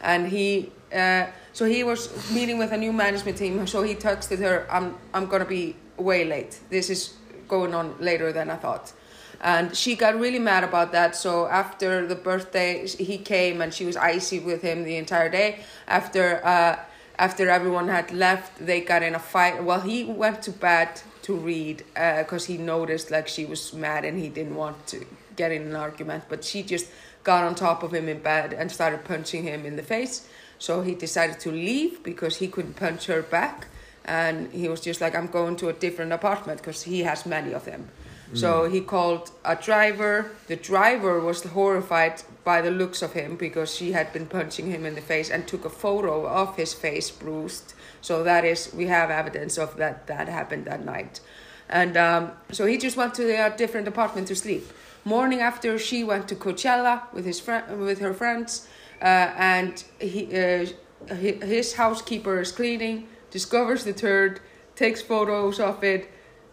And 0.00 0.26
he 0.26 0.72
uh, 1.02 1.26
so 1.52 1.64
he 1.64 1.84
was 1.84 2.00
meeting 2.38 2.58
with 2.58 2.72
a 2.72 2.76
new 2.76 2.92
management 2.92 3.36
team. 3.38 3.66
So 3.66 3.82
he 3.82 3.94
texted 3.94 4.38
her, 4.40 4.66
"I'm 4.76 4.86
I'm 5.14 5.26
gonna 5.32 5.50
be 5.58 5.76
way 5.96 6.24
late. 6.24 6.52
This 6.70 6.90
is 6.90 7.14
going 7.48 7.72
on 7.74 7.94
later 8.00 8.32
than 8.32 8.50
I 8.50 8.56
thought." 8.56 8.92
And 9.40 9.76
she 9.76 9.96
got 9.96 10.12
really 10.18 10.38
mad 10.38 10.62
about 10.64 10.92
that. 10.92 11.16
So 11.16 11.46
after 11.62 12.06
the 12.06 12.14
birthday, 12.14 12.86
he 12.86 13.18
came 13.18 13.60
and 13.62 13.72
she 13.74 13.84
was 13.84 13.96
icy 13.96 14.38
with 14.38 14.62
him 14.62 14.84
the 14.84 14.96
entire 14.96 15.30
day. 15.30 15.48
After 15.86 16.24
uh, 16.44 16.74
after 17.18 17.48
everyone 17.48 17.88
had 17.88 18.10
left, 18.12 18.50
they 18.66 18.80
got 18.80 19.02
in 19.02 19.14
a 19.14 19.18
fight. 19.34 19.62
Well, 19.62 19.80
he 19.80 20.04
went 20.04 20.42
to 20.42 20.50
bed 20.50 20.88
to 21.22 21.34
read 21.34 21.84
uh, 21.96 22.22
because 22.22 22.46
he 22.46 22.58
noticed 22.58 23.10
like 23.10 23.28
she 23.28 23.44
was 23.44 23.72
mad 23.72 24.04
and 24.04 24.18
he 24.18 24.28
didn't 24.28 24.54
want 24.54 24.86
to 24.88 25.04
get 25.36 25.52
in 25.52 25.62
an 25.62 25.76
argument. 25.76 26.24
But 26.28 26.44
she 26.44 26.62
just 26.62 26.86
got 27.24 27.44
on 27.44 27.54
top 27.54 27.82
of 27.82 27.94
him 27.94 28.08
in 28.08 28.20
bed 28.20 28.52
and 28.52 28.70
started 28.70 29.04
punching 29.04 29.44
him 29.44 29.64
in 29.64 29.76
the 29.76 29.82
face. 29.82 30.26
So 30.58 30.82
he 30.82 30.94
decided 30.94 31.40
to 31.40 31.50
leave 31.50 32.02
because 32.02 32.36
he 32.36 32.48
couldn't 32.48 32.74
punch 32.74 33.06
her 33.06 33.22
back. 33.22 33.68
And 34.04 34.52
he 34.52 34.68
was 34.68 34.80
just 34.80 35.00
like, 35.00 35.14
I'm 35.14 35.28
going 35.28 35.56
to 35.56 35.68
a 35.68 35.72
different 35.72 36.12
apartment 36.12 36.58
because 36.58 36.82
he 36.82 37.00
has 37.00 37.24
many 37.24 37.52
of 37.52 37.64
them. 37.64 37.88
So 38.34 38.68
he 38.68 38.80
called 38.80 39.30
a 39.44 39.56
driver. 39.56 40.30
The 40.46 40.56
driver 40.56 41.20
was 41.20 41.42
horrified 41.42 42.22
by 42.44 42.62
the 42.62 42.70
looks 42.70 43.02
of 43.02 43.12
him 43.12 43.36
because 43.36 43.74
she 43.74 43.92
had 43.92 44.12
been 44.12 44.26
punching 44.26 44.70
him 44.70 44.86
in 44.86 44.94
the 44.94 45.00
face 45.00 45.30
and 45.30 45.46
took 45.46 45.64
a 45.64 45.70
photo 45.70 46.26
of 46.26 46.56
his 46.56 46.72
face 46.74 47.10
bruised. 47.10 47.74
So 48.00 48.24
that 48.24 48.44
is, 48.44 48.72
we 48.74 48.86
have 48.86 49.10
evidence 49.10 49.58
of 49.58 49.76
that 49.76 50.06
that 50.06 50.28
happened 50.28 50.64
that 50.64 50.84
night. 50.84 51.20
and 51.68 51.96
um, 51.96 52.32
so 52.52 52.66
he 52.66 52.76
just 52.76 52.96
went 52.96 53.14
to 53.14 53.24
a 53.46 53.50
different 53.56 53.88
apartment 53.88 54.28
to 54.28 54.36
sleep. 54.36 54.64
Morning 55.04 55.40
after, 55.40 55.78
she 55.78 56.04
went 56.04 56.28
to 56.28 56.36
Coachella 56.36 57.12
with 57.12 57.24
his 57.24 57.40
friend 57.40 57.80
with 57.80 57.98
her 58.00 58.14
friends, 58.14 58.68
uh, 59.00 59.32
and 59.36 59.82
he 59.98 60.26
uh, 60.36 60.66
his 61.14 61.74
housekeeper 61.74 62.40
is 62.40 62.52
cleaning, 62.52 63.08
discovers 63.30 63.84
the 63.84 63.92
turd, 63.92 64.40
takes 64.76 65.02
photos 65.02 65.58
of 65.58 65.82
it, 65.82 66.08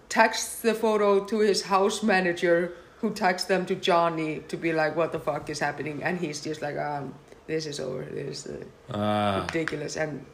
texts 0.09 0.61
the 0.61 0.73
photo 0.73 1.23
to 1.25 1.39
his 1.39 1.63
house 1.63 2.03
manager, 2.03 2.73
who 3.01 3.11
texts 3.13 3.47
them 3.47 3.65
to 3.67 3.75
Johnny 3.75 4.39
to 4.47 4.57
be 4.57 4.73
like, 4.73 4.95
"What 4.95 5.11
the 5.11 5.19
fuck 5.19 5.49
is 5.49 5.59
happening?" 5.59 6.03
And 6.03 6.17
he's 6.19 6.41
just 6.41 6.61
like, 6.61 6.77
"Um, 6.77 7.13
this 7.47 7.65
is 7.65 7.79
over. 7.79 8.03
This 8.03 8.45
is 8.45 8.63
uh, 8.91 8.97
Ah. 8.97 9.45
ridiculous." 9.47 9.95
And 9.95 10.25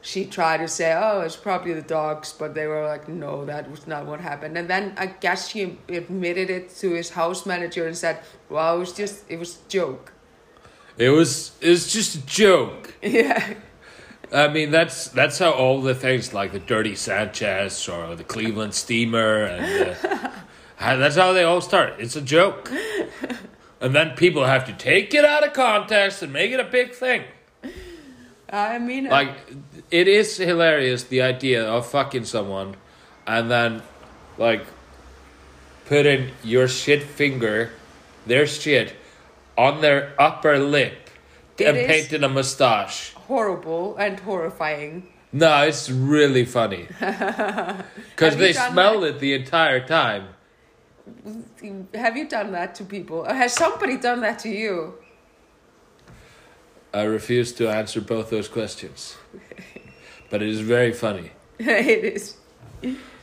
she 0.00 0.24
tried 0.24 0.58
to 0.58 0.68
say, 0.68 0.94
"Oh, 0.98 1.20
it's 1.20 1.36
probably 1.36 1.74
the 1.74 1.82
dogs," 1.82 2.32
but 2.32 2.54
they 2.54 2.66
were 2.66 2.86
like, 2.86 3.06
"No, 3.08 3.44
that 3.44 3.70
was 3.70 3.86
not 3.86 4.06
what 4.06 4.20
happened." 4.20 4.56
And 4.56 4.68
then 4.68 4.94
I 4.96 5.06
guess 5.06 5.48
she 5.48 5.78
admitted 5.88 6.48
it 6.48 6.74
to 6.80 6.92
his 6.92 7.10
house 7.10 7.44
manager 7.44 7.86
and 7.86 7.96
said, 7.96 8.20
"Well, 8.48 8.76
it 8.76 8.78
was 8.78 8.92
just 8.92 9.24
it 9.28 9.38
was 9.38 9.56
a 9.56 9.68
joke." 9.68 10.12
It 10.96 11.10
was 11.10 11.52
it 11.60 11.68
was 11.68 11.92
just 11.92 12.14
a 12.14 12.26
joke. 12.26 12.94
yeah, 13.02 13.54
I 14.32 14.48
mean 14.48 14.70
that's 14.70 15.08
that's 15.08 15.38
how 15.38 15.50
all 15.50 15.80
the 15.80 15.94
things 15.94 16.32
like 16.32 16.52
the 16.52 16.58
Dirty 16.60 16.94
Sanchez 16.94 17.88
or 17.88 18.14
the 18.14 18.24
Cleveland 18.24 18.74
Steamer 18.74 19.44
and 19.44 19.96
uh, 20.04 20.28
that's 20.96 21.16
how 21.16 21.32
they 21.32 21.42
all 21.44 21.60
start. 21.60 21.94
It's 21.98 22.16
a 22.16 22.20
joke, 22.20 22.70
and 23.80 23.94
then 23.94 24.16
people 24.16 24.44
have 24.44 24.66
to 24.66 24.72
take 24.72 25.14
it 25.14 25.24
out 25.24 25.46
of 25.46 25.52
context 25.52 26.22
and 26.22 26.32
make 26.32 26.52
it 26.52 26.60
a 26.60 26.64
big 26.64 26.92
thing. 26.94 27.24
I 28.52 28.78
mean, 28.78 29.04
Like 29.08 29.30
it 29.90 30.08
is 30.08 30.36
hilarious 30.36 31.04
the 31.04 31.22
idea 31.22 31.64
of 31.68 31.86
fucking 31.86 32.24
someone, 32.24 32.76
and 33.26 33.50
then 33.50 33.82
like 34.38 34.64
putting 35.86 36.30
your 36.44 36.68
shit 36.68 37.02
finger, 37.02 37.70
their 38.26 38.46
shit, 38.46 38.94
on 39.58 39.80
their 39.80 40.14
upper 40.18 40.58
lip 40.58 41.10
and 41.58 41.76
is- 41.76 41.86
painting 41.86 42.22
a 42.24 42.28
mustache. 42.28 43.14
Horrible 43.34 43.96
and 43.96 44.18
horrifying. 44.20 44.92
No, 45.32 45.62
it's 45.70 45.88
really 45.88 46.44
funny. 46.44 46.84
Because 48.10 48.36
they 48.36 48.52
smell 48.52 49.00
that? 49.00 49.06
it 49.16 49.18
the 49.20 49.32
entire 49.34 49.80
time. 49.86 50.24
Have 51.94 52.16
you 52.16 52.26
done 52.28 52.50
that 52.52 52.74
to 52.78 52.84
people? 52.84 53.24
Has 53.24 53.52
somebody 53.54 53.96
done 53.96 54.20
that 54.26 54.38
to 54.40 54.48
you? 54.48 54.74
I 56.92 57.02
refuse 57.04 57.52
to 57.58 57.68
answer 57.80 58.00
both 58.00 58.30
those 58.30 58.48
questions. 58.48 59.16
But 60.30 60.42
it 60.42 60.48
is 60.48 60.60
very 60.60 60.92
funny. 60.92 61.30
it 61.58 62.04
is. 62.14 62.36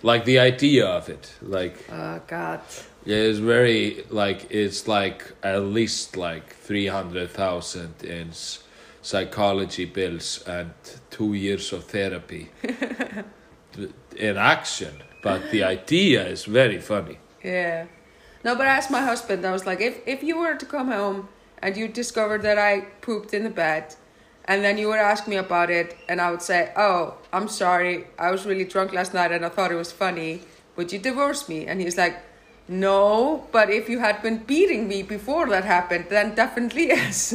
Like 0.04 0.24
the 0.26 0.40
idea 0.40 0.86
of 1.00 1.08
it. 1.10 1.26
Like, 1.42 1.76
Oh 1.92 2.20
God. 2.28 2.60
yeah, 3.06 3.30
it's 3.30 3.40
very, 3.40 4.04
like, 4.10 4.40
it's 4.52 4.88
like 4.88 5.20
at 5.42 5.62
least 5.78 6.18
like 6.18 6.48
300,000 6.68 8.04
in 8.04 8.30
s- 8.30 8.60
psychology 9.08 9.86
bills 9.86 10.44
and 10.46 10.72
two 11.10 11.34
years 11.34 11.72
of 11.72 11.86
therapy 11.86 12.50
in 14.18 14.36
action. 14.38 14.94
But 15.24 15.50
the 15.52 15.64
idea 15.64 16.28
is 16.28 16.44
very 16.44 16.80
funny. 16.80 17.18
Yeah. 17.42 17.86
No, 18.44 18.56
but 18.56 18.68
I 18.68 18.72
asked 18.72 18.92
my 18.92 19.02
husband, 19.02 19.46
I 19.46 19.54
was 19.54 19.66
like, 19.66 19.80
if, 19.80 19.96
if 20.06 20.24
you 20.24 20.38
were 20.38 20.56
to 20.56 20.66
come 20.66 20.92
home 20.92 21.30
and 21.62 21.78
you 21.78 21.88
discovered 21.88 22.42
that 22.42 22.58
I 22.58 22.82
pooped 23.02 23.34
in 23.34 23.44
the 23.44 23.50
bed, 23.50 23.96
and 24.46 24.64
then 24.64 24.78
you 24.78 24.88
would 24.90 25.00
ask 25.00 25.28
me 25.28 25.38
about 25.38 25.70
it, 25.70 25.98
and 26.10 26.20
I 26.20 26.30
would 26.32 26.42
say, 26.42 26.72
oh, 26.76 27.16
I'm 27.32 27.48
sorry, 27.48 28.08
I 28.20 28.32
was 28.32 28.46
really 28.46 28.66
drunk 28.66 28.92
last 28.92 29.14
night 29.14 29.32
and 29.32 29.46
I 29.46 29.50
thought 29.50 29.72
it 29.72 29.76
was 29.76 29.92
funny, 29.92 30.42
would 30.76 30.92
you 30.92 31.00
divorce 31.00 31.48
me? 31.48 31.66
And 31.66 31.80
he's 31.80 31.98
like, 31.98 32.18
no, 32.68 33.48
but 33.54 33.70
if 33.70 33.88
you 33.88 34.00
had 34.00 34.22
been 34.22 34.40
beating 34.40 34.88
me 34.90 35.02
before 35.02 35.48
that 35.48 35.64
happened, 35.64 36.08
then 36.10 36.36
definitely 36.36 36.88
yes. 36.96 37.34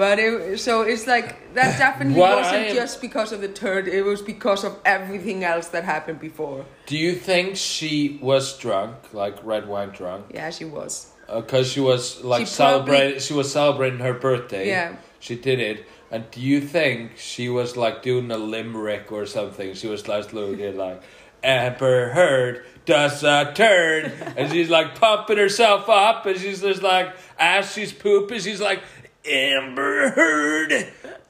But 0.00 0.18
it, 0.18 0.58
so 0.60 0.80
it's 0.80 1.06
like, 1.06 1.52
that 1.52 1.78
definitely 1.84 2.18
What 2.18 2.38
wasn't 2.38 2.68
am- 2.68 2.74
just 2.74 3.02
because 3.02 3.32
of 3.32 3.42
the 3.42 3.48
turd, 3.48 3.86
it 3.86 4.00
was 4.02 4.22
because 4.22 4.64
of 4.64 4.78
everything 4.86 5.44
else 5.44 5.68
that 5.68 5.84
happened 5.84 6.20
before. 6.20 6.64
Do 6.86 6.96
you 6.96 7.12
think 7.14 7.56
she 7.56 8.18
was 8.22 8.56
drunk, 8.56 8.94
like 9.12 9.36
red 9.44 9.68
wine 9.68 9.90
drunk? 9.90 10.30
Yeah, 10.32 10.48
she 10.48 10.64
was. 10.64 11.12
Uh, 11.28 11.42
because 11.42 11.70
she 11.70 11.80
was 11.80 12.24
like 12.24 12.46
She 12.46 12.46
celebrating 12.46 13.20
she 13.20 13.34
was 13.34 13.52
celebrating 13.52 14.00
her 14.00 14.14
birthday 14.14 14.66
Yeah. 14.68 14.96
she 15.20 15.36
did 15.36 15.60
it 15.60 15.84
and 16.10 16.28
do 16.32 16.40
you 16.40 16.60
think 16.60 17.18
she 17.18 17.48
was 17.48 17.76
like 17.76 18.02
doing 18.02 18.30
a 18.32 18.36
limerick 18.38 19.12
or 19.12 19.26
something 19.26 19.74
she 19.74 19.86
was 19.86 20.08
like 20.08 20.32
looking 20.32 20.76
like 20.86 21.00
amber 21.44 22.08
heard 22.10 22.64
does 22.84 23.22
a 23.22 23.52
turn 23.54 24.10
and 24.36 24.50
she's 24.50 24.68
like 24.70 24.98
pumping 24.98 25.38
herself 25.38 25.88
up 25.88 26.26
and 26.26 26.36
she's 26.40 26.62
just 26.62 26.82
like 26.82 27.14
as 27.38 27.72
she's 27.72 27.92
pooping 27.92 28.40
she's 28.40 28.60
like 28.60 28.82
amber 29.28 30.10
heard 30.10 30.70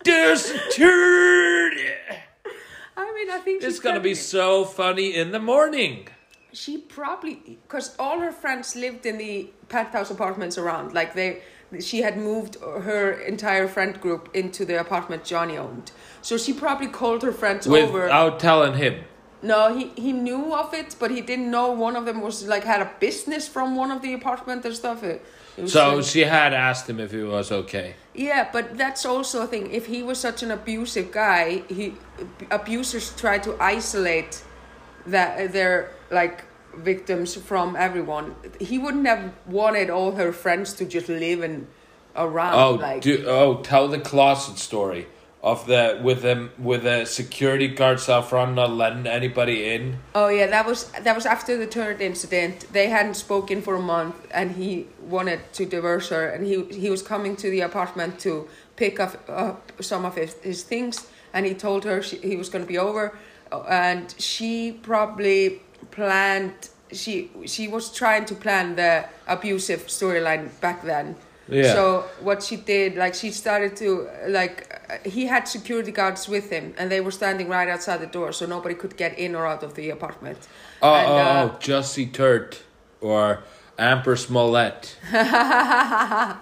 turn 0.05 1.73
I 2.97 3.13
mean, 3.15 3.31
I 3.31 3.39
think 3.39 3.63
it's 3.63 3.81
gonna 3.81 4.01
be 4.01 4.15
so 4.15 4.65
funny 4.65 5.15
in 5.15 5.31
the 5.33 5.39
morning 5.41 6.09
She 6.53 6.79
probably 6.79 7.35
because 7.63 7.97
all 7.99 8.19
her 8.21 8.33
friends 8.33 8.75
lived 8.77 9.07
in 9.07 9.19
the 9.19 9.51
penthouse 9.69 10.11
apartments 10.11 10.59
around. 10.59 10.93
Like 10.95 11.15
they, 11.15 11.43
she 11.81 12.03
had 12.03 12.17
moved 12.17 12.57
her 12.61 13.13
entire 13.13 13.69
friend 13.69 14.01
group 14.01 14.29
into 14.35 14.65
the 14.65 14.81
apartment 14.81 15.25
Johnny 15.25 15.57
owned. 15.57 15.93
So 16.23 16.37
she 16.37 16.53
probably 16.53 16.89
called 16.89 17.23
her 17.23 17.33
friends 17.33 17.67
over. 17.67 18.03
without 18.03 18.41
telling 18.41 18.75
him 18.75 19.05
No, 19.43 19.75
he 19.77 19.85
he 19.97 20.13
knew 20.13 20.55
of 20.55 20.75
it, 20.75 20.97
but 20.99 21.11
he 21.11 21.21
didn't 21.21 21.51
know 21.51 21.71
one 21.73 21.97
of 21.97 22.05
them 22.05 22.21
was 22.21 22.47
like 22.47 22.65
had 22.65 22.83
a 22.83 22.91
business 23.01 23.49
from 23.49 23.77
one 23.77 23.91
of 23.91 24.03
the 24.03 24.13
apartment 24.13 24.65
and 24.65 24.75
stuff. 24.75 25.03
It, 25.03 25.25
so 25.67 25.97
like- 25.97 26.05
she 26.05 26.21
had 26.21 26.53
asked 26.53 26.89
him 26.89 27.01
if 27.01 27.11
he 27.11 27.23
was 27.23 27.51
okay 27.53 27.95
yeah, 28.15 28.49
but 28.53 28.77
that's 28.77 29.07
also 29.07 29.43
a 29.43 29.47
thing. 29.47 29.71
If 29.71 29.87
he 29.87 30.03
was 30.03 30.19
such 30.19 30.43
an 30.43 30.51
abusive 30.51 31.13
guy, 31.13 31.63
he 31.69 31.95
abusers 32.51 33.15
try 33.17 33.39
to 33.39 33.57
isolate 33.63 34.43
that 35.07 35.53
their 35.53 35.93
like 36.11 36.45
victims 36.77 37.35
from 37.37 37.77
everyone. 37.77 38.35
He 38.61 38.79
wouldn't 38.79 39.07
have 39.07 39.33
wanted 39.47 39.91
all 39.91 40.13
her 40.13 40.33
friends 40.33 40.73
to 40.75 40.85
just 40.85 41.09
live 41.09 41.43
and 41.43 41.67
around. 42.17 42.55
Oh, 42.55 42.73
like 42.73 43.03
do, 43.03 43.25
oh, 43.27 43.63
tell 43.63 43.89
the 43.89 44.01
closet 44.01 44.59
story 44.59 45.07
of 45.43 45.67
the 45.67 45.99
with 46.03 46.21
them 46.21 46.51
with 46.59 46.83
the 46.83 47.05
security 47.07 47.67
guards 47.69 48.09
out 48.09 48.29
front 48.29 48.55
not 48.55 48.71
letting 48.71 49.07
anybody 49.07 49.73
in. 49.73 49.99
oh 50.15 50.29
yeah, 50.29 50.47
that 50.47 50.67
was 50.67 50.91
that 50.91 51.15
was 51.15 51.25
after 51.25 51.57
the 51.57 51.67
third 51.67 52.01
incident. 52.01 52.67
They 52.73 52.89
hadn't 52.89 53.15
spoken 53.15 53.63
for 53.63 53.75
a 53.77 53.81
month, 53.81 54.17
and 54.33 54.53
he 54.53 54.87
wanted 55.01 55.41
to 55.55 55.65
divorce 55.65 56.11
her, 56.11 56.29
and 56.29 56.47
he 56.47 56.65
he 56.65 56.91
was 56.91 57.03
coming 57.03 57.37
to 57.37 57.51
the 57.51 57.61
apartment 57.61 58.19
to 58.21 58.49
pick 58.77 59.01
up 59.01 59.29
up 59.29 59.73
some 59.81 60.05
of 60.05 60.15
his, 60.15 60.35
his 60.43 60.63
things, 60.63 61.07
and 61.33 61.47
he 61.47 61.55
told 61.55 61.85
her 61.85 62.03
she, 62.03 62.17
he 62.19 62.37
was 62.37 62.51
going 62.51 62.65
to 62.65 62.69
be 62.69 62.79
over, 62.79 63.17
and 63.69 64.15
she 64.19 64.73
probably 64.73 65.63
planned. 65.91 66.69
She 66.93 67.31
she 67.47 67.67
was 67.67 67.91
trying 67.91 68.27
to 68.27 68.35
plan 68.35 68.77
the 68.77 69.07
abusive 69.27 69.87
storyline 69.87 70.51
back 70.61 70.83
then. 70.83 71.17
Yeah. 71.51 71.73
So 71.75 72.05
what 72.21 72.43
she 72.43 72.57
did, 72.57 72.97
like 72.97 73.15
she 73.15 73.31
started 73.31 73.77
to 73.77 74.09
like, 74.29 74.81
uh, 74.89 75.09
he 75.09 75.27
had 75.27 75.49
security 75.49 75.93
guards 75.93 76.29
with 76.29 76.51
him, 76.51 76.75
and 76.79 76.91
they 76.91 77.01
were 77.01 77.11
standing 77.11 77.49
right 77.49 77.69
outside 77.69 78.01
the 78.01 78.07
door, 78.07 78.33
so 78.33 78.47
nobody 78.47 78.75
could 78.75 78.97
get 78.97 79.19
in 79.19 79.35
or 79.35 79.47
out 79.47 79.63
of 79.63 79.75
the 79.75 79.91
apartment. 79.91 80.39
Oh, 80.83 80.95
And, 80.95 81.09
oh, 81.09 81.17
uh, 81.17 81.51
oh, 81.53 81.59
Jussie 81.59 82.13
Turd 82.13 82.59
or 83.01 83.43
Amber 83.79 84.17
Smollett. 84.17 84.97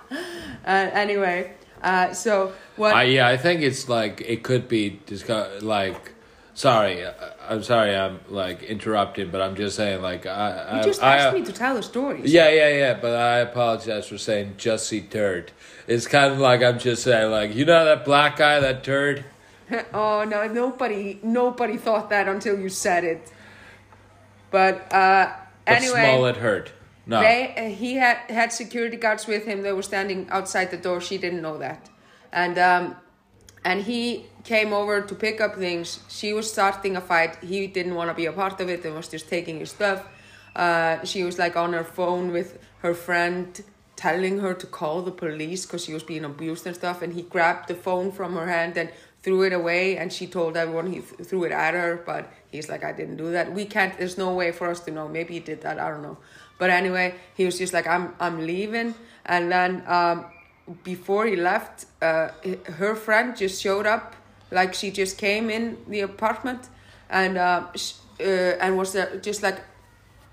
Uh, 0.68 0.90
anyway, 0.92 1.50
uh, 1.82 2.12
so 2.12 2.52
what? 2.76 2.94
I 2.94 3.04
yeah, 3.04 3.26
I 3.26 3.38
think 3.38 3.62
it's 3.62 3.88
like 3.88 4.20
it 4.20 4.42
could 4.42 4.68
be 4.68 5.00
discuss 5.06 5.62
like. 5.62 6.12
Sorry, 6.58 7.06
I- 7.06 7.12
I'm 7.48 7.62
sorry. 7.62 7.94
I'm 7.94 8.18
like 8.28 8.64
interrupting, 8.64 9.30
but 9.30 9.40
I'm 9.40 9.54
just 9.54 9.76
saying 9.76 10.02
like 10.02 10.26
I. 10.26 10.72
you 10.72 10.80
I, 10.80 10.82
just 10.82 11.00
I, 11.00 11.18
asked 11.18 11.36
me 11.36 11.44
to 11.44 11.52
tell 11.52 11.76
the 11.76 11.84
stories. 11.84 12.32
Yeah, 12.32 12.48
yeah, 12.48 12.68
yeah. 12.70 12.94
But 12.94 13.14
I 13.14 13.38
apologize 13.38 14.08
for 14.08 14.18
saying 14.18 14.54
Jussie 14.58 15.08
Turd. 15.08 15.52
It's 15.86 16.08
kind 16.08 16.32
of 16.32 16.40
like 16.40 16.60
I'm 16.64 16.80
just 16.80 17.04
saying 17.04 17.30
like 17.30 17.54
you 17.54 17.64
know 17.64 17.84
that 17.84 18.04
black 18.04 18.38
guy, 18.38 18.58
that 18.58 18.82
turd. 18.82 19.24
oh 19.94 20.24
no, 20.24 20.48
nobody, 20.48 21.20
nobody 21.22 21.76
thought 21.76 22.10
that 22.10 22.26
until 22.26 22.58
you 22.58 22.68
said 22.70 23.04
it. 23.04 23.30
But 24.50 24.92
uh, 24.92 25.32
But 25.64 25.76
anyway, 25.76 26.06
Smollett 26.06 26.38
hurt. 26.38 26.72
No. 27.06 27.20
They, 27.20 27.54
uh, 27.56 27.76
he 27.76 27.94
had 27.94 28.16
had 28.28 28.52
security 28.52 28.96
guards 28.96 29.28
with 29.28 29.44
him. 29.44 29.62
They 29.62 29.72
were 29.72 29.82
standing 29.82 30.28
outside 30.30 30.72
the 30.72 30.76
door. 30.76 31.00
She 31.00 31.18
didn't 31.18 31.40
know 31.40 31.58
that, 31.58 31.88
and 32.32 32.58
um, 32.58 32.96
and 33.64 33.82
he 33.82 34.26
came 34.48 34.72
over 34.72 35.02
to 35.02 35.14
pick 35.14 35.40
up 35.46 35.54
things. 35.56 36.00
She 36.08 36.32
was 36.32 36.50
starting 36.50 36.96
a 36.96 37.02
fight. 37.12 37.32
He 37.52 37.66
didn't 37.66 37.94
want 37.94 38.08
to 38.12 38.14
be 38.22 38.26
a 38.26 38.32
part 38.32 38.58
of 38.62 38.68
it 38.74 38.84
and 38.84 38.94
was 38.94 39.08
just 39.08 39.28
taking 39.28 39.56
his 39.62 39.70
stuff. 39.78 40.00
Uh, 40.56 41.04
she 41.04 41.22
was 41.22 41.38
like 41.38 41.54
on 41.64 41.70
her 41.78 41.84
phone 41.84 42.32
with 42.32 42.58
her 42.84 42.94
friend, 42.94 43.46
telling 43.96 44.38
her 44.44 44.54
to 44.54 44.66
call 44.66 45.02
the 45.02 45.16
police 45.24 45.66
because 45.66 45.84
she 45.84 45.92
was 45.92 46.02
being 46.02 46.24
abused 46.24 46.66
and 46.66 46.74
stuff. 46.74 47.02
And 47.02 47.12
he 47.12 47.22
grabbed 47.34 47.68
the 47.68 47.74
phone 47.74 48.10
from 48.18 48.30
her 48.36 48.46
hand 48.46 48.78
and 48.78 48.88
threw 49.24 49.42
it 49.42 49.52
away, 49.52 49.98
and 49.98 50.12
she 50.16 50.26
told 50.26 50.56
everyone 50.56 50.86
he 50.96 51.00
th- 51.00 51.28
threw 51.28 51.42
it 51.44 51.52
at 51.52 51.74
her. 51.74 52.02
But 52.10 52.32
he's 52.50 52.68
like, 52.72 52.82
I 52.90 52.92
didn't 52.92 53.18
do 53.24 53.30
that. 53.36 53.52
We 53.52 53.64
can't. 53.74 53.92
There's 53.98 54.16
no 54.16 54.32
way 54.40 54.50
for 54.58 54.66
us 54.72 54.80
to 54.86 54.90
know. 54.90 55.06
Maybe 55.08 55.34
he 55.34 55.40
did 55.50 55.60
that. 55.66 55.78
I 55.78 55.88
don't 55.92 56.04
know. 56.08 56.16
But 56.60 56.70
anyway, 56.70 57.08
he 57.38 57.44
was 57.44 57.58
just 57.58 57.72
like, 57.72 57.86
I'm 57.86 58.14
I'm 58.18 58.38
leaving, 58.52 58.94
and 59.26 59.52
then 59.54 59.72
um, 59.98 60.18
before 60.82 61.26
he 61.26 61.36
left, 61.36 61.86
uh, 62.02 62.28
her 62.80 62.94
friend 62.94 63.36
just 63.36 63.60
showed 63.62 63.86
up, 63.86 64.16
like 64.50 64.74
she 64.74 64.90
just 64.90 65.18
came 65.18 65.50
in 65.50 65.76
the 65.88 66.00
apartment, 66.00 66.68
and 67.10 67.38
uh, 67.38 67.66
sh- 67.74 67.94
uh, 68.20 68.24
and 68.60 68.76
was 68.76 68.92
there 68.92 69.16
just 69.16 69.42
like 69.42 69.60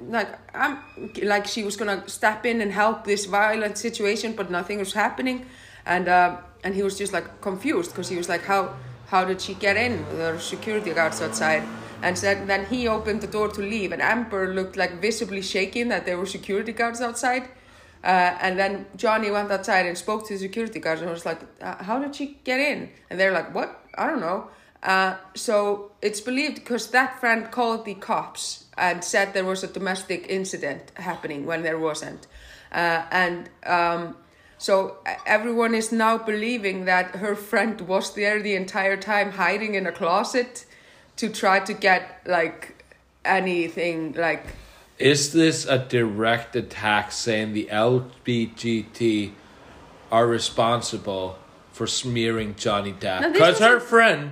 like 0.10 0.28
I'm 0.54 0.78
like 1.24 1.46
she 1.48 1.64
was 1.64 1.78
gonna 1.78 2.08
step 2.08 2.46
in 2.46 2.62
and 2.62 2.72
help 2.72 3.06
this 3.06 3.26
violent 3.26 3.78
situation, 3.78 4.34
but 4.34 4.50
nothing 4.52 4.80
was 4.80 4.94
happening, 4.94 5.46
and 5.86 6.08
uh, 6.08 6.38
and 6.64 6.76
he 6.76 6.84
was 6.84 6.98
just 6.98 7.14
like 7.14 7.42
confused 7.42 7.92
because 7.92 8.10
he 8.10 8.18
was 8.18 8.30
like, 8.30 8.44
how 8.44 8.74
how 9.08 9.24
did 9.26 9.42
she 9.42 9.54
get 9.54 9.78
in? 9.78 10.06
There 10.18 10.34
were 10.34 10.40
security 10.40 10.94
guards 10.94 11.22
outside, 11.22 11.64
and 12.02 12.18
said 12.18 12.48
then 12.48 12.66
he 12.66 12.88
opened 12.88 13.22
the 13.22 13.28
door 13.28 13.48
to 13.50 13.62
leave, 13.62 13.92
and 13.92 14.02
Amber 14.02 14.54
looked 14.54 14.76
like 14.76 15.02
visibly 15.02 15.42
shaking 15.42 15.90
that 15.90 16.06
there 16.06 16.18
were 16.18 16.26
security 16.26 16.74
guards 16.74 17.02
outside, 17.02 17.44
uh, 18.04 18.38
and 18.42 18.60
then 18.60 18.86
Johnny 18.96 19.32
went 19.32 19.52
outside 19.52 19.86
and 19.86 19.98
spoke 19.98 20.28
to 20.28 20.34
the 20.34 20.40
security 20.40 20.80
guards 20.80 21.02
and 21.02 21.10
was 21.10 21.26
like, 21.26 21.40
uh, 21.62 21.84
how 21.84 22.00
did 22.00 22.16
she 22.16 22.38
get 22.44 22.60
in? 22.60 22.90
And 23.10 23.20
they're 23.20 23.32
like, 23.32 23.54
what? 23.56 23.85
I 23.96 24.08
don't 24.08 24.22
know. 24.22 24.50
Uh, 24.84 25.16
so 25.34 25.92
it's 26.02 26.22
believed 26.22 26.56
because 26.56 26.92
that 26.92 27.20
friend 27.20 27.50
called 27.50 27.86
the 27.86 27.96
cops 27.96 28.66
and 28.78 29.04
said 29.04 29.34
there 29.34 29.46
was 29.46 29.64
a 29.64 29.68
domestic 29.68 30.28
incident 30.30 30.92
happening 30.96 31.46
when 31.46 31.64
there 31.64 31.80
wasn't. 31.80 32.28
Uh, 32.72 33.04
and 33.10 33.50
um, 33.66 34.16
so 34.58 34.98
everyone 35.26 35.74
is 35.74 35.92
now 35.92 36.18
believing 36.18 36.86
that 36.86 37.16
her 37.16 37.36
friend 37.36 37.82
was 37.82 38.14
there 38.14 38.42
the 38.42 38.56
entire 38.56 38.98
time 38.98 39.32
hiding 39.32 39.76
in 39.76 39.88
a 39.88 39.92
closet 39.92 40.66
to 41.16 41.30
try 41.30 41.60
to 41.60 41.74
get 41.74 42.22
like 42.26 42.84
anything 43.24 44.14
like 44.14 44.46
Is 45.00 45.34
this 45.34 45.66
a 45.66 45.80
direct 45.80 46.56
attack 46.56 47.12
saying 47.12 47.54
the 47.54 47.70
LGBT 47.72 49.32
are 50.12 50.28
responsible 50.28 51.38
for 51.76 51.88
smearing 51.88 52.56
Johnny 52.56 52.94
Depp? 52.94 53.34
Because 53.34 53.60
her 53.60 53.80
friend 53.80 54.32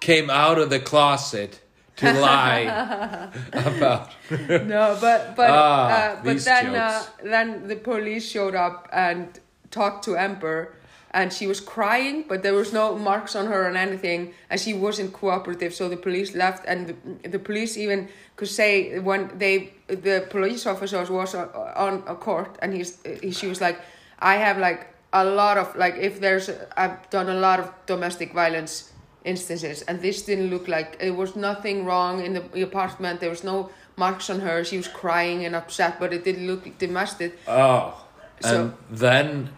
came 0.00 0.28
out 0.28 0.58
of 0.58 0.68
the 0.68 0.78
closet 0.80 1.60
to 1.96 2.12
lie 2.28 3.30
about. 3.52 4.10
no, 4.30 4.98
but 5.00 5.34
but 5.34 5.50
Ah, 5.50 5.88
uh, 5.88 6.20
but 6.22 6.38
then 6.44 6.74
uh, 6.74 7.02
then 7.22 7.68
the 7.68 7.76
police 7.76 8.28
showed 8.28 8.54
up 8.54 8.88
and 8.92 9.40
talked 9.70 10.04
to 10.04 10.16
Amber, 10.16 10.74
and 11.12 11.32
she 11.32 11.46
was 11.46 11.60
crying, 11.60 12.24
but 12.28 12.42
there 12.42 12.54
was 12.54 12.72
no 12.72 12.98
marks 12.98 13.34
on 13.34 13.46
her 13.46 13.68
or 13.68 13.76
anything, 13.76 14.34
and 14.50 14.60
she 14.60 14.74
wasn't 14.74 15.12
cooperative. 15.12 15.72
So 15.72 15.88
the 15.88 15.96
police 15.96 16.34
left, 16.34 16.64
and 16.66 16.78
the, 16.88 17.28
the 17.28 17.38
police 17.38 17.78
even 17.78 18.08
could 18.36 18.48
say 18.48 18.98
when 18.98 19.30
they 19.38 19.72
the 19.88 20.26
police 20.28 20.66
officers 20.66 21.08
was 21.08 21.34
on, 21.34 21.48
on 21.76 22.02
a 22.06 22.14
court, 22.14 22.58
and 22.60 22.74
he's 22.74 22.98
he, 23.22 23.30
she 23.30 23.46
was 23.46 23.60
like, 23.60 23.80
I 24.18 24.36
have 24.36 24.58
like 24.58 24.91
a 25.12 25.24
lot 25.24 25.58
of 25.58 25.74
like 25.76 25.96
if 25.96 26.20
there's 26.20 26.50
I've 26.76 27.08
done 27.10 27.28
a 27.28 27.34
lot 27.34 27.60
of 27.60 27.70
domestic 27.86 28.32
violence 28.32 28.92
instances 29.24 29.82
and 29.82 30.00
this 30.02 30.22
didn't 30.22 30.50
look 30.50 30.66
like 30.68 30.96
it 31.00 31.12
was 31.14 31.36
nothing 31.36 31.84
wrong 31.84 32.24
in 32.24 32.32
the 32.52 32.62
apartment 32.62 33.20
there 33.20 33.30
was 33.30 33.44
no 33.44 33.70
marks 33.96 34.28
on 34.30 34.40
her 34.40 34.64
she 34.64 34.76
was 34.76 34.88
crying 34.88 35.44
and 35.44 35.54
upset 35.54 36.00
but 36.00 36.12
it 36.12 36.24
didn't 36.24 36.46
look 36.46 36.62
domestic 36.78 37.38
Oh. 37.46 38.04
So- 38.40 38.48
And 38.60 38.72
then 38.98 39.50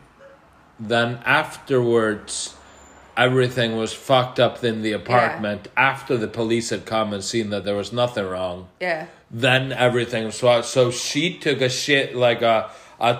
then 0.78 1.20
afterwards 1.24 2.54
everything 3.16 3.76
was 3.76 3.92
fucked 3.92 4.40
up 4.40 4.64
in 4.64 4.82
the 4.82 4.92
apartment 4.92 5.68
after 5.76 6.16
the 6.16 6.26
police 6.26 6.70
had 6.70 6.84
come 6.84 7.12
and 7.12 7.22
seen 7.22 7.50
that 7.50 7.64
there 7.64 7.76
was 7.76 7.92
nothing 7.92 8.26
wrong. 8.26 8.68
yeah 8.80 9.06
Then 9.30 9.72
everything 9.72 10.24
was 10.26 10.36
so 10.36 10.62
so 10.62 10.90
she 10.90 11.38
took 11.38 11.60
a 11.60 11.68
shit 11.68 12.14
like 12.16 12.42
a 12.42 12.70
a 13.00 13.12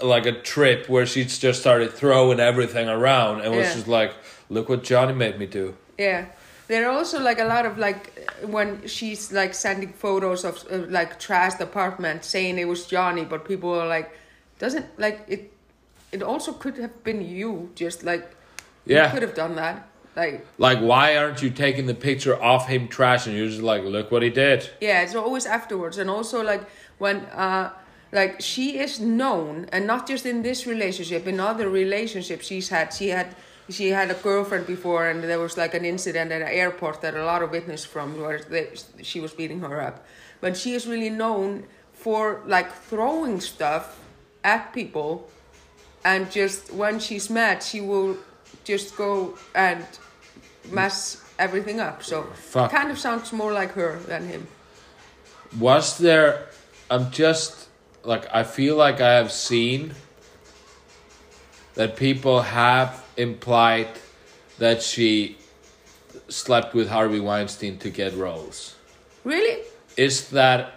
like 0.00 0.26
a 0.26 0.32
trip 0.32 0.88
where 0.88 1.06
she 1.06 1.24
just 1.24 1.60
started 1.60 1.92
throwing 1.92 2.40
everything 2.40 2.88
around 2.88 3.40
and 3.40 3.50
was 3.54 3.66
Yeah. 3.66 3.74
just 3.74 3.88
like 3.88 4.12
look 4.48 4.68
what 4.68 4.82
Johnny 4.84 5.12
made 5.12 5.38
me 5.38 5.46
do. 5.46 5.74
yeah 5.98 6.26
there 6.68 6.86
are 6.86 6.92
also 6.98 7.18
like 7.20 7.38
a 7.40 7.44
lot 7.44 7.64
of 7.66 7.78
like 7.78 8.28
when 8.46 8.86
she's 8.86 9.32
like 9.32 9.54
sending 9.54 9.92
photos 9.92 10.44
of 10.44 10.64
uh, 10.70 10.76
like 10.88 11.18
trashed 11.18 11.60
apartment 11.60 12.24
saying 12.24 12.58
it 12.58 12.68
was 12.68 12.86
johnny 12.86 13.24
but 13.24 13.44
people 13.46 13.70
are 13.72 13.86
like 13.88 14.10
doesn't 14.58 14.86
like 14.98 15.24
it 15.28 15.50
it 16.12 16.22
also 16.22 16.52
could 16.52 16.76
have 16.76 17.02
been 17.04 17.20
you 17.26 17.70
just 17.74 18.02
like 18.04 18.24
yeah, 18.86 19.06
you 19.06 19.12
could 19.12 19.22
have 19.22 19.34
done 19.34 19.54
that 19.56 19.88
like 20.16 20.44
Like 20.58 20.78
why 20.80 21.16
aren't 21.16 21.42
you 21.42 21.50
taking 21.50 21.86
the 21.86 21.94
picture 21.94 22.34
of 22.34 22.66
him 22.66 22.88
trashing? 22.88 23.36
You're 23.36 23.48
just 23.48 23.62
like 23.62 23.82
look 23.84 24.10
what 24.10 24.22
he 24.22 24.30
did. 24.30 24.68
Yeah, 24.80 25.02
it's 25.04 25.14
always 25.14 25.46
afterwards, 25.46 25.96
and 25.98 26.10
also 26.10 26.42
like 26.42 26.62
when 26.98 27.16
uh 27.46 27.70
like 28.12 28.40
she 28.40 28.78
is 28.78 29.00
known, 29.00 29.66
and 29.72 29.86
not 29.86 30.06
just 30.06 30.24
in 30.24 30.42
this 30.42 30.66
relationship, 30.66 31.26
in 31.26 31.40
other 31.40 31.68
relationships 31.68 32.46
she's 32.46 32.68
had. 32.68 32.92
She 32.92 33.08
had 33.08 33.34
she 33.70 33.88
had 33.88 34.10
a 34.10 34.14
girlfriend 34.14 34.66
before, 34.66 35.08
and 35.08 35.22
there 35.22 35.38
was 35.38 35.56
like 35.56 35.74
an 35.74 35.84
incident 35.84 36.32
at 36.32 36.40
an 36.40 36.48
airport 36.48 37.02
that 37.02 37.14
a 37.14 37.24
lot 37.24 37.42
of 37.42 37.50
witness 37.50 37.84
from 37.84 38.18
where 38.18 38.38
they, 38.38 38.70
she 39.02 39.20
was 39.20 39.32
beating 39.32 39.60
her 39.60 39.80
up. 39.80 40.06
But 40.40 40.56
she 40.56 40.72
is 40.72 40.86
really 40.86 41.10
known 41.10 41.64
for 41.92 42.42
like 42.46 42.72
throwing 42.72 43.40
stuff 43.40 44.00
at 44.42 44.72
people, 44.72 45.28
and 46.04 46.30
just 46.30 46.72
when 46.72 46.98
she's 46.98 47.28
mad, 47.28 47.62
she 47.62 47.80
will 47.80 48.16
just 48.64 48.96
go 48.96 49.36
and 49.54 49.84
mess 50.70 51.22
everything 51.38 51.80
up. 51.80 52.02
So 52.02 52.22
Fuck. 52.34 52.70
kind 52.70 52.90
of 52.90 52.98
sounds 52.98 53.32
more 53.32 53.52
like 53.52 53.72
her 53.72 53.98
than 54.06 54.26
him. 54.26 54.46
Was 55.58 55.98
there? 55.98 56.46
I'm 56.90 57.10
just 57.10 57.67
like 58.08 58.26
I 58.34 58.42
feel 58.42 58.74
like 58.74 59.00
I 59.02 59.12
have 59.20 59.30
seen 59.30 59.94
that 61.74 61.94
people 61.94 62.40
have 62.40 63.04
implied 63.16 63.88
that 64.58 64.82
she 64.82 65.36
slept 66.28 66.74
with 66.74 66.88
Harvey 66.88 67.20
Weinstein 67.20 67.78
to 67.78 67.90
get 67.90 68.14
roles. 68.14 68.74
Really? 69.24 69.62
Is 69.96 70.30
that 70.30 70.72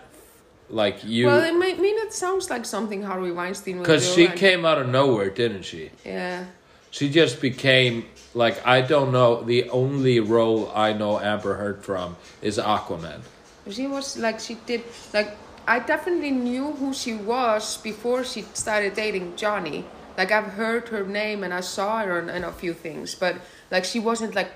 like 0.70 1.04
you? 1.06 1.28
well, 1.28 1.42
it 1.42 1.56
may, 1.58 1.74
mean 1.76 1.98
it 2.00 2.14
sounds 2.14 2.50
like 2.50 2.66
something 2.66 3.02
Harvey 3.02 3.32
Weinstein 3.32 3.78
would. 3.78 3.84
Because 3.84 4.14
she 4.14 4.26
and- 4.26 4.38
came 4.38 4.66
out 4.66 4.78
of 4.78 4.90
nowhere, 4.90 5.30
didn't 5.30 5.64
she? 5.64 5.90
Yeah. 6.06 6.46
She 6.92 7.10
just 7.10 7.40
became 7.40 8.06
like 8.34 8.68
I 8.68 8.82
don't 8.82 9.14
know. 9.14 9.42
The 9.42 9.70
only 9.70 10.20
role 10.20 10.70
I 10.76 10.92
know 10.92 11.18
Amber 11.18 11.56
Heard 11.56 11.86
from 11.86 12.18
is 12.42 12.58
Aquaman. 12.58 13.22
She 13.70 13.88
was 13.88 14.18
like, 14.18 14.40
she 14.40 14.56
did, 14.66 14.84
like, 15.14 15.38
I 15.68 15.80
definitely 15.80 16.32
knew 16.32 16.72
who 16.74 16.94
she 16.94 17.14
was 17.14 17.78
before 17.78 18.24
she 18.24 18.42
started 18.54 18.94
dating 18.96 19.36
Johnny. 19.36 19.86
Like, 20.18 20.32
I've 20.32 20.54
heard 20.54 20.90
her 20.90 21.06
name 21.06 21.44
and 21.44 21.54
I 21.54 21.62
saw 21.62 22.04
her 22.04 22.20
in, 22.20 22.44
a 22.44 22.52
few 22.52 22.74
things, 22.74 23.16
but, 23.16 23.36
like, 23.72 23.86
she 23.86 24.00
wasn't, 24.00 24.36
like, 24.36 24.52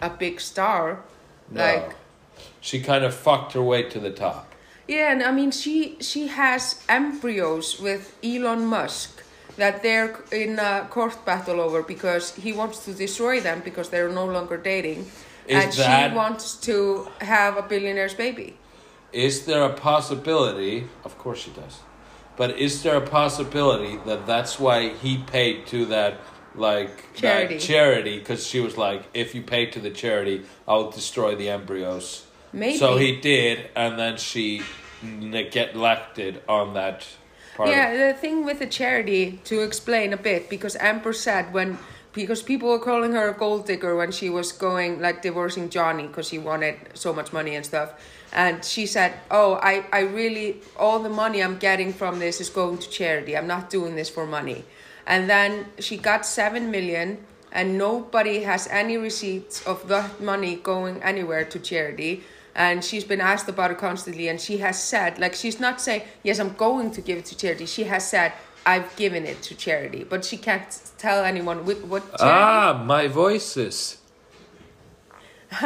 a 0.00 0.10
big 0.10 0.40
star. 0.40 1.00
No. 1.50 1.62
Like, 1.64 1.94
She 2.60 2.80
kind 2.80 3.04
of 3.04 3.14
fucked 3.14 3.52
her 3.52 3.62
way 3.62 3.82
to 3.84 4.00
the 4.00 4.10
top. 4.10 4.52
Yeah, 4.88 5.12
and 5.12 5.22
I 5.22 5.30
mean, 5.30 5.50
she 5.52 5.96
she 6.00 6.26
has 6.28 6.82
embryos 6.88 7.78
with 7.78 8.16
Elon 8.24 8.64
Musk 8.66 9.22
that 9.56 9.82
they're 9.82 10.18
in 10.32 10.58
a 10.58 10.86
court 10.90 11.24
battle 11.24 11.60
over 11.60 11.82
because 11.82 12.34
he 12.34 12.52
wants 12.52 12.84
to 12.86 12.92
destroy 12.94 13.40
them 13.40 13.60
because 13.64 13.90
they're 13.90 14.08
no 14.08 14.24
longer 14.26 14.56
dating, 14.56 15.00
Is 15.46 15.64
and 15.64 15.72
that- 15.74 16.10
she 16.10 16.16
wants 16.16 16.56
to 16.68 17.06
have 17.20 17.56
a 17.56 17.62
billionaire's 17.62 18.14
baby. 18.14 18.56
Is 19.12 19.46
there 19.46 19.64
a 19.64 19.72
possibility? 19.72 20.88
Of 21.04 21.18
course 21.18 21.40
she 21.40 21.50
does. 21.50 21.80
But 22.36 22.58
is 22.58 22.82
there 22.82 22.96
a 22.96 23.06
possibility 23.06 23.98
that 24.06 24.26
that's 24.26 24.58
why 24.58 24.90
he 24.94 25.18
paid 25.18 25.66
to 25.68 25.86
that 25.86 26.20
like 26.54 27.14
Charity. 27.14 27.54
that 27.54 27.60
charity 27.60 28.18
because 28.18 28.46
she 28.46 28.60
was 28.60 28.76
like 28.76 29.04
if 29.14 29.34
you 29.34 29.42
pay 29.42 29.66
to 29.66 29.78
the 29.78 29.90
charity 29.90 30.42
I'll 30.66 30.90
destroy 30.90 31.36
the 31.36 31.48
embryos. 31.48 32.26
Maybe. 32.52 32.76
So 32.78 32.96
he 32.96 33.16
did 33.20 33.70
and 33.76 33.98
then 33.98 34.16
she 34.16 34.62
n- 35.02 35.30
get 35.50 35.74
elected 35.74 36.42
on 36.48 36.74
that 36.74 37.06
part. 37.56 37.68
Yeah, 37.68 38.08
the 38.12 38.18
thing 38.18 38.44
with 38.44 38.58
the 38.58 38.66
charity 38.66 39.40
to 39.44 39.60
explain 39.62 40.12
a 40.12 40.16
bit 40.16 40.50
because 40.50 40.76
Amber 40.76 41.12
said 41.12 41.52
when 41.52 41.78
because 42.12 42.42
people 42.42 42.68
were 42.68 42.78
calling 42.78 43.12
her 43.12 43.28
a 43.28 43.34
gold 43.34 43.66
digger 43.66 43.94
when 43.96 44.10
she 44.10 44.28
was 44.28 44.50
going 44.52 45.00
like 45.00 45.22
divorcing 45.22 45.68
Johnny 45.70 46.06
because 46.06 46.30
he 46.30 46.38
wanted 46.38 46.76
so 46.94 47.12
much 47.12 47.32
money 47.32 47.54
and 47.54 47.64
stuff, 47.64 47.94
and 48.32 48.64
she 48.64 48.86
said, 48.86 49.14
"Oh, 49.30 49.58
I 49.62 49.84
I 49.92 50.00
really 50.00 50.60
all 50.76 50.98
the 51.00 51.08
money 51.10 51.42
I'm 51.42 51.58
getting 51.58 51.92
from 51.92 52.18
this 52.18 52.40
is 52.40 52.48
going 52.50 52.78
to 52.78 52.88
charity. 52.88 53.36
I'm 53.36 53.46
not 53.46 53.70
doing 53.70 53.96
this 53.96 54.08
for 54.08 54.26
money." 54.26 54.64
And 55.06 55.28
then 55.28 55.66
she 55.78 55.96
got 55.96 56.24
seven 56.26 56.70
million, 56.70 57.18
and 57.52 57.76
nobody 57.78 58.42
has 58.42 58.68
any 58.68 58.96
receipts 58.96 59.66
of 59.66 59.88
that 59.88 60.20
money 60.20 60.56
going 60.56 61.02
anywhere 61.02 61.44
to 61.44 61.58
charity 61.58 62.22
and 62.54 62.84
she's 62.84 63.04
been 63.04 63.20
asked 63.20 63.48
about 63.48 63.70
it 63.70 63.78
constantly 63.78 64.28
and 64.28 64.40
she 64.40 64.58
has 64.58 64.82
said 64.82 65.18
like 65.18 65.34
she's 65.34 65.60
not 65.60 65.80
saying 65.80 66.02
yes 66.22 66.38
i'm 66.38 66.52
going 66.54 66.90
to 66.90 67.00
give 67.00 67.16
it 67.16 67.24
to 67.24 67.36
charity 67.36 67.64
she 67.64 67.84
has 67.84 68.08
said 68.08 68.32
i've 68.66 68.94
given 68.96 69.24
it 69.24 69.40
to 69.40 69.54
charity 69.54 70.04
but 70.04 70.24
she 70.24 70.36
can't 70.36 70.90
tell 70.98 71.24
anyone 71.24 71.64
with 71.64 71.84
what 71.84 72.02
charity 72.18 72.24
Ah, 72.24 72.82
my 72.84 73.06
voices. 73.06 73.98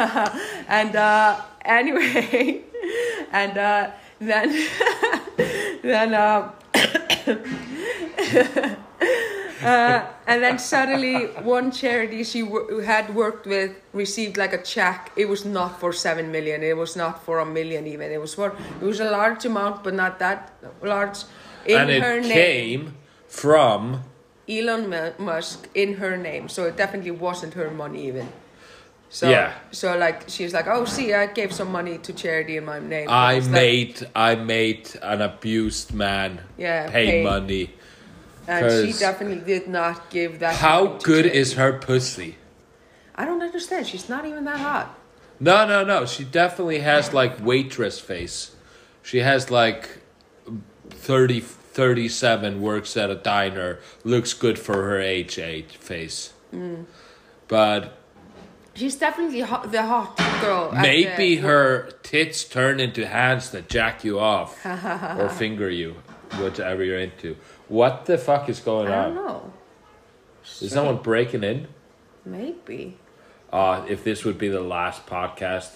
and 0.67 0.95
uh, 0.95 1.41
anyway, 1.65 2.61
and 3.31 3.57
uh, 3.57 3.91
then 4.19 4.49
then 5.81 6.13
uh, 6.13 6.51
uh, 9.63 10.05
and 10.27 10.43
then 10.43 10.59
suddenly 10.59 11.25
one 11.43 11.71
charity 11.71 12.23
she 12.23 12.41
w- 12.41 12.79
had 12.79 13.15
worked 13.15 13.47
with 13.47 13.71
received 13.93 14.37
like 14.37 14.53
a 14.53 14.61
check. 14.61 15.11
It 15.15 15.27
was 15.27 15.45
not 15.45 15.79
for 15.79 15.93
seven 15.93 16.31
million. 16.31 16.63
It 16.63 16.77
was 16.77 16.95
not 16.95 17.23
for 17.25 17.39
a 17.39 17.45
million 17.45 17.87
even. 17.87 18.11
It 18.11 18.21
was 18.21 18.35
for 18.35 18.55
it 18.81 18.85
was 18.85 18.99
a 18.99 19.09
large 19.09 19.45
amount, 19.45 19.83
but 19.83 19.93
not 19.93 20.19
that 20.19 20.53
large. 20.81 21.23
In 21.65 21.81
and 21.81 22.03
her 22.03 22.17
it 22.19 22.21
name, 22.21 22.33
came 22.33 22.93
from 23.27 24.03
Elon 24.47 25.13
Musk 25.17 25.67
in 25.73 25.95
her 25.95 26.15
name, 26.15 26.47
so 26.47 26.65
it 26.65 26.77
definitely 26.77 27.11
wasn't 27.11 27.55
her 27.55 27.71
money 27.71 28.07
even. 28.07 28.29
So, 29.09 29.29
Yeah. 29.29 29.53
So 29.71 29.97
like 29.97 30.23
she's 30.27 30.53
like, 30.53 30.67
oh, 30.67 30.85
see, 30.85 31.13
I 31.13 31.27
gave 31.27 31.53
some 31.53 31.71
money 31.71 31.97
to 31.99 32.11
charity 32.13 32.57
in 32.57 32.65
my 32.65 32.79
name. 32.79 33.07
I 33.09 33.33
It's 33.35 33.45
like- 33.47 33.53
made 33.53 34.07
I 34.15 34.35
made 34.35 34.89
an 35.01 35.21
abused 35.21 35.93
man 35.93 36.41
Yeah, 36.57 36.89
pay, 36.89 37.05
pay. 37.05 37.23
money. 37.23 37.73
and 38.47 38.69
she 38.87 38.93
definitely 38.99 39.41
did 39.45 39.67
not 39.67 40.09
give 40.09 40.39
that. 40.39 40.55
How 40.55 40.85
good 41.01 41.23
charity. 41.25 41.37
is 41.39 41.53
her 41.53 41.73
pussy? 41.73 42.35
I 43.15 43.23
don't 43.25 43.41
understand. 43.41 43.87
She's 43.87 44.09
not 44.09 44.25
even 44.25 44.43
that 44.45 44.59
hot. 44.59 44.97
No, 45.39 45.65
no, 45.65 45.83
no. 45.83 46.05
She 46.05 46.23
definitely 46.23 46.79
has 46.79 47.13
like 47.13 47.43
waitress 47.43 47.99
face. 47.99 48.51
She 49.01 49.19
has 49.19 49.49
like 49.49 49.99
30, 50.89 51.39
37, 51.39 52.61
works 52.61 52.97
at 52.97 53.09
a 53.09 53.15
diner, 53.15 53.79
looks 54.03 54.33
good 54.33 54.57
for 54.59 54.83
her 54.83 54.99
age, 54.99 55.37
age 55.39 55.77
face. 55.77 56.33
Mm. 56.53 56.85
But 57.47 57.97
She's 58.75 58.95
definitely 58.95 59.41
hot, 59.41 59.71
the 59.71 59.83
hot 59.83 60.17
girl. 60.41 60.71
maybe 60.73 61.35
the- 61.37 61.41
her 61.47 61.89
tits 62.03 62.43
turn 62.43 62.79
into 62.79 63.05
hands 63.07 63.51
that 63.51 63.69
jack 63.69 64.03
you 64.03 64.19
off 64.19 64.63
or 64.65 65.29
finger 65.29 65.69
you, 65.69 65.95
whatever 66.37 66.83
you're 66.83 66.99
into. 66.99 67.37
What 67.67 68.05
the 68.05 68.17
fuck 68.17 68.49
is 68.49 68.59
going 68.59 68.87
I 68.89 68.97
on? 68.97 68.99
I 68.99 69.03
don't 69.05 69.15
know. 69.15 69.53
Is 70.61 70.71
someone 70.71 70.97
breaking 70.97 71.43
in? 71.43 71.67
Maybe. 72.25 72.97
Uh, 73.51 73.85
if 73.87 74.03
this 74.03 74.25
would 74.25 74.37
be 74.37 74.49
the 74.49 74.59
last 74.61 75.05
podcast, 75.07 75.71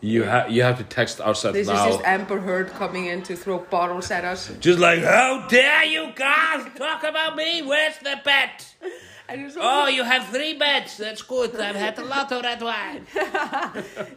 you 0.00 0.24
have 0.24 0.50
you 0.50 0.62
have 0.62 0.76
to 0.78 0.84
text 0.84 1.20
us 1.20 1.42
This 1.42 1.66
now. 1.66 1.88
is 1.88 1.94
just 1.96 2.06
Amber 2.06 2.38
Heard 2.38 2.68
coming 2.70 3.06
in 3.06 3.22
to 3.22 3.34
throw 3.36 3.58
bottles 3.58 4.10
at 4.10 4.24
us. 4.24 4.52
Just 4.60 4.78
like, 4.78 5.00
how 5.02 5.46
dare 5.48 5.84
you 5.84 6.12
guys 6.14 6.66
talk 6.76 7.02
about 7.04 7.34
me? 7.36 7.62
Where's 7.62 7.96
the 7.98 8.16
bet? 8.24 8.74
Oh, 9.28 9.88
you 9.88 10.04
have 10.04 10.28
three 10.28 10.54
beds. 10.54 10.98
That's 10.98 11.22
good. 11.22 11.56
I've 11.56 11.76
had 11.76 11.98
a 11.98 12.04
lot 12.04 12.30
of 12.30 12.42
red 12.42 12.62
wine. 12.62 13.06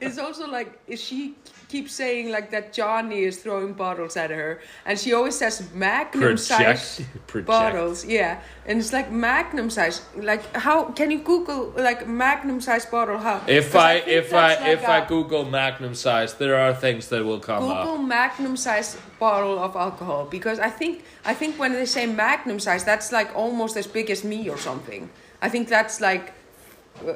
it's 0.01 0.17
also 0.17 0.47
like 0.47 0.79
is 0.87 1.01
she 1.01 1.35
keeps 1.69 1.93
saying 1.93 2.31
like 2.31 2.51
that 2.51 2.73
Johnny 2.73 3.23
is 3.23 3.37
throwing 3.37 3.73
bottles 3.73 4.15
at 4.15 4.29
her, 4.29 4.59
and 4.85 4.97
she 4.97 5.13
always 5.13 5.37
says 5.37 5.67
Magnum 5.73 6.37
size 6.37 7.01
Project. 7.27 7.47
bottles. 7.47 8.05
Yeah, 8.05 8.39
and 8.65 8.79
it's 8.79 8.93
like 8.93 9.11
Magnum 9.11 9.69
size. 9.69 10.01
Like 10.15 10.55
how 10.55 10.85
can 10.85 11.11
you 11.11 11.19
Google 11.19 11.73
like 11.75 12.07
Magnum 12.07 12.61
size 12.61 12.85
bottle? 12.85 13.17
How? 13.17 13.41
if 13.47 13.75
I 13.75 13.99
think 13.99 14.07
if 14.07 14.33
I 14.33 14.55
like 14.55 14.67
if 14.67 14.87
I 14.87 14.97
a- 14.99 15.07
Google 15.07 15.45
Magnum 15.45 15.95
size, 15.95 16.33
there 16.35 16.55
are 16.55 16.73
things 16.73 17.09
that 17.09 17.23
will 17.25 17.39
come 17.39 17.59
Google 17.63 17.95
up. 17.95 18.01
Magnum 18.01 18.55
size 18.57 18.97
bottle 19.19 19.59
of 19.59 19.75
alcohol 19.75 20.25
because 20.25 20.59
I 20.59 20.69
think 20.69 21.03
I 21.25 21.33
think 21.33 21.59
when 21.59 21.73
they 21.73 21.85
say 21.85 22.05
Magnum 22.05 22.59
size, 22.59 22.83
that's 22.83 23.11
like 23.11 23.35
almost 23.35 23.75
as 23.77 23.87
big 23.87 24.09
as 24.09 24.23
me 24.23 24.49
or 24.49 24.57
something. 24.57 25.09
I 25.41 25.49
think 25.49 25.67
that's 25.67 26.01
like 26.01 26.33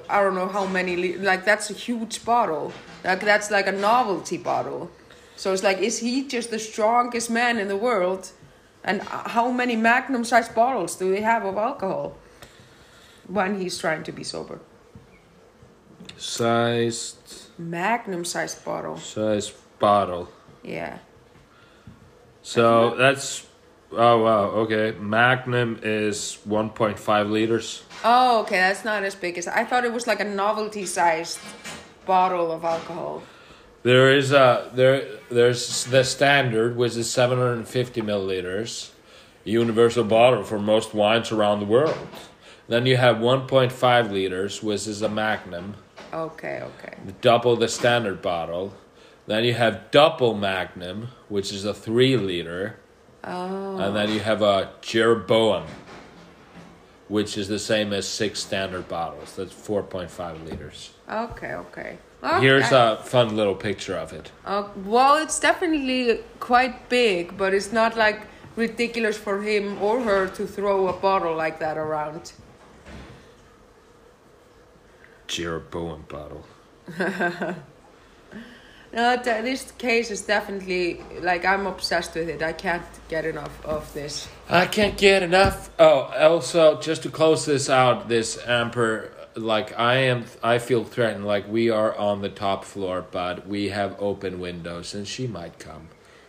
I 0.10 0.22
don't 0.22 0.36
know 0.36 0.48
how 0.48 0.66
many 0.66 0.96
li- 0.96 1.18
like 1.18 1.46
that's 1.46 1.70
a 1.70 1.74
huge 1.74 2.24
bottle. 2.26 2.72
Like 3.04 3.22
that's 3.22 3.50
like 3.52 3.68
a 3.68 3.72
novelty 3.72 4.38
bottle. 4.38 4.92
So 5.36 5.54
it's 5.54 5.64
like 5.64 5.80
is 5.80 6.00
he 6.00 6.28
just 6.28 6.52
the 6.52 6.60
strongest 6.60 7.30
man 7.30 7.58
in 7.58 7.68
the 7.68 7.78
world? 7.78 8.32
And 8.84 9.02
how 9.04 9.52
many 9.52 9.76
magnum-sized 9.76 10.56
bottles 10.56 10.96
do 10.96 11.12
they 11.12 11.22
have 11.22 11.46
of 11.46 11.56
alcohol 11.56 12.18
when 13.28 13.60
he's 13.62 13.78
trying 13.78 14.04
to 14.04 14.12
be 14.12 14.24
sober? 14.24 14.60
Sized 16.18 17.50
Magnum-sized 17.60 18.66
bottle. 18.66 18.98
size 18.98 19.52
bottle. 19.80 20.30
Yeah. 20.64 20.98
So 22.42 22.96
that's 22.96 23.46
oh 23.94 24.24
wow 24.24 24.44
okay. 24.64 24.96
Magnum 25.00 25.80
is 25.84 26.38
one 26.46 26.70
point 26.70 27.00
five 27.00 27.30
liters. 27.30 27.84
Oh, 28.04 28.42
okay, 28.42 28.58
that's 28.58 28.84
not 28.84 29.04
as 29.04 29.16
big 29.16 29.38
as 29.38 29.48
I 29.48 29.64
thought. 29.64 29.86
It 29.86 29.94
was 29.94 30.08
like 30.08 30.20
a 30.20 30.26
novelty-sized 30.26 31.40
bottle 32.06 32.52
of 32.52 32.64
alcohol. 32.64 33.24
There 33.84 34.14
is 34.16 34.32
a 34.32 34.70
there. 34.74 35.08
There's 35.30 35.86
the 35.86 36.04
standard, 36.04 36.76
which 36.76 36.96
is 36.96 37.10
seven 37.10 37.38
hundred 37.38 37.54
and 37.58 37.68
fifty 37.68 38.02
milliliters, 38.02 38.92
universal 39.44 40.04
bottle 40.04 40.44
for 40.44 40.60
most 40.60 40.94
wines 40.94 41.32
around 41.32 41.60
the 41.60 41.66
world. 41.66 42.08
Then 42.68 42.86
you 42.86 42.98
have 42.98 43.20
one 43.20 43.48
point 43.48 43.72
five 43.72 44.12
liters, 44.12 44.62
which 44.64 44.88
is 44.88 45.02
a 45.02 45.10
Magnum, 45.10 45.76
Okay, 46.14 46.62
okay. 46.64 46.96
double 47.22 47.56
the 47.56 47.68
standard 47.68 48.22
bottle. 48.22 48.74
Then 49.28 49.44
you 49.44 49.54
have 49.54 49.92
double 49.92 50.34
Magnum, 50.34 51.10
which 51.30 51.52
is 51.52 51.66
a 51.66 51.74
three 51.74 52.18
liter, 52.18 52.78
Oh, 53.24 53.78
and 53.78 53.96
then 53.96 54.12
you 54.12 54.20
have 54.20 54.42
a 54.42 54.72
Jeroboam, 54.82 55.66
which 57.08 57.38
is 57.38 57.48
the 57.48 57.60
same 57.60 57.94
as 57.94 58.08
six 58.08 58.40
standard 58.40 58.88
bottles. 58.88 59.36
That's 59.36 59.52
four 59.54 59.84
point 59.84 60.10
five 60.10 60.42
liters. 60.44 60.92
okay, 61.10 61.54
okay. 61.54 61.98
Well, 62.22 62.40
Here's 62.40 62.72
a 62.72 62.98
fun 63.04 63.36
little 63.36 63.56
picture 63.56 63.96
of 63.98 64.14
it. 64.14 64.32
Uh, 64.46 64.68
well, 64.86 65.18
it's 65.18 65.40
definitely 65.40 66.20
quite 66.40 66.88
big, 66.88 67.36
but 67.36 67.54
it's 67.54 67.72
not 67.72 67.98
like 67.98 68.22
ridiculous 68.56 69.18
for 69.18 69.42
him 69.42 69.82
or 69.82 70.02
her 70.02 70.28
to 70.28 70.46
throw 70.46 70.88
a 70.88 70.94
bottle 70.94 71.36
like 71.36 71.58
that 71.60 71.78
around. 71.78 72.34
Jeroboam 75.28 76.06
bottle. 76.08 76.46
No, 78.94 79.16
this 79.16 79.72
case 79.78 80.12
is 80.12 80.22
definitely 80.22 81.02
like 81.22 81.46
I'm 81.46 81.66
obsessed 81.66 82.14
with 82.16 82.28
it. 82.28 82.44
I 82.44 82.52
can't 82.52 82.84
get 83.08 83.26
enough 83.26 83.66
of 83.66 83.92
this. 83.94 84.28
I 84.50 84.66
can't 84.66 84.98
get 84.98 85.24
enough. 85.24 85.70
Oh, 85.80 86.12
also, 86.20 86.80
just 86.82 87.04
to 87.04 87.10
close 87.10 87.46
this 87.46 87.70
out, 87.70 88.10
this 88.10 88.38
Amber, 88.46 89.12
like 89.36 89.78
I 89.80 89.96
am, 89.96 90.26
I 90.44 90.60
feel 90.60 90.84
threatened. 90.84 91.26
Like 91.26 91.48
we 91.48 91.70
are 91.70 91.96
on 91.96 92.22
the 92.22 92.30
top 92.30 92.66
floor, 92.66 93.06
but 93.10 93.48
we 93.48 93.70
have 93.70 93.96
open 94.00 94.42
windows, 94.42 94.94
and 94.94 95.08
she 95.08 95.26
might 95.26 95.58
come. 95.58 95.88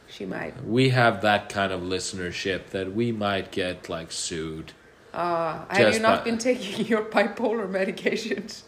She 0.08 0.24
might. 0.24 0.64
We 0.64 0.90
have 0.90 1.22
that 1.22 1.48
kind 1.48 1.72
of 1.72 1.80
listenership 1.80 2.68
that 2.70 2.94
we 2.94 3.10
might 3.10 3.50
get 3.50 3.88
like 3.88 4.12
sued. 4.12 4.72
Uh, 5.12 5.64
have 5.68 5.94
you 5.94 6.00
not 6.00 6.20
by- 6.20 6.24
been 6.24 6.38
taking 6.38 6.86
your 6.92 7.02
bipolar 7.02 7.68
medications? 7.68 8.62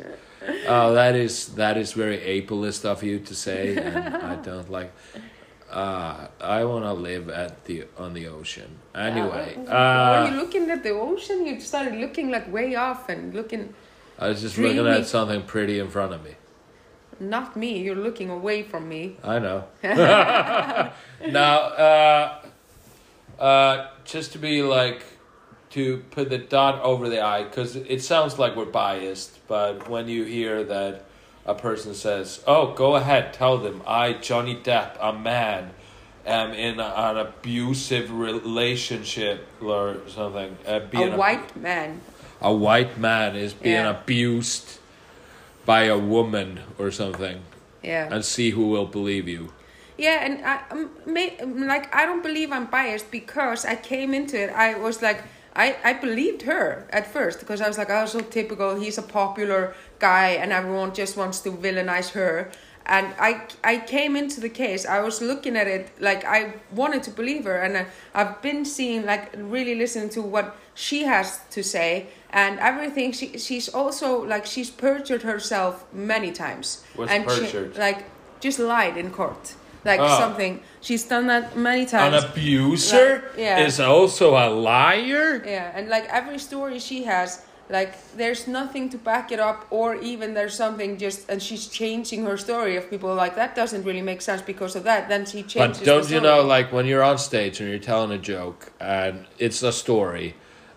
Oh, 0.67 0.95
that 0.95 1.15
is 1.15 1.55
that 1.55 1.77
is 1.77 1.93
very 1.93 2.19
ableist 2.19 2.85
of 2.85 3.03
you 3.03 3.19
to 3.21 3.35
say, 3.35 3.77
and 3.77 4.17
I 4.17 4.37
don't 4.49 4.71
like. 4.71 4.93
Uh, 5.71 6.29
I 6.41 6.65
want 6.65 6.85
to 6.85 6.93
live 6.93 7.29
at 7.29 7.65
the 7.65 7.85
on 7.99 8.15
the 8.15 8.29
ocean. 8.29 8.79
Anyway, 8.95 9.57
Uh, 9.67 9.71
uh, 9.73 10.23
when 10.23 10.33
you 10.35 10.41
looking 10.41 10.71
at 10.71 10.83
the 10.83 10.91
ocean, 10.91 11.47
you 11.47 11.59
started 11.61 11.95
looking 11.97 12.31
like 12.31 12.51
way 12.53 12.75
off 12.77 13.09
and 13.09 13.35
looking. 13.35 13.75
I 14.19 14.29
was 14.29 14.41
just 14.43 14.57
looking 14.59 14.87
at 14.87 15.07
something 15.07 15.43
pretty 15.43 15.81
in 15.81 15.89
front 15.89 16.13
of 16.13 16.23
me. 16.23 16.37
Not 17.19 17.57
me. 17.57 17.79
You're 17.83 17.97
looking 17.97 18.31
away 18.31 18.63
from 18.63 18.89
me. 18.89 19.17
I 19.25 19.39
know. 19.39 19.65
now, 19.83 20.93
uh, 21.29 22.43
uh, 23.39 23.89
just 24.05 24.33
to 24.33 24.39
be 24.39 24.63
like, 24.63 25.03
to 25.75 25.99
put 26.13 26.31
the 26.31 26.39
dot 26.39 26.81
over 26.83 27.09
the 27.09 27.21
I, 27.21 27.43
because 27.43 27.75
it 27.75 28.01
sounds 28.01 28.39
like 28.39 28.55
we're 28.55 28.65
biased, 28.65 29.45
but 29.49 29.89
when 29.89 30.07
you 30.07 30.23
hear 30.23 30.63
that 30.63 31.05
a 31.45 31.55
person 31.55 31.95
says, 31.95 32.43
"Oh, 32.47 32.73
go 32.75 32.95
ahead, 32.95 33.33
tell 33.33 33.59
them 33.59 33.83
I, 33.85 34.13
Johnny 34.13 34.55
Depp, 34.55 34.97
a 35.01 35.13
man, 35.13 35.71
am 36.25 36.53
in 36.53 36.79
a, 36.79 36.85
an 36.85 37.17
abusive 37.17 38.13
relationship 38.13 39.49
or 39.61 39.97
something," 40.07 40.57
uh, 40.65 40.79
being 40.79 41.13
a 41.15 41.17
white 41.17 41.57
man. 41.57 42.01
a 42.41 42.55
white 42.55 42.97
man 42.97 43.35
is 43.35 43.53
being 43.53 43.85
Yeah. 43.85 43.91
abused 43.91 44.79
by 45.67 45.85
a 45.85 45.99
woman 45.99 46.61
or 46.79 46.93
something, 46.93 47.39
Yeah. 47.83 48.09
and 48.15 48.25
see 48.25 48.51
who 48.51 48.69
will 48.69 48.87
believe 48.87 49.27
you. 49.27 49.53
Yeah, 49.99 50.25
and 50.25 50.35
I 50.45 50.61
um, 50.71 50.91
may, 51.05 51.37
um, 51.39 51.67
like 51.67 51.93
I 51.95 52.07
don't 52.07 52.23
believe 52.23 52.53
I'm 52.53 52.67
biased 52.67 53.11
because 53.11 53.65
I 53.65 53.75
came 53.75 54.15
into 54.15 54.37
it. 54.41 54.51
I 54.51 54.75
was 54.79 55.03
like, 55.03 55.23
I 55.57 55.77
I 55.85 55.93
believed 55.95 56.43
her 56.43 56.87
at 56.91 57.07
first 57.07 57.39
because 57.41 57.61
I 57.61 57.69
was 57.69 57.79
like, 57.79 57.91
oh, 57.91 58.07
so 58.07 58.21
typical. 58.21 58.75
He's 58.81 58.99
a 58.99 59.03
popular 59.03 59.75
guy, 59.99 60.31
and 60.31 60.53
everyone 60.53 60.95
just 60.95 61.17
wants 61.17 61.41
to 61.41 61.51
villainize 61.51 62.11
her. 62.13 62.51
and 62.87 63.15
I 63.19 63.31
I 63.73 63.79
came 63.79 64.15
into 64.17 64.41
the 64.41 64.49
case. 64.51 64.85
I 64.87 65.01
was 65.01 65.21
looking 65.23 65.57
at 65.57 65.67
it 65.67 65.91
like 66.01 66.25
I 66.25 66.55
wanted 66.71 67.03
to 67.05 67.11
believe 67.11 67.45
her, 67.45 67.57
and 67.65 67.77
I, 67.79 67.87
I've 68.15 68.43
been 68.43 68.65
seeing 68.65 69.07
like 69.07 69.33
really 69.37 69.75
listening 69.75 70.11
to 70.11 70.21
what 70.23 70.57
she 70.75 71.05
has 71.05 71.41
to 71.51 71.63
say 71.63 72.09
and 72.31 72.59
everything. 72.61 73.13
She 73.13 73.39
she's 73.39 73.69
also 73.69 74.23
like 74.27 74.45
she's 74.47 74.71
perjured 74.71 75.23
herself 75.23 75.85
many 75.93 76.31
times. 76.33 76.85
What's 76.97 77.11
and 77.13 77.25
perjured? 77.25 77.75
She, 77.75 77.81
like 77.81 78.05
just 78.41 78.59
lied 78.59 78.97
in 78.99 79.11
court. 79.11 79.55
Like 79.85 80.01
Oh. 80.01 80.19
something 80.19 80.61
she's 80.81 81.05
done 81.05 81.27
that 81.27 81.57
many 81.57 81.85
times. 81.87 82.15
An 82.15 82.31
abuser 82.31 83.13
Like, 83.15 83.39
yeah. 83.39 83.67
is 83.67 83.79
also 83.81 84.31
a 84.37 84.49
liar. 84.49 85.43
Yeah, 85.45 85.73
and 85.75 85.89
like 85.89 86.07
every 86.09 86.39
story 86.39 86.79
she 86.79 87.05
has, 87.05 87.43
like 87.69 87.93
there's 88.17 88.47
nothing 88.47 88.89
to 88.91 88.99
back 88.99 89.31
it 89.33 89.41
up, 89.41 89.67
or 89.71 89.97
even 89.97 90.35
there's 90.35 90.55
something 90.55 90.97
just, 90.99 91.29
and 91.31 91.43
she's 91.43 91.67
changing 91.67 92.25
her 92.25 92.37
story. 92.37 92.77
of 92.77 92.89
people 92.91 93.15
like 93.15 93.35
that 93.37 93.55
doesn't 93.55 93.83
really 93.85 94.03
make 94.03 94.21
sense 94.23 94.43
because 94.43 94.75
of 94.77 94.85
that, 94.85 95.09
then 95.09 95.25
she 95.27 95.43
changes. 95.43 95.79
But 95.79 95.87
don't 95.87 96.11
you 96.11 96.21
know, 96.21 96.43
like 96.43 96.73
when 96.73 96.87
you're 96.87 97.03
on 97.03 97.19
stage 97.19 97.61
and 97.61 97.69
you're 97.71 97.79
telling 97.79 98.11
a 98.11 98.19
joke 98.19 98.73
and 98.81 99.27
it's 99.39 99.63
a 99.63 99.73
story, 99.73 100.35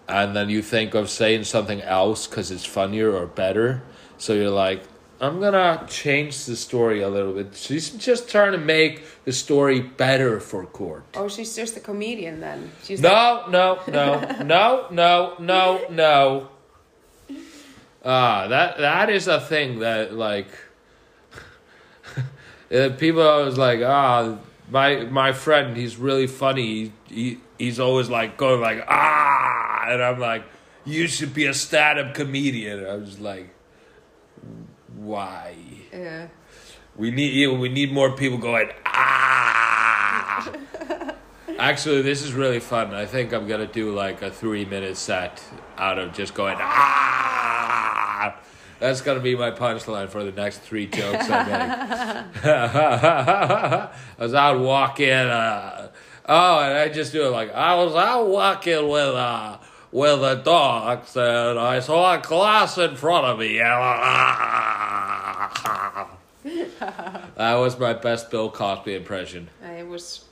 and 0.08 0.36
then 0.36 0.50
you 0.50 0.62
think 0.62 0.94
of 0.96 1.10
saying 1.10 1.44
something 1.46 1.82
else 1.82 2.28
because 2.28 2.52
it's 2.52 2.66
funnier 2.66 3.12
or 3.14 3.26
better, 3.26 3.84
so 4.18 4.34
you're 4.34 4.50
like, 4.50 4.82
I'm 5.20 5.40
gonna 5.40 5.86
change 5.90 6.46
the 6.46 6.56
story 6.56 7.02
a 7.02 7.10
little 7.10 7.34
bit. 7.34 7.56
She's 7.56 7.90
just 7.90 8.30
trying 8.30 8.52
to 8.52 8.58
make 8.58 9.04
the 9.26 9.34
story 9.34 9.80
better 9.80 10.40
for 10.40 10.66
court. 10.66 11.06
Oh, 11.16 11.28
she's 11.28 11.56
just 11.56 11.76
a 11.76 11.80
comedian 11.80 12.40
then. 12.40 12.72
She's 12.84 13.02
like, 13.02 13.12
No, 13.12 13.46
no, 13.50 13.80
no, 13.88 14.20
no, 14.44 14.88
no, 14.92 15.36
no, 15.40 15.86
no. 15.90 16.50
Ah, 18.06 18.48
that 18.48 18.78
that 18.78 19.10
is 19.10 19.28
a 19.28 19.42
thing 19.42 19.80
that 19.80 20.14
like 20.14 20.48
uh, 22.72 22.90
people 22.98 23.22
always 23.22 23.58
like 23.58 23.82
ah 23.84 24.38
my 24.70 25.04
my 25.06 25.34
friend 25.34 25.76
he's 25.76 25.98
really 25.98 26.28
funny 26.28 26.94
he, 27.08 27.40
he's 27.58 27.80
always 27.80 28.10
like 28.10 28.38
going 28.38 28.62
like 28.62 28.84
ah 28.88 29.88
and 29.90 30.02
I'm 30.02 30.20
like 30.20 30.44
you 30.86 31.08
should 31.08 31.34
be 31.34 31.48
a 31.48 31.54
stand 31.54 32.00
up 32.00 32.14
comedian 32.14 32.86
I'm 32.86 33.06
just 33.06 33.20
like 33.20 33.50
why 35.08 35.56
yeah. 35.92 36.28
we 36.96 37.12
need 37.12 37.34
yeah, 37.34 37.58
we 37.58 37.70
need 37.70 37.92
more 37.92 38.12
people 38.12 38.38
going 38.38 38.70
ah. 38.86 40.52
Actually, 41.60 42.04
this 42.04 42.22
is 42.22 42.34
really 42.34 42.60
fun. 42.60 42.94
I 42.94 43.08
think 43.08 43.34
I'm 43.34 43.48
gonna 43.48 43.66
do 43.66 43.92
like 43.96 44.22
a 44.22 44.30
three 44.30 44.66
minute 44.66 44.96
set 44.96 45.44
out 45.78 45.98
of 45.98 46.14
just 46.14 46.36
going 46.36 46.58
ah. 46.60 48.38
That's 48.80 49.02
gonna 49.02 49.22
be 49.22 49.36
my 49.36 49.50
punchline 49.52 50.10
for 50.10 50.24
the 50.24 50.32
next 50.32 50.60
three 50.60 50.86
jokes 50.86 51.28
I 51.30 51.44
make. 51.44 52.46
I 52.46 53.90
was 54.20 54.36
out 54.36 54.60
walking. 54.60 55.10
Uh, 55.10 55.90
oh, 56.28 56.60
and 56.60 56.78
I 56.78 56.90
just 56.90 57.12
do 57.12 57.26
it 57.26 57.30
like 57.30 57.52
I 57.54 57.74
was 57.76 57.96
out 57.96 58.28
walking 58.28 58.88
with 58.88 59.16
uh 59.16 59.58
with 59.92 60.22
the 60.22 60.36
dogs, 60.36 61.16
and 61.16 61.58
I 61.58 61.80
saw 61.80 62.16
a 62.16 62.20
class 62.20 62.78
in 62.78 62.96
front 62.96 63.26
of 63.26 63.40
me. 63.40 63.60
And, 63.60 63.72
that 67.36 67.56
was 67.56 67.78
my 67.80 67.94
best 67.94 68.30
Bill 68.32 68.50
Cosby 68.50 68.96
impression. 68.96 69.50
It 69.64 69.88
was 69.88 70.26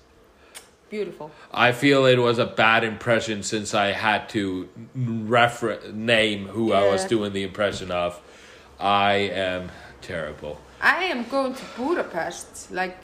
beautiful. 0.90 1.32
I 1.52 1.72
feel 1.72 2.06
it 2.06 2.18
was 2.20 2.40
a 2.40 2.46
bad 2.46 2.84
impression 2.84 3.44
since 3.44 3.74
I 3.74 3.88
had 3.88 4.30
to 4.30 4.70
refer 4.96 5.80
name 5.92 6.48
who 6.48 6.74
I 6.74 6.88
was 6.90 7.06
doing 7.06 7.34
the 7.34 7.44
impression 7.44 7.92
of. 7.92 8.20
I 8.80 9.14
am 9.14 9.72
terrible. 10.02 10.60
I 10.82 11.06
am 11.06 11.26
going 11.30 11.54
to 11.56 11.64
Budapest 11.78 12.72
like 12.72 12.98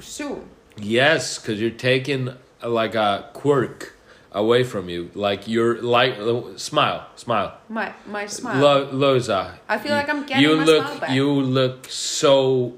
soon. 0.00 0.48
Yes, 0.76 1.38
because 1.38 1.60
you're 1.60 1.70
taking 1.70 2.34
like 2.62 2.94
a 2.94 3.30
quirk 3.32 3.96
away 4.32 4.64
from 4.64 4.88
you. 4.88 5.10
Like 5.14 5.48
you're 5.48 5.80
like 5.80 6.18
uh, 6.18 6.56
smile, 6.56 7.06
smile. 7.16 7.56
My 7.68 7.92
my 8.06 8.26
smile. 8.26 8.60
Lo- 8.60 8.90
Loza. 8.92 9.54
I 9.68 9.78
feel 9.78 9.92
like 9.92 10.08
I'm 10.08 10.26
getting 10.26 10.42
you 10.42 10.56
my 10.58 10.64
look 10.64 10.86
smile 10.86 11.00
back. 11.00 11.10
you 11.10 11.30
look 11.32 11.86
so 11.88 12.74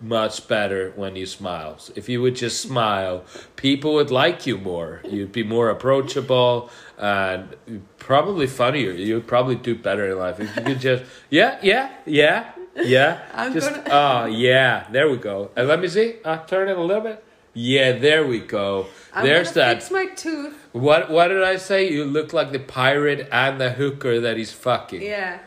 much 0.00 0.46
better 0.48 0.92
when 0.96 1.16
you 1.16 1.26
smile. 1.26 1.78
If 1.94 2.08
you 2.08 2.20
would 2.22 2.36
just 2.36 2.60
smile, 2.60 3.24
people 3.56 3.94
would 3.94 4.10
like 4.10 4.46
you 4.46 4.58
more. 4.58 5.00
You'd 5.04 5.32
be 5.32 5.42
more 5.42 5.70
approachable 5.70 6.70
and 6.98 7.54
probably 7.98 8.46
funnier. 8.46 8.92
You'd 8.92 9.26
probably 9.26 9.56
do 9.56 9.74
better 9.74 10.10
in 10.10 10.18
life 10.18 10.40
if 10.40 10.54
you 10.56 10.62
could 10.62 10.80
just 10.80 11.04
yeah, 11.30 11.58
yeah, 11.62 11.92
yeah, 12.04 12.52
yeah. 12.76 13.20
I'm 13.34 13.52
just 13.52 13.70
gonna- 13.70 13.84
oh 13.90 14.26
yeah, 14.26 14.86
there 14.90 15.08
we 15.10 15.16
go. 15.16 15.50
And 15.56 15.68
let 15.68 15.80
me 15.80 15.88
see. 15.88 16.16
Uh, 16.24 16.38
turn 16.44 16.68
it 16.68 16.76
a 16.76 16.80
little 16.82 17.02
bit. 17.02 17.24
Yeah, 17.54 17.92
there 17.92 18.26
we 18.26 18.40
go. 18.40 18.86
I'm 19.14 19.24
There's 19.24 19.52
that. 19.52 19.78
Fix 19.78 19.90
my 19.90 20.06
tooth. 20.08 20.54
What 20.72 21.10
what 21.10 21.28
did 21.28 21.42
I 21.42 21.56
say? 21.56 21.90
You 21.90 22.04
look 22.04 22.34
like 22.34 22.52
the 22.52 22.58
pirate 22.58 23.28
and 23.32 23.58
the 23.58 23.70
hooker 23.70 24.20
that 24.20 24.36
he's 24.36 24.52
fucking. 24.52 25.00
Yeah. 25.00 25.38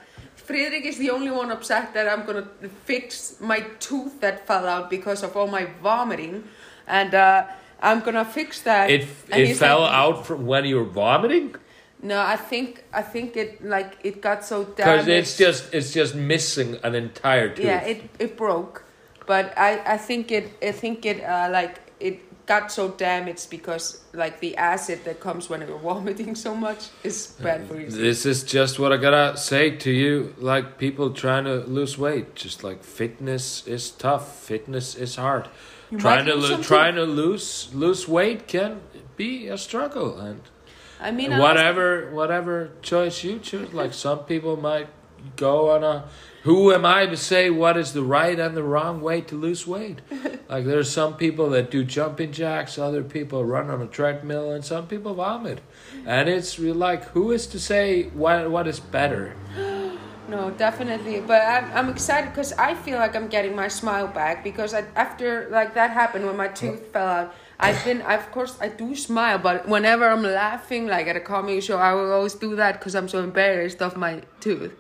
Friðrik 0.50 0.84
is 0.86 0.97
the 0.97 1.12
only 1.12 1.30
one 1.32 1.52
upset 1.52 1.93
that 1.93 2.08
I'm 2.08 2.26
gonna 2.26 2.47
fix 2.86 3.36
my 3.39 3.60
tooth 3.80 4.20
that 4.22 4.47
fell 4.47 4.66
out 4.68 4.89
because 4.89 5.22
of 5.24 5.38
all 5.38 5.47
my 5.47 5.66
vomiting, 5.84 6.43
and 6.88 7.14
uh, 7.14 7.45
I'm 7.82 8.00
gonna 8.02 8.26
fix 8.26 8.62
that. 8.64 8.89
It 8.89 9.06
And 9.32 9.41
it 9.43 9.58
fell 9.58 9.82
like, 9.82 9.93
out 9.93 10.26
from 10.26 10.47
when 10.47 10.66
you 10.66 10.78
were 10.78 10.91
vomiting 11.04 11.56
No, 12.02 12.20
I 12.22 12.38
think 12.38 12.84
I 12.93 13.02
think 13.04 13.36
it 13.38 13.64
like 13.64 13.97
it 14.04 14.22
got 14.22 14.43
so 14.45 14.64
damaged. 14.64 15.06
because 15.06 15.08
it's 15.08 15.38
just 15.38 15.74
it's 15.74 15.91
just 15.93 16.16
missing 16.16 16.78
an 16.84 16.95
entire 16.95 17.50
tooth. 17.50 17.66
yeah, 17.66 17.82
it 17.91 18.10
it 18.20 18.38
broke, 18.38 18.84
but 19.28 19.45
I 19.58 19.72
I 19.95 19.97
think 19.97 20.32
it 20.32 20.45
I 20.64 20.72
think 20.72 21.06
it 21.06 21.20
uh, 21.24 21.50
like 21.52 21.76
it 22.00 22.20
got 22.50 22.72
so 22.72 22.89
damaged 22.89 23.50
because 23.52 24.02
like 24.14 24.39
the 24.39 24.58
acid 24.58 24.97
that 25.06 25.20
comes 25.20 25.50
when 25.50 25.62
you're 25.62 25.78
vomiting 25.89 26.34
so 26.36 26.56
much 26.56 26.82
is 27.04 27.18
bad 27.43 27.60
for 27.68 27.76
you. 27.80 27.88
This 27.89 28.26
is 28.26 28.43
just 28.43 28.80
what 28.80 28.91
I 28.91 28.97
gotta 28.97 29.38
say 29.38 29.64
to 29.86 29.91
you. 29.91 30.34
Like 30.52 30.66
people 30.80 31.12
trying 31.14 31.45
to 31.45 31.58
lose 31.78 31.97
weight, 31.97 32.36
just 32.36 32.64
like 32.64 32.84
fitness 32.84 33.68
is 33.68 33.91
tough. 33.91 34.26
Fitness 34.52 34.95
is 34.95 35.16
hard. 35.16 35.47
You 35.91 36.00
trying 36.00 36.26
to 36.26 36.36
lose 36.36 36.52
lo- 36.52 36.62
trying 36.64 36.95
to 36.95 37.04
lose 37.22 37.70
lose 37.74 38.08
weight 38.08 38.47
can 38.47 38.82
be 39.16 39.47
a 39.47 39.58
struggle, 39.58 40.20
and 40.20 40.41
I 41.00 41.12
mean, 41.12 41.32
I 41.34 41.38
was- 41.39 41.43
whatever 41.45 41.88
whatever 42.20 42.56
choice 42.82 43.24
you 43.24 43.39
choose. 43.39 43.74
Like 43.74 43.93
some 43.93 44.20
people 44.32 44.56
might 44.58 44.88
go 45.36 45.70
on 45.76 45.84
a. 45.84 45.95
Who 46.44 46.72
am 46.72 46.86
I 46.86 47.06
to 47.06 47.18
say 47.18 47.50
what 47.50 47.76
is 47.76 47.92
the 47.92 48.04
right 48.04 48.40
and 48.40 48.56
the 48.56 48.64
wrong 48.64 49.02
way 49.02 49.20
to 49.22 49.36
lose 49.36 49.68
weight? 49.68 50.00
like 50.50 50.66
there's 50.66 50.90
some 50.90 51.18
people 51.18 51.50
that 51.50 51.70
do 51.70 51.84
jumping 51.84 52.32
jacks, 52.32 52.78
other 52.78 53.04
people 53.04 53.44
run 53.44 53.70
on 53.70 53.82
a 53.82 53.88
treadmill, 53.88 54.52
and 54.52 54.64
some 54.64 54.88
people 54.88 55.16
vomit. 55.16 55.60
And 56.06 56.30
it's 56.30 56.58
like 56.58 57.04
who 57.10 57.32
is 57.32 57.46
to 57.48 57.60
say 57.60 58.04
what 58.10 58.50
what 58.50 58.68
is 58.68 58.80
better? 58.80 59.36
No, 60.30 60.52
definitely. 60.52 61.22
But 61.22 61.42
I'm, 61.42 61.72
I'm 61.74 61.90
excited 61.90 62.30
because 62.30 62.54
I 62.54 62.76
feel 62.76 63.00
like 63.00 63.16
I'm 63.16 63.30
getting 63.30 63.56
my 63.56 63.68
smile 63.68 64.06
back 64.06 64.44
because 64.44 64.76
I, 64.76 64.82
after 64.96 65.50
like 65.50 65.74
that 65.74 65.90
happened 65.90 66.28
when 66.28 66.38
my 66.38 66.50
tooth 66.50 66.94
fell 66.94 67.08
out, 67.08 67.36
I've 67.60 67.84
been, 67.84 68.04
I, 68.04 68.14
of 68.14 68.32
course, 68.32 68.56
I 68.62 68.68
do 68.70 68.96
smile, 68.96 69.40
but 69.40 69.68
whenever 69.68 70.08
I'm 70.08 70.22
laughing, 70.22 70.86
like 70.86 71.08
at 71.08 71.16
a 71.16 71.20
comedy 71.20 71.60
show, 71.62 71.80
I 71.80 71.94
will 71.94 72.12
always 72.12 72.36
do 72.36 72.56
that 72.58 72.80
because 72.80 72.94
I'm 72.94 73.10
so 73.10 73.24
embarrassed 73.24 73.82
of 73.82 73.98
my 73.98 74.22
tooth. 74.40 74.72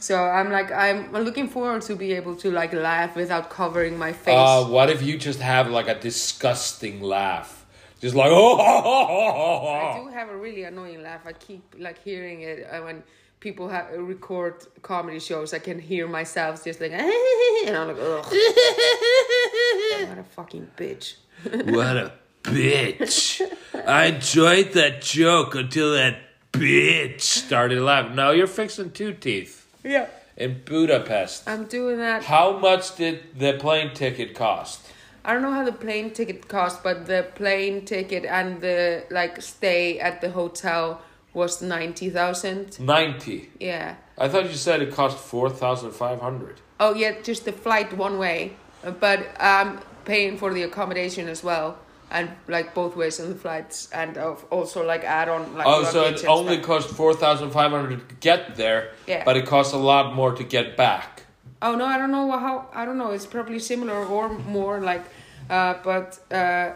So 0.00 0.24
I'm 0.24 0.50
like, 0.50 0.72
I'm 0.72 1.12
looking 1.12 1.46
forward 1.46 1.82
to 1.82 1.94
be 1.94 2.14
able 2.14 2.34
to 2.36 2.50
like 2.50 2.72
laugh 2.72 3.14
without 3.14 3.50
covering 3.50 3.98
my 3.98 4.14
face. 4.14 4.34
Uh, 4.34 4.64
what 4.64 4.88
if 4.88 5.02
you 5.02 5.18
just 5.18 5.40
have 5.40 5.68
like 5.68 5.88
a 5.88 6.00
disgusting 6.00 7.02
laugh, 7.02 7.66
just 8.00 8.14
like 8.14 8.30
oh. 8.32 9.68
I 9.68 10.00
do 10.02 10.08
have 10.08 10.30
a 10.30 10.36
really 10.36 10.64
annoying 10.64 11.02
laugh. 11.02 11.20
I 11.26 11.34
keep 11.34 11.74
like 11.78 12.02
hearing 12.02 12.40
it 12.40 12.66
uh, 12.72 12.80
when 12.80 13.02
people 13.40 13.68
have 13.68 13.92
record 13.92 14.66
comedy 14.80 15.20
shows. 15.20 15.52
I 15.52 15.58
can 15.58 15.78
hear 15.78 16.08
myself 16.08 16.64
just 16.64 16.80
like, 16.80 16.92
and 17.66 17.76
I'm 17.76 17.88
like, 17.88 17.98
ugh. 17.98 18.24
what 20.08 20.18
a 20.18 20.24
fucking 20.30 20.70
bitch. 20.78 21.16
What 21.44 21.98
a 21.98 22.12
bitch. 22.42 23.42
I 23.86 24.06
enjoyed 24.06 24.72
that 24.72 25.02
joke 25.02 25.54
until 25.56 25.92
that 25.92 26.20
bitch 26.52 27.20
started 27.20 27.82
laughing. 27.82 28.16
Now 28.16 28.30
you're 28.30 28.46
fixing 28.46 28.92
two 28.92 29.12
teeth 29.12 29.59
Yeah. 29.84 30.06
in 30.36 30.62
Budapest. 30.64 31.48
I'm 31.48 31.64
doing 31.64 31.98
that. 31.98 32.24
How 32.24 32.56
much 32.58 32.96
did 32.96 33.38
the 33.38 33.54
plane 33.54 33.92
ticket 33.94 34.34
cost? 34.34 34.80
I 35.24 35.34
don't 35.34 35.42
know 35.42 35.52
how 35.52 35.64
the 35.64 35.72
plane 35.72 36.12
ticket 36.12 36.48
cost, 36.48 36.82
but 36.82 37.06
the 37.06 37.26
plane 37.34 37.84
ticket 37.84 38.24
and 38.24 38.60
the 38.60 39.04
like 39.10 39.42
stay 39.42 39.98
at 40.00 40.20
the 40.20 40.30
hotel 40.30 41.02
was 41.34 41.60
ninety 41.62 42.08
thousand. 42.10 42.80
90. 42.80 43.50
Yeah. 43.60 43.96
I 44.18 44.28
thought 44.28 44.44
you 44.48 44.54
said 44.56 44.82
it 44.82 44.92
cost 44.92 45.18
4,500. 45.18 46.60
Oh 46.80 46.94
yeah, 46.94 47.20
just 47.22 47.44
the 47.44 47.52
flight 47.52 47.96
one 47.96 48.18
way, 48.18 48.52
but 48.98 49.26
I'm 49.38 49.80
paying 50.04 50.38
for 50.38 50.52
the 50.52 50.62
accommodation 50.62 51.28
as 51.28 51.44
well, 51.44 51.78
and 52.10 52.28
like 52.48 52.74
both 52.74 52.96
ways 52.96 53.20
on 53.20 53.28
the 53.28 53.34
flights, 53.34 53.88
and 53.92 54.16
of 54.18 54.44
also 54.50 54.84
like 54.86 55.04
add 55.04 55.28
on 55.28 55.54
like. 55.56 55.66
Oh, 55.66 55.84
so 55.84 56.04
it 56.04 56.24
only 56.26 56.54
stuff. 56.56 56.66
cost 56.66 56.88
4,500 56.90 58.08
to 58.08 58.14
get 58.16 58.56
there, 58.56 58.90
Yeah. 59.06 59.24
but 59.24 59.36
it 59.36 59.46
costs 59.46 59.72
a 59.74 59.78
lot 59.78 60.14
more 60.14 60.32
to 60.34 60.44
get 60.44 60.76
back. 60.76 61.22
Oh 61.62 61.74
no, 61.76 61.84
I 61.84 61.98
don't 61.98 62.10
know 62.10 62.30
how. 62.38 62.68
I 62.74 62.84
don't 62.84 62.98
know. 62.98 63.10
It's 63.12 63.26
probably 63.26 63.58
similar 63.58 64.04
or 64.06 64.28
more 64.30 64.80
like, 64.80 65.04
uh, 65.48 65.74
but 65.84 66.18
uh, 66.32 66.72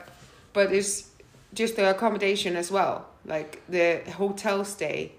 but 0.52 0.72
it's 0.72 1.10
just 1.54 1.76
the 1.76 1.90
accommodation 1.90 2.56
as 2.56 2.70
well, 2.70 3.06
like 3.24 3.62
the 3.68 4.02
hotel 4.16 4.64
stay. 4.64 5.12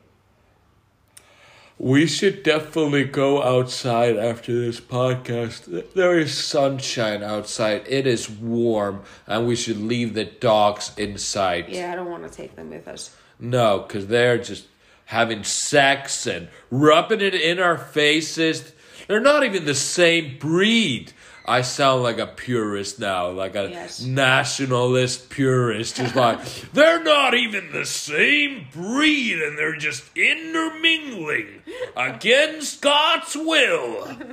We 1.77 2.07
should 2.07 2.43
definitely 2.43 3.03
go 3.03 3.43
outside 3.43 4.15
after 4.15 4.53
this 4.57 4.79
podcast. 4.79 5.93
There 5.93 6.17
is 6.17 6.37
sunshine 6.37 7.21
outside. 7.21 7.83
It 7.89 8.07
is 8.07 8.29
warm, 8.29 9.03
and 9.27 9.45
we 9.45 9.57
should 9.57 9.79
leave 9.79 10.13
the 10.13 10.23
dogs 10.23 10.93
inside. 10.95 11.67
Yeah, 11.67 11.91
I 11.91 11.95
don't 11.97 12.09
want 12.09 12.23
to 12.23 12.29
take 12.29 12.55
them 12.55 12.69
with 12.69 12.87
us. 12.87 13.13
No, 13.39 13.79
because 13.79 14.07
they're 14.07 14.37
just 14.37 14.67
having 15.05 15.43
sex 15.43 16.25
and 16.25 16.47
rubbing 16.71 17.19
it 17.19 17.35
in 17.35 17.59
our 17.59 17.77
faces. 17.77 18.71
They're 19.09 19.19
not 19.19 19.43
even 19.43 19.65
the 19.65 19.75
same 19.75 20.37
breed. 20.39 21.11
I 21.47 21.61
sound 21.61 22.01
like 22.03 22.17
a 22.17 22.25
purist 22.27 22.99
now, 22.99 23.29
like 23.29 23.55
a 23.55 23.69
Yes. 23.69 24.01
nationalist 24.01 25.29
purist. 25.29 25.97
Just 25.97 26.15
like, 26.25 26.39
they're 26.73 27.03
not 27.03 27.33
even 27.35 27.71
the 27.71 27.85
same 27.85 28.67
breed 28.73 29.39
and 29.41 29.57
they're 29.57 29.75
just 29.77 30.03
intermingling 30.17 31.61
against 31.95 32.81
God's 32.81 33.35
will. 33.35 34.07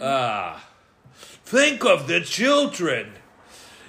Ah, 0.00 0.66
think 1.44 1.84
of 1.84 2.08
the 2.08 2.20
children. 2.20 3.12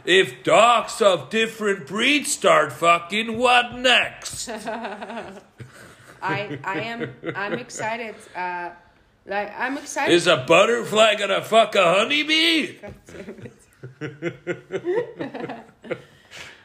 If 0.06 0.44
dogs 0.44 1.02
of 1.02 1.32
different 1.32 1.88
breeds 1.88 2.32
start 2.32 2.72
fucking, 2.72 3.40
what 3.40 3.74
next? 3.74 4.48
I 6.22 6.60
I 6.64 6.80
am 6.82 7.12
I'm 7.36 7.54
excited. 7.54 8.14
Uh, 8.36 8.70
like 9.26 9.54
I'm 9.58 9.78
excited. 9.78 10.14
Is 10.14 10.28
a 10.28 10.38
butterfly 10.38 11.16
gonna 11.16 11.42
fuck 11.42 11.76
a 11.76 11.84
honeybee? 11.84 12.76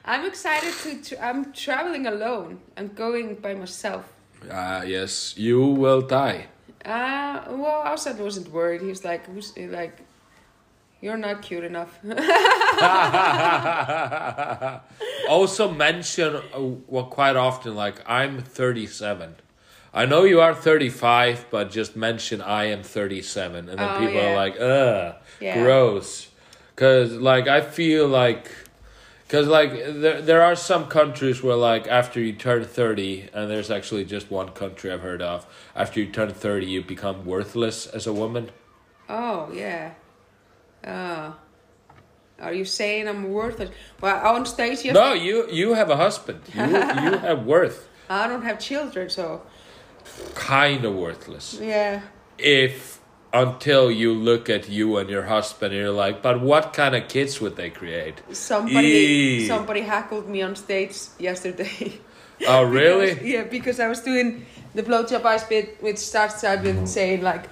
I'm 0.05 0.27
excited 0.27 0.75
to. 0.83 1.03
Tra- 1.03 1.29
I'm 1.29 1.53
traveling 1.53 2.07
alone. 2.07 2.61
I'm 2.77 2.89
going 2.89 3.37
by 3.37 3.55
myself. 3.55 4.13
Ah, 4.51 4.83
yes, 4.83 5.37
you 5.37 5.65
will 5.65 6.01
die. 6.01 6.47
Uh, 6.85 7.45
well, 7.51 7.83
outside 7.85 8.19
wasn't 8.19 8.51
worried. 8.51 8.81
He 8.81 8.89
was 8.89 9.05
like, 9.05 9.27
"Who's 9.27 9.57
like, 9.57 10.01
you're 11.01 11.19
not 11.19 11.43
cute 11.43 11.65
enough." 11.65 12.01
also 15.29 15.71
mention 15.71 16.37
uh, 16.37 16.61
well 16.89 17.05
quite 17.05 17.37
often 17.37 17.77
like 17.77 18.03
I'm 18.07 18.43
37. 18.43 19.37
I 19.93 20.07
know 20.07 20.23
you 20.25 20.41
are 20.41 20.55
35, 20.55 21.47
but 21.51 21.71
just 21.71 21.97
mention 21.97 22.41
I 22.41 22.67
am 22.67 22.83
37 22.83 23.69
and 23.69 23.79
then 23.79 23.91
Oh, 23.95 23.99
people 23.99 24.21
yeah. 24.21 24.29
are 24.31 24.35
like, 24.35 24.61
"Ugh, 24.61 25.15
Yeah. 25.41 25.63
gross." 25.63 26.29
Cuz 26.77 27.13
like 27.13 27.49
I 27.49 27.61
feel 27.61 28.07
like 28.07 28.51
cuz 29.29 29.47
like 29.49 29.73
there 29.75 30.21
there 30.23 30.43
are 30.43 30.55
some 30.57 30.87
countries 30.87 31.43
where 31.43 31.57
like 31.57 31.87
after 31.89 32.21
you 32.21 32.33
turn 32.33 32.65
30 32.65 33.29
and 33.35 33.51
there's 33.51 33.71
actually 33.71 34.05
just 34.05 34.31
one 34.31 34.51
country 34.51 34.91
I've 34.93 35.03
heard 35.03 35.23
of, 35.23 35.45
after 35.75 36.01
you 36.01 36.07
turn 36.07 36.31
30 36.33 36.67
you 36.67 36.83
become 36.83 37.25
worthless 37.27 37.87
as 37.87 38.07
a 38.07 38.13
woman. 38.13 38.51
oh 39.09 39.51
yeah. 39.53 39.91
Uh, 40.87 41.33
are 42.41 42.55
you 42.55 42.65
saying 42.65 43.07
I'm 43.09 43.31
worthless? 43.31 43.71
Well, 44.01 44.17
on 44.35 44.47
stage, 44.47 44.85
yes. 44.85 44.95
No, 44.95 45.13
you 45.13 45.47
you 45.51 45.75
have 45.75 45.91
a 45.91 45.97
husband. 45.97 46.41
You 46.55 46.63
you 47.05 47.11
have 47.29 47.45
worth. 47.45 47.89
I 48.09 48.27
don't 48.29 48.43
have 48.43 48.59
children, 48.59 49.11
so 49.11 49.43
Kind 50.35 50.85
of 50.85 50.95
worthless. 50.95 51.59
yeah. 51.61 52.01
if 52.39 53.01
until 53.33 53.91
you 53.93 54.13
look 54.13 54.51
at 54.51 54.69
you 54.69 54.97
and 54.99 55.09
your 55.09 55.23
husband 55.23 55.73
and 55.73 55.81
you're 55.81 55.93
like, 55.93 56.21
but 56.21 56.41
what 56.41 56.73
kind 56.73 56.97
of 56.97 57.07
kids 57.09 57.41
would 57.41 57.55
they 57.55 57.71
create? 57.71 58.21
Somebody, 58.33 58.89
Eee. 58.89 59.47
somebody 59.47 59.83
heckled 59.83 60.29
me 60.29 60.43
on 60.43 60.57
stage 60.57 60.97
yesterday. 61.19 62.01
Oh, 62.49 62.63
really? 62.81 63.11
Because- 63.15 63.27
yeah, 63.27 63.43
because 63.45 63.81
I 63.81 63.89
was 63.89 64.01
doing 64.01 64.47
the 64.75 64.83
blowjob 64.83 65.25
ice 65.27 65.45
bit, 65.45 65.77
which 65.83 65.99
starts 65.99 66.43
out 66.43 66.63
with 66.63 66.75
mm-hmm. 66.75 66.87
saying 66.87 67.21
like, 67.21 67.45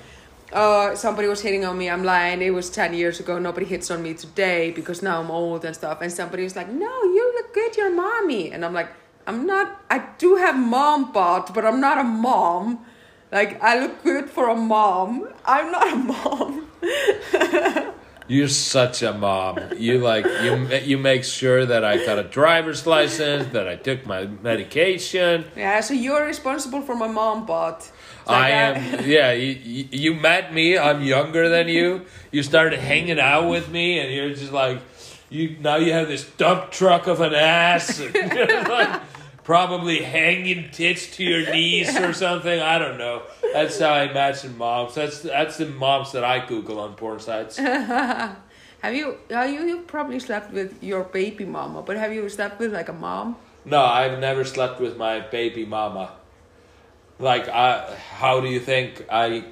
"Oh, 0.50 0.94
somebody 0.94 1.28
was 1.28 1.42
hitting 1.42 1.66
on 1.66 1.76
me. 1.76 1.90
I'm 1.90 2.04
lying. 2.04 2.40
It 2.40 2.54
was 2.54 2.70
ten 2.70 2.94
years 2.94 3.20
ago. 3.20 3.38
Nobody 3.38 3.66
hits 3.66 3.90
on 3.90 4.02
me 4.02 4.14
today 4.14 4.70
because 4.70 5.02
now 5.02 5.20
I'm 5.20 5.30
old 5.30 5.66
and 5.66 5.74
stuff." 5.76 6.00
And 6.00 6.10
somebody 6.10 6.42
was 6.42 6.56
like, 6.56 6.70
"No, 6.72 7.02
you 7.02 7.32
look 7.36 7.52
good. 7.52 7.76
You're 7.76 7.94
mommy." 7.94 8.50
And 8.50 8.64
I'm 8.64 8.72
like, 8.72 8.88
"I'm 9.28 9.46
not. 9.46 9.80
I 9.90 9.98
do 10.18 10.36
have 10.36 10.56
mom 10.58 11.12
bod, 11.12 11.52
but 11.54 11.64
I'm 11.64 11.80
not 11.80 11.98
a 11.98 12.04
mom. 12.04 12.84
Like 13.30 13.62
I 13.62 13.78
look 13.78 14.02
good 14.02 14.30
for 14.30 14.48
a 14.48 14.56
mom. 14.56 15.28
I'm 15.44 15.70
not 15.70 15.92
a 15.92 15.96
mom." 15.96 16.68
You're 18.28 18.48
such 18.48 19.02
a 19.02 19.14
mom. 19.14 19.58
You 19.78 19.98
like 20.00 20.26
you 20.44 20.52
you 20.84 20.98
make 20.98 21.24
sure 21.24 21.64
that 21.64 21.82
I 21.82 22.04
got 22.04 22.18
a 22.18 22.24
driver's 22.24 22.86
license, 22.86 23.52
that 23.54 23.66
I 23.66 23.76
took 23.76 24.04
my 24.04 24.26
medication. 24.26 25.46
Yeah, 25.56 25.80
so 25.80 25.94
you're 25.94 26.26
responsible 26.26 26.82
for 26.82 26.94
my 26.94 27.08
mom 27.08 27.46
bod. 27.46 27.78
It's 27.78 27.90
I 28.26 28.32
like, 28.40 28.52
am 28.52 29.08
yeah, 29.08 29.32
you, 29.32 29.52
you 29.64 29.88
you 29.90 30.14
met 30.14 30.52
me, 30.52 30.76
I'm 30.76 31.02
younger 31.02 31.48
than 31.48 31.68
you. 31.68 32.04
You 32.30 32.42
started 32.42 32.80
hanging 32.80 33.18
out 33.18 33.48
with 33.48 33.70
me 33.70 33.98
and 33.98 34.12
you're 34.12 34.34
just 34.34 34.52
like 34.52 34.82
you 35.30 35.56
now 35.60 35.76
you 35.76 35.94
have 35.94 36.08
this 36.08 36.24
dump 36.36 36.70
truck 36.70 37.06
of 37.06 37.22
an 37.22 37.34
ass 37.34 37.98
and 37.98 38.14
you're 38.34 38.62
like 38.64 39.00
probably 39.48 40.02
hanging 40.02 40.70
tits 40.70 41.16
to 41.16 41.24
your 41.24 41.50
knees 41.54 41.96
or 41.96 42.12
something. 42.12 42.60
I 42.60 42.78
don't 42.78 42.98
know. 42.98 43.22
That's 43.54 43.80
how 43.80 43.94
I 43.94 44.02
imagine 44.02 44.58
moms. 44.58 44.94
That's 44.94 45.22
that's 45.22 45.56
the 45.56 45.64
moms 45.64 46.12
that 46.12 46.22
I 46.22 46.44
Google 46.44 46.78
on 46.78 46.94
porn 46.96 47.18
sites. 47.18 47.56
Have 48.84 48.94
you? 48.94 49.16
Uh, 49.32 49.48
you 49.54 49.64
you 49.64 49.78
probably 49.80 50.20
slept 50.20 50.52
with 50.52 50.82
your 50.82 51.02
baby 51.02 51.46
mama, 51.46 51.80
but 51.82 51.96
have 51.96 52.12
you 52.12 52.28
slept 52.28 52.60
with 52.60 52.72
like 52.72 52.88
a 52.88 52.92
mom? 52.92 53.36
No, 53.64 53.82
I've 53.82 54.20
never 54.20 54.44
slept 54.44 54.80
with 54.80 54.96
my 54.96 55.18
baby 55.18 55.64
mama. 55.64 56.12
Like, 57.18 57.48
I, 57.48 57.96
how 58.20 58.40
do 58.40 58.46
you 58.46 58.60
think 58.60 59.04
I, 59.10 59.44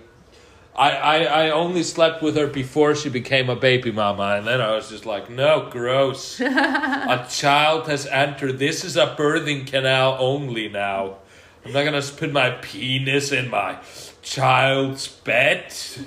I, 0.77 0.91
I, 0.91 1.19
I 1.47 1.51
only 1.51 1.83
slept 1.83 2.23
with 2.23 2.37
her 2.37 2.47
before 2.47 2.95
she 2.95 3.09
became 3.09 3.49
a 3.49 3.57
baby 3.57 3.91
mama, 3.91 4.37
and 4.37 4.47
then 4.47 4.61
I 4.61 4.75
was 4.75 4.91
just 4.91 5.07
like, 5.07 5.31
no, 5.31 5.69
gross. 5.71 6.39
a 6.41 7.27
child 7.31 7.89
has 7.89 8.07
entered. 8.07 8.59
This 8.59 8.85
is 8.85 8.97
a 8.97 9.15
birthing 9.19 9.67
canal 9.67 10.17
only 10.21 10.69
now. 10.69 11.17
I'm 11.65 11.73
not 11.73 11.85
gonna 11.85 12.03
put 12.03 12.31
my 12.31 12.51
penis 12.51 13.33
in 13.33 13.51
my 13.51 13.79
child's 14.23 15.09
bed. 15.09 15.73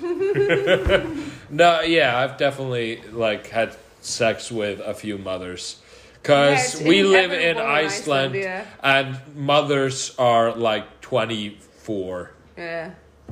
no, 1.50 1.80
yeah, 1.82 2.18
I've 2.18 2.38
definitely 2.38 3.02
like 3.10 3.48
had 3.48 3.76
sex 4.00 4.50
with 4.50 4.80
a 4.80 4.94
few 4.94 5.18
mothers. 5.18 5.80
Cause 6.22 6.80
Yeah, 6.80 6.88
we 6.88 7.02
live 7.02 7.32
in 7.32 7.40
in 7.40 7.56
Iceland, 7.56 8.34
Iceland, 8.34 8.34
yeah. 8.36 8.64
and 8.82 9.36
mothers 9.36 10.14
are 10.18 10.52
like 10.54 11.00
24. 11.00 12.30
Yeah. 12.56 12.90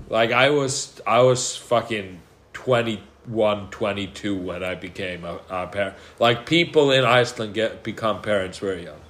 Like 0.09 0.33
I 0.33 0.51
was, 0.51 1.01
I 1.07 1.21
was 1.23 1.57
fucking 1.57 2.21
21, 2.53 3.71
22 3.71 4.37
when 4.37 4.63
I 4.65 4.75
became 4.75 5.25
a, 5.25 5.41
a 5.51 5.67
parent. 5.67 5.97
Like 6.19 6.47
people 6.47 6.91
in 6.91 7.05
Iceland 7.05 7.55
get 7.55 7.83
become 7.83 8.23
parents 8.23 8.59
very 8.59 8.85
young. 8.85 9.01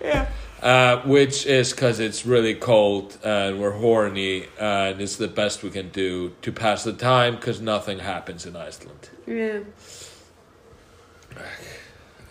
Yeah. 0.00 0.28
Uh, 0.62 1.02
which 1.02 1.44
is 1.46 1.72
because 1.72 2.00
it's 2.00 2.24
really 2.24 2.54
cold 2.54 3.18
and 3.22 3.60
we're 3.60 3.72
horny 3.78 4.46
and 4.58 5.00
it's 5.00 5.16
the 5.16 5.28
best 5.28 5.62
we 5.62 5.70
can 5.70 5.90
do 5.90 6.32
to 6.42 6.50
pass 6.50 6.82
the 6.84 6.92
time 6.94 7.36
because 7.36 7.60
nothing 7.60 7.98
happens 7.98 8.46
in 8.46 8.56
Iceland. 8.56 9.10
Yeah. 9.26 9.60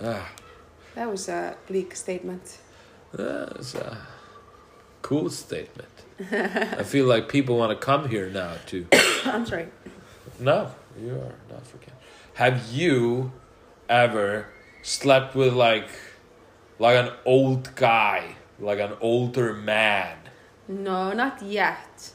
Ah, 0.04 0.30
That 0.96 1.10
was 1.10 1.30
a 1.30 1.56
bleak 1.68 1.96
statement. 1.96 2.58
that's 3.14 3.76
a 3.76 3.98
cool 5.06 5.30
statement. 5.30 5.96
I 6.80 6.84
feel 6.84 7.06
like 7.06 7.30
people 7.30 7.58
want 7.58 7.72
to 7.80 7.86
come 7.86 8.10
here 8.10 8.28
now 8.30 8.54
too. 8.66 8.88
I'm 9.26 9.46
sorry. 9.46 9.68
No, 10.40 10.72
you 11.00 11.12
are 11.12 11.36
not 11.52 11.68
forget. 11.68 11.94
Have 12.36 12.58
you 12.72 13.32
ever 13.88 14.48
slept 14.82 15.36
with 15.36 15.54
like 15.54 15.90
like 16.80 16.98
an 16.98 17.12
old 17.24 17.76
guy, 17.76 18.36
like 18.60 18.80
an 18.80 18.94
older 19.00 19.54
man? 19.54 20.18
No, 20.68 21.14
not 21.14 21.40
yet. 21.44 22.12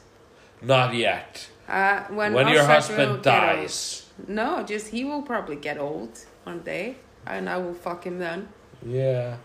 Not 0.61 0.93
yet. 0.93 1.47
Uh, 1.69 2.01
when 2.17 2.33
When 2.33 2.49
your 2.49 2.65
husband 2.65 3.23
dies. 3.23 4.05
No, 4.27 4.63
just 4.63 4.87
he 4.89 5.05
will 5.05 5.21
probably 5.21 5.55
get 5.55 5.77
old 5.77 6.13
one 6.43 6.59
day, 6.59 6.97
and 7.25 7.49
I 7.49 7.57
will 7.57 7.73
fuck 7.73 8.03
him 8.03 8.19
then. 8.19 8.49
Yeah. 8.85 9.37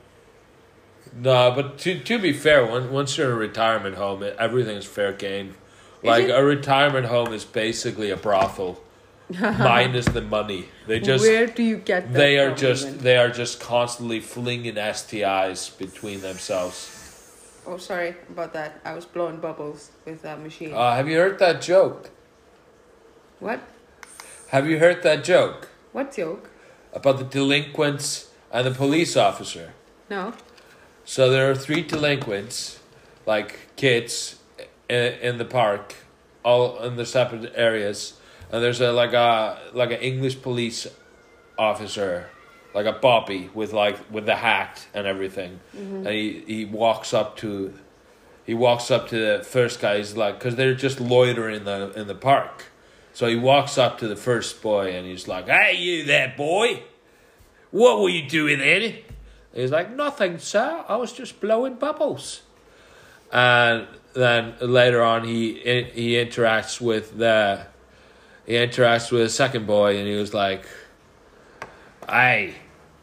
No, 1.14 1.52
but 1.54 1.78
to 1.78 1.98
to 2.00 2.18
be 2.18 2.32
fair, 2.32 2.64
when, 2.66 2.90
once 2.90 3.16
you're 3.16 3.28
in 3.28 3.32
a 3.32 3.36
retirement 3.36 3.96
home, 3.96 4.22
everything's 4.38 4.86
fair 4.86 5.12
game. 5.12 5.54
Like 6.02 6.28
a 6.28 6.44
retirement 6.44 7.06
home 7.06 7.32
is 7.32 7.44
basically 7.44 8.10
a 8.10 8.16
brothel, 8.16 8.80
minus 9.40 10.06
the 10.06 10.20
money. 10.22 10.66
They 10.86 11.00
just 11.00 11.24
Where 11.24 11.46
do 11.46 11.62
you 11.62 11.78
get 11.78 12.12
they 12.12 12.38
are 12.38 12.54
just 12.54 12.86
even? 12.86 12.98
they 12.98 13.16
are 13.16 13.30
just 13.30 13.58
constantly 13.60 14.20
flinging 14.20 14.74
STIs 14.76 15.76
between 15.78 16.20
themselves. 16.20 16.92
Oh, 17.66 17.76
sorry 17.78 18.14
about 18.30 18.52
that. 18.52 18.80
I 18.84 18.94
was 18.94 19.04
blowing 19.04 19.38
bubbles 19.38 19.90
with 20.04 20.22
that 20.22 20.40
machine. 20.40 20.72
Uh, 20.72 20.94
have 20.94 21.08
you 21.08 21.16
heard 21.18 21.38
that 21.40 21.60
joke? 21.60 22.10
what? 23.40 23.60
Have 24.48 24.68
you 24.68 24.78
heard 24.78 25.02
that 25.02 25.24
joke 25.24 25.68
What 25.92 26.14
joke? 26.14 26.50
about 26.92 27.18
the 27.18 27.24
delinquents 27.24 28.30
and 28.52 28.66
the 28.66 28.70
police 28.70 29.16
officer? 29.16 29.72
No. 30.08 30.32
So 31.06 31.30
there 31.30 31.48
are 31.48 31.54
three 31.54 31.82
delinquents, 31.82 32.80
like 33.26 33.76
kids, 33.76 34.40
in, 34.88 35.12
in 35.22 35.38
the 35.38 35.44
park, 35.44 35.94
all 36.44 36.80
in 36.82 36.96
the 36.96 37.06
separate 37.06 37.52
areas, 37.54 38.14
and 38.50 38.62
there's 38.62 38.80
a 38.80 38.90
like 38.90 39.12
a 39.12 39.56
like 39.72 39.92
an 39.92 40.00
English 40.00 40.42
police 40.42 40.88
officer, 41.56 42.28
like 42.74 42.86
a 42.86 42.92
Bobby 42.92 43.50
with 43.54 43.72
like 43.72 43.96
with 44.10 44.26
the 44.26 44.34
hat 44.34 44.88
and 44.94 45.06
everything, 45.06 45.60
mm-hmm. 45.76 45.98
and 45.98 46.08
he 46.08 46.42
he 46.44 46.64
walks 46.64 47.14
up 47.14 47.36
to, 47.36 47.72
he 48.44 48.54
walks 48.54 48.90
up 48.90 49.08
to 49.10 49.16
the 49.16 49.44
first 49.44 49.80
guy. 49.80 49.98
He's 49.98 50.16
like, 50.16 50.40
because 50.40 50.56
they're 50.56 50.74
just 50.74 51.00
loitering 51.00 51.54
in 51.54 51.64
the 51.64 51.92
in 51.92 52.08
the 52.08 52.16
park, 52.16 52.64
so 53.12 53.28
he 53.28 53.36
walks 53.36 53.78
up 53.78 53.98
to 53.98 54.08
the 54.08 54.16
first 54.16 54.60
boy 54.60 54.92
and 54.92 55.06
he's 55.06 55.28
like, 55.28 55.46
"Hey, 55.46 55.76
you 55.76 56.04
there, 56.04 56.34
boy? 56.36 56.82
What 57.70 58.00
were 58.00 58.08
you 58.08 58.28
doing 58.28 58.60
then?" 59.56 59.62
He's 59.62 59.72
like, 59.72 59.90
nothing, 59.90 60.38
sir. 60.38 60.84
I 60.88 60.96
was 60.96 61.12
just 61.12 61.40
blowing 61.40 61.74
bubbles. 61.74 62.42
And 63.32 63.86
then 64.14 64.54
later 64.60 65.02
on, 65.02 65.24
he 65.24 65.54
he 65.94 66.12
interacts 66.12 66.80
with 66.80 67.18
the 67.18 67.66
he 68.46 68.54
interacts 68.54 69.10
with 69.10 69.22
the 69.22 69.28
second 69.28 69.66
boy, 69.66 69.98
and 69.98 70.06
he 70.06 70.14
was 70.14 70.32
like, 70.32 70.66
"Hey, 72.08 72.54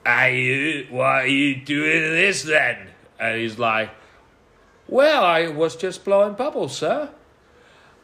hey, 0.06 0.42
you, 0.42 0.88
what 0.90 1.06
are 1.06 1.28
you 1.28 1.58
doing 1.58 2.02
this 2.02 2.44
then?" 2.44 2.88
And 3.20 3.40
he's 3.40 3.60
like, 3.60 3.90
"Well, 4.88 5.24
I 5.24 5.48
was 5.48 5.76
just 5.76 6.06
blowing 6.06 6.34
bubbles, 6.34 6.78
sir." 6.78 7.10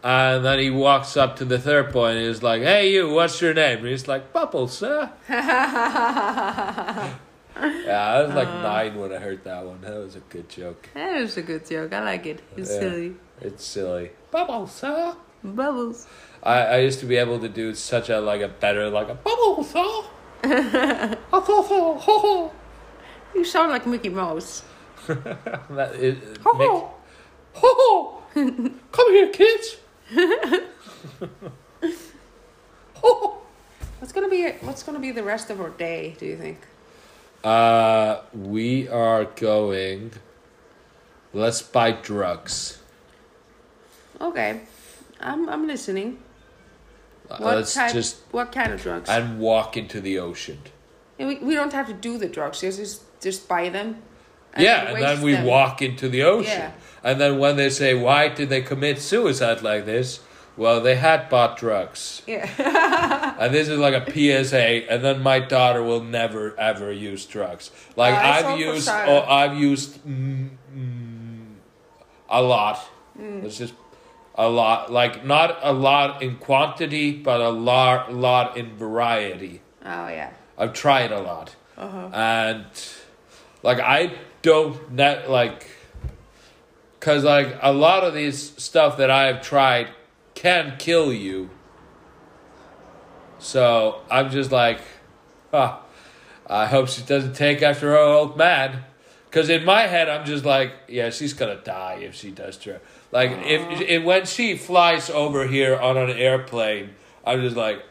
And 0.04 0.46
then 0.46 0.60
he 0.60 0.70
walks 0.70 1.18
up 1.18 1.36
to 1.38 1.46
the 1.46 1.60
third 1.60 1.92
boy, 1.92 2.12
and 2.12 2.20
he's 2.20 2.44
like, 2.44 2.62
"Hey, 2.62 2.94
you, 2.94 3.10
what's 3.10 3.42
your 3.42 3.54
name?" 3.54 3.80
And 3.80 3.88
he's 3.88 4.08
like, 4.08 4.34
"Bubbles, 4.34 4.78
sir." 4.78 5.10
Yeah, 7.62 8.14
I 8.14 8.22
was 8.26 8.34
like 8.36 8.48
uh. 8.48 8.62
nine 8.62 8.96
when 9.00 9.12
I 9.14 9.18
heard 9.18 9.44
that 9.44 9.66
one. 9.66 9.82
That 9.82 9.96
was 9.96 10.16
a 10.16 10.20
good 10.22 10.48
joke. 10.50 10.88
That 10.94 11.20
was 11.22 11.38
a 11.38 11.42
good 11.42 11.66
joke. 11.68 11.94
I 11.94 12.02
like 12.04 12.26
it. 12.26 12.42
It's 12.58 12.72
Yeah. 12.72 12.80
silly. 12.80 13.16
It's 13.42 13.66
silly. 13.66 14.12
Bubbles, 14.32 14.72
sir. 14.74 15.16
Bubbles. 15.44 16.08
I, 16.44 16.60
I 16.62 16.78
used 16.80 17.00
to 17.02 17.06
be 17.06 17.18
able 17.18 17.40
to 17.40 17.50
do 17.50 17.74
such 17.74 18.10
a 18.10 18.20
like 18.20 18.42
a 18.42 18.48
better 18.50 18.90
like 18.90 19.10
a 19.10 19.16
bubbles, 19.16 19.70
sir. 19.72 19.80
I 20.44 21.16
thought 21.32 21.68
so. 21.68 21.96
Ho 21.96 22.20
ho. 22.20 22.52
You 23.36 23.44
sound 23.46 23.72
like 23.72 23.86
Mickey 23.88 24.10
Mouse. 24.10 24.64
That 25.08 25.96
is, 25.96 26.16
uh, 26.18 26.42
Ho 26.44 26.54
Mick- 26.54 26.68
ho. 26.68 26.94
ho 27.54 27.70
ho. 27.80 28.22
Come 28.92 29.12
here, 29.12 29.30
kids. 29.30 29.78
ho 30.14 30.60
ho. 32.96 33.38
What's 34.00 34.14
gonna 34.14 34.30
be 34.30 34.50
What's 34.62 34.84
gonna 34.84 35.00
be 35.00 35.12
the 35.12 35.24
rest 35.24 35.50
of 35.50 35.60
our 35.60 35.70
day? 35.70 36.16
Do 36.20 36.26
you 36.26 36.38
think? 36.38 36.60
Uh, 37.44 38.22
we 38.34 38.88
are 38.90 39.26
going. 39.26 40.12
Let's 41.34 41.62
buy 41.62 41.92
drugs. 41.92 42.80
Okay, 44.20 44.62
I'm 45.22 45.48
I'm 45.48 45.68
listening. 45.68 46.20
Uh, 47.30 47.38
What 47.38 47.56
Let's 47.58 47.74
type? 47.74 47.94
just 47.94 48.18
what 48.32 48.52
kind 48.52 48.74
of 48.74 48.82
drugs? 48.82 49.10
and 49.10 49.40
walk 49.40 49.78
into 49.78 50.02
the 50.02 50.20
ocean. 50.20 50.60
And 51.20 51.28
we, 51.30 51.36
we 51.38 51.54
don't 51.54 51.74
have 51.74 51.88
to 51.88 51.94
do 51.94 52.18
the 52.18 52.28
drugs. 52.28 52.62
Just 52.62 52.80
just, 52.80 53.22
just 53.22 53.48
buy 53.48 53.70
them. 53.70 54.02
yeah, 54.58 54.90
and 54.90 55.02
then 55.02 55.22
we 55.22 55.34
them. 55.34 55.46
walk 55.46 55.82
into 55.82 56.10
the 56.10 56.24
ocean. 56.24 56.52
Yeah. 56.60 56.72
And 57.04 57.22
then 57.22 57.38
when 57.40 57.56
they 57.56 57.70
say, 57.70 57.94
why 57.94 58.28
did 58.30 58.50
they 58.50 58.62
commit 58.62 59.00
suicide 59.00 59.62
like 59.62 59.86
this? 59.86 60.20
Well, 60.60 60.82
they 60.82 60.96
had 60.96 61.30
bought 61.30 61.58
drugs. 61.58 62.22
Yeah. 62.28 62.46
And 63.40 63.54
this 63.54 63.70
is 63.70 63.80
like 63.80 63.94
a 63.94 64.04
PSA, 64.12 64.92
and 64.92 65.02
then 65.06 65.24
my 65.24 65.40
daughter 65.40 65.82
will 65.82 66.04
never 66.04 66.60
ever 66.60 66.92
use 66.92 67.26
drugs. 67.26 67.72
Like 67.96 68.14
Uh, 68.14 68.34
I've 68.36 68.60
used, 68.60 68.84
Sarah. 68.86 69.10
oh, 69.10 69.22
I've 69.40 69.56
used 69.58 70.04
mm, 70.06 70.50
mm, 70.76 71.54
a 72.30 72.42
lot. 72.42 72.78
Mm. 73.18 73.46
It's 73.46 73.58
just 73.58 73.74
a 74.36 74.50
lot, 74.50 74.92
like 74.92 75.24
not 75.26 75.58
a 75.64 75.72
lot 75.72 76.22
in 76.22 76.36
quantity, 76.36 77.14
but 77.14 77.40
a 77.40 77.50
lot, 77.72 78.14
lot 78.14 78.58
in 78.58 78.76
variety. 78.76 79.62
oh 79.86 80.08
yeah. 80.10 80.32
I've 80.58 80.74
tried 80.74 81.12
a 81.14 81.22
lot, 81.22 81.56
Uh-huh. 81.78 82.10
and 82.14 82.66
like 83.64 83.80
I 83.80 84.12
don't 84.42 84.92
net 84.92 85.30
like, 85.30 85.66
cause 87.00 87.24
like 87.24 87.58
a 87.62 87.72
lot 87.72 88.04
of 88.04 88.14
these 88.14 88.52
stuff 88.62 88.98
that 88.98 89.10
I 89.10 89.28
have 89.28 89.42
tried 89.42 89.88
can 90.40 90.76
kill 90.78 91.12
you. 91.12 91.50
So 93.40 94.02
I'm 94.10 94.30
just 94.30 94.54
like, 94.54 94.80
ah, 95.52 95.82
I 96.48 96.66
hope 96.66 96.88
she 96.88 97.02
doesn't 97.02 97.34
take 97.34 97.62
after 97.62 97.90
her 97.90 97.98
old 97.98 98.38
man. 98.38 98.86
Cause 99.32 99.50
in 99.50 99.66
my 99.66 99.82
head 99.82 100.08
I'm 100.08 100.26
just 100.26 100.46
like, 100.46 100.72
yeah, 100.88 101.10
she's 101.10 101.34
gonna 101.34 101.58
die 101.62 102.00
if 102.02 102.16
she 102.16 102.32
does 102.32 102.58
try. 102.58 102.78
Like 103.12 103.32
if, 103.46 103.82
if 103.82 104.04
when 104.04 104.26
she 104.26 104.56
flies 104.56 105.10
over 105.10 105.46
here 105.46 105.78
on 105.78 105.98
an 105.98 106.10
airplane, 106.10 106.92
I'm 107.26 107.42
just 107.42 107.58
like, 107.58 107.84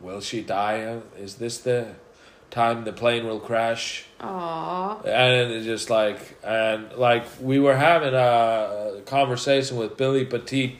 will 0.00 0.20
she 0.20 0.40
die? 0.40 1.00
Is 1.18 1.34
this 1.34 1.58
the 1.58 1.96
time 2.56 2.84
the 2.84 2.92
plane 2.92 3.26
will 3.26 3.40
crash? 3.40 4.04
Aww. 4.20 5.04
and 5.04 5.52
it's 5.52 5.66
just 5.66 5.90
like 5.90 6.18
and 6.42 6.90
like 6.96 7.24
we 7.40 7.58
were 7.60 7.76
having 7.76 8.14
a 8.14 9.02
conversation 9.04 9.76
with 9.76 9.96
Billy 9.98 10.24
Petit 10.24 10.78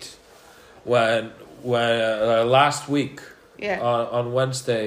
when 0.85 1.31
when 1.63 2.01
uh, 2.01 2.45
last 2.45 2.89
week 2.89 3.21
Yeah. 3.59 3.81
on 3.91 4.01
on 4.19 4.25
Wednesday, 4.33 4.87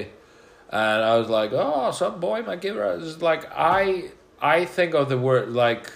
and 0.70 0.98
I 1.10 1.12
was 1.20 1.28
like, 1.28 1.50
oh, 1.52 1.90
some 1.92 2.18
boy 2.20 2.42
might 2.42 2.60
give 2.60 2.74
her. 2.76 2.98
It's 3.00 3.22
like 3.22 3.42
I 3.54 4.10
I 4.40 4.64
think 4.76 4.94
of 4.94 5.08
the 5.08 5.18
word 5.18 5.48
like 5.64 5.86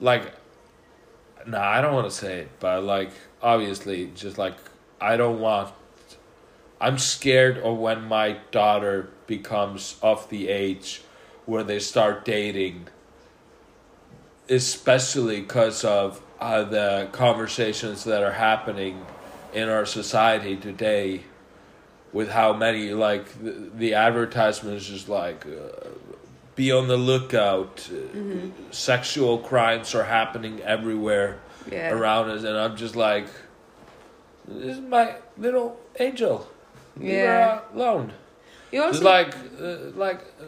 like. 0.00 0.24
Nah, 1.46 1.60
I 1.76 1.80
don't 1.80 1.94
want 1.94 2.08
to 2.10 2.16
say 2.24 2.40
it, 2.40 2.48
but 2.60 2.82
like 2.84 3.10
obviously, 3.42 4.10
just 4.14 4.38
like 4.38 4.56
I 5.00 5.16
don't 5.16 5.40
want. 5.40 5.72
I'm 6.80 6.98
scared 6.98 7.58
of 7.58 7.76
when 7.78 8.04
my 8.04 8.38
daughter 8.50 9.08
becomes 9.26 9.96
of 10.02 10.28
the 10.30 10.48
age 10.48 11.02
where 11.46 11.64
they 11.64 11.78
start 11.80 12.24
dating, 12.24 12.88
especially 14.48 15.40
because 15.40 15.84
of 15.84 16.20
uh, 16.40 16.64
the 16.64 17.08
conversations 17.12 18.04
that 18.04 18.22
are 18.22 18.32
happening 18.32 19.04
in 19.52 19.68
our 19.68 19.84
society 19.86 20.56
today 20.56 21.22
with 22.12 22.30
how 22.30 22.52
many 22.52 22.90
like 22.92 23.26
the, 23.42 23.70
the 23.74 23.94
advertisements 23.94 24.86
just 24.86 25.08
like 25.08 25.44
uh, 25.46 25.88
be 26.54 26.70
on 26.72 26.88
the 26.88 26.96
lookout. 26.96 27.88
Uh, 27.92 28.48
sexual 28.70 29.38
crimes 29.38 29.94
are 29.94 30.04
happening 30.04 30.60
everywhere 30.62 31.38
Yeah. 31.70 31.90
around 31.92 32.30
us 32.30 32.44
and 32.44 32.56
i'm 32.56 32.76
just 32.76 32.96
like 32.96 33.26
this 34.46 34.76
is 34.76 34.80
my 34.80 35.16
little 35.36 35.78
angel 35.98 36.48
Leave 36.98 37.08
Yeah. 37.10 37.24
her 37.24 37.62
alone 37.74 38.12
You 38.70 38.82
also 38.82 39.04
like 39.04 39.34
uh, 39.60 39.76
like 39.94 40.20
uh, 40.40 40.44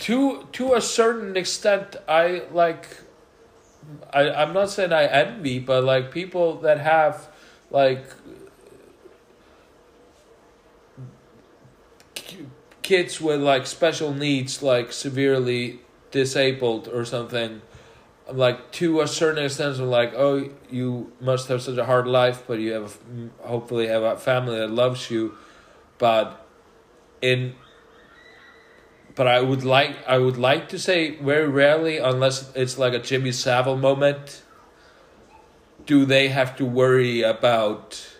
to 0.00 0.46
to 0.52 0.74
a 0.74 0.80
certain 0.80 1.36
extent 1.36 1.96
i 2.08 2.42
like 2.52 2.86
I, 4.12 4.30
i'm 4.30 4.52
not 4.52 4.70
saying 4.70 4.92
i 4.92 5.04
envy 5.06 5.58
but 5.58 5.84
like 5.84 6.10
people 6.10 6.56
that 6.60 6.78
have 6.80 7.28
like 7.70 8.04
kids 12.82 13.20
with 13.20 13.40
like 13.40 13.66
special 13.66 14.12
needs 14.12 14.62
like 14.62 14.92
severely 14.92 15.80
disabled 16.10 16.88
or 16.88 17.04
something 17.04 17.62
like 18.32 18.72
to 18.72 19.00
a 19.00 19.06
certain 19.06 19.44
extent 19.44 19.78
i'm 19.78 19.88
like 19.88 20.12
oh 20.16 20.48
you 20.70 21.12
must 21.20 21.48
have 21.48 21.62
such 21.62 21.76
a 21.76 21.84
hard 21.84 22.06
life 22.08 22.42
but 22.46 22.58
you 22.58 22.72
have 22.72 22.98
a, 23.42 23.46
hopefully 23.46 23.86
have 23.86 24.02
a 24.02 24.16
family 24.16 24.58
that 24.58 24.70
loves 24.70 25.10
you 25.10 25.34
but 25.98 26.44
in 27.22 27.54
but 29.16 29.26
I 29.26 29.40
would 29.40 29.64
like 29.64 29.96
I 30.06 30.18
would 30.18 30.36
like 30.36 30.68
to 30.68 30.78
say 30.78 31.16
very 31.16 31.48
rarely, 31.48 31.96
unless 31.96 32.54
it's 32.54 32.78
like 32.78 32.92
a 32.92 32.98
Jimmy 32.98 33.32
Savile 33.32 33.76
moment, 33.76 34.42
do 35.86 36.04
they 36.04 36.28
have 36.28 36.54
to 36.56 36.66
worry 36.66 37.22
about 37.22 38.12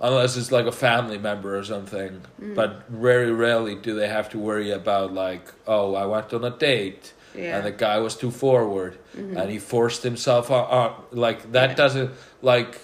unless 0.00 0.36
it's 0.36 0.50
like 0.50 0.66
a 0.66 0.72
family 0.72 1.18
member 1.18 1.56
or 1.56 1.64
something. 1.64 2.22
Mm. 2.40 2.54
But 2.54 2.88
very 2.88 3.32
rarely 3.32 3.74
do 3.74 3.94
they 3.94 4.08
have 4.08 4.28
to 4.30 4.38
worry 4.38 4.70
about 4.70 5.14
like, 5.14 5.52
oh, 5.66 5.94
I 5.94 6.04
went 6.04 6.32
on 6.34 6.44
a 6.44 6.50
date 6.50 7.13
Yeah. 7.34 7.56
and 7.56 7.66
the 7.66 7.72
guy 7.72 7.98
was 7.98 8.14
too 8.16 8.30
forward 8.30 8.96
and 9.16 9.50
he 9.50 9.58
forced 9.58 10.02
himself 10.04 10.50
on, 10.50 10.64
on 10.78 10.94
like 11.10 11.52
that 11.52 11.70
Yeah. 11.70 11.76
doesn't 11.76 12.10
like 12.42 12.78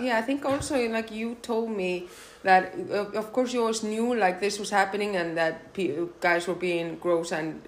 Yeah, 0.00 0.18
I 0.18 0.22
think 0.22 0.44
also 0.44 0.76
like 0.88 1.10
you 1.10 1.36
told 1.42 1.70
me 1.70 2.08
that 2.42 2.74
uh, 2.90 3.18
of 3.18 3.32
course 3.32 3.52
you 3.54 3.60
always 3.60 3.82
knew 3.82 4.14
like 4.14 4.40
this 4.40 4.58
was 4.58 4.70
happening 4.70 5.16
and 5.16 5.36
that 5.36 5.72
pe- 5.72 5.96
guys 6.20 6.46
were 6.46 6.54
being 6.54 6.96
gross 6.98 7.32
and 7.32 7.60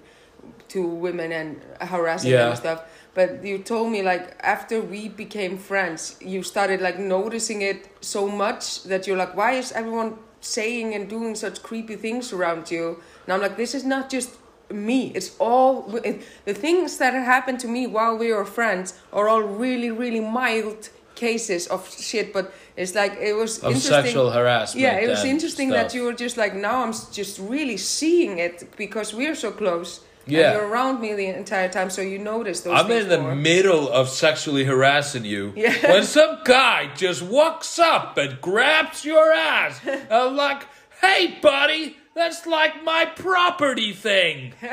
to 0.69 0.85
women 0.85 1.31
and 1.31 1.61
harassing 1.81 2.31
them 2.31 2.49
and 2.49 2.57
stuff. 2.57 2.83
But 3.15 3.43
you 3.43 3.57
told 3.57 3.91
me 3.91 4.03
like 4.03 4.35
after 4.41 4.79
we 4.79 5.09
became 5.09 5.57
friends, 5.57 6.15
you 6.21 6.43
started 6.43 6.79
like 6.81 6.99
noticing 6.99 7.61
it 7.63 7.87
so 8.01 8.27
much 8.29 8.83
that 8.83 9.07
you're 9.07 9.17
like, 9.17 9.35
why 9.35 9.53
is 9.53 9.71
everyone 9.71 10.17
saying 10.41 10.93
and 10.93 11.09
doing 11.09 11.35
such 11.35 11.63
creepy 11.63 11.95
things 11.95 12.31
around 12.31 12.69
you? 12.71 13.01
And 13.29 13.33
I'm 13.35 13.41
like, 13.41 13.57
this 13.57 13.75
is 13.75 13.83
not 13.83 14.09
just 14.09 14.31
me. 14.71 15.11
It's 15.13 15.35
all 15.37 15.95
it, 16.03 16.23
the 16.45 16.53
things 16.55 16.97
that 16.97 17.13
happened 17.13 17.59
to 17.59 17.67
me 17.67 17.85
while 17.85 18.17
we 18.17 18.33
were 18.33 18.43
friends 18.43 18.95
are 19.13 19.29
all 19.29 19.43
really, 19.43 19.91
really 19.91 20.19
mild 20.19 20.89
cases 21.13 21.67
of 21.67 21.87
shit. 21.93 22.33
But 22.33 22.51
it's 22.75 22.95
like 22.95 23.13
it 23.21 23.33
was 23.33 23.59
Of 23.59 23.65
interesting. 23.73 23.91
sexual 23.91 24.31
harassment. 24.31 24.81
Yeah, 24.81 24.97
it 24.97 25.09
was 25.09 25.23
interesting 25.23 25.69
that 25.69 25.93
you 25.93 26.01
were 26.05 26.13
just 26.13 26.37
like 26.37 26.55
now 26.55 26.81
I'm 26.83 26.93
just 27.11 27.37
really 27.37 27.77
seeing 27.77 28.39
it 28.39 28.63
because 28.77 29.13
we're 29.13 29.35
so 29.35 29.51
close. 29.51 30.01
Yeah. 30.25 30.51
and 30.51 30.57
you're 30.57 30.67
around 30.67 31.01
me 31.01 31.13
the 31.15 31.25
entire 31.25 31.69
time, 31.69 31.89
so 31.89 32.01
you 32.01 32.19
notice 32.19 32.61
those. 32.61 32.73
I'm 32.79 32.91
in 32.91 33.09
the 33.09 33.19
more. 33.19 33.35
middle 33.35 33.89
of 33.89 34.09
sexually 34.09 34.63
harassing 34.63 35.25
you. 35.25 35.53
Yeah. 35.55 35.91
When 35.91 36.03
some 36.03 36.39
guy 36.45 36.89
just 36.95 37.21
walks 37.23 37.79
up 37.79 38.17
and 38.17 38.39
grabs 38.41 39.03
your 39.05 39.31
ass, 39.31 39.79
I'm 40.11 40.35
like, 40.35 40.61
hey, 41.01 41.37
buddy, 41.41 41.97
that's 42.19 42.45
like 42.45 42.83
my 42.83 43.05
property 43.05 43.93
thing. 43.93 44.53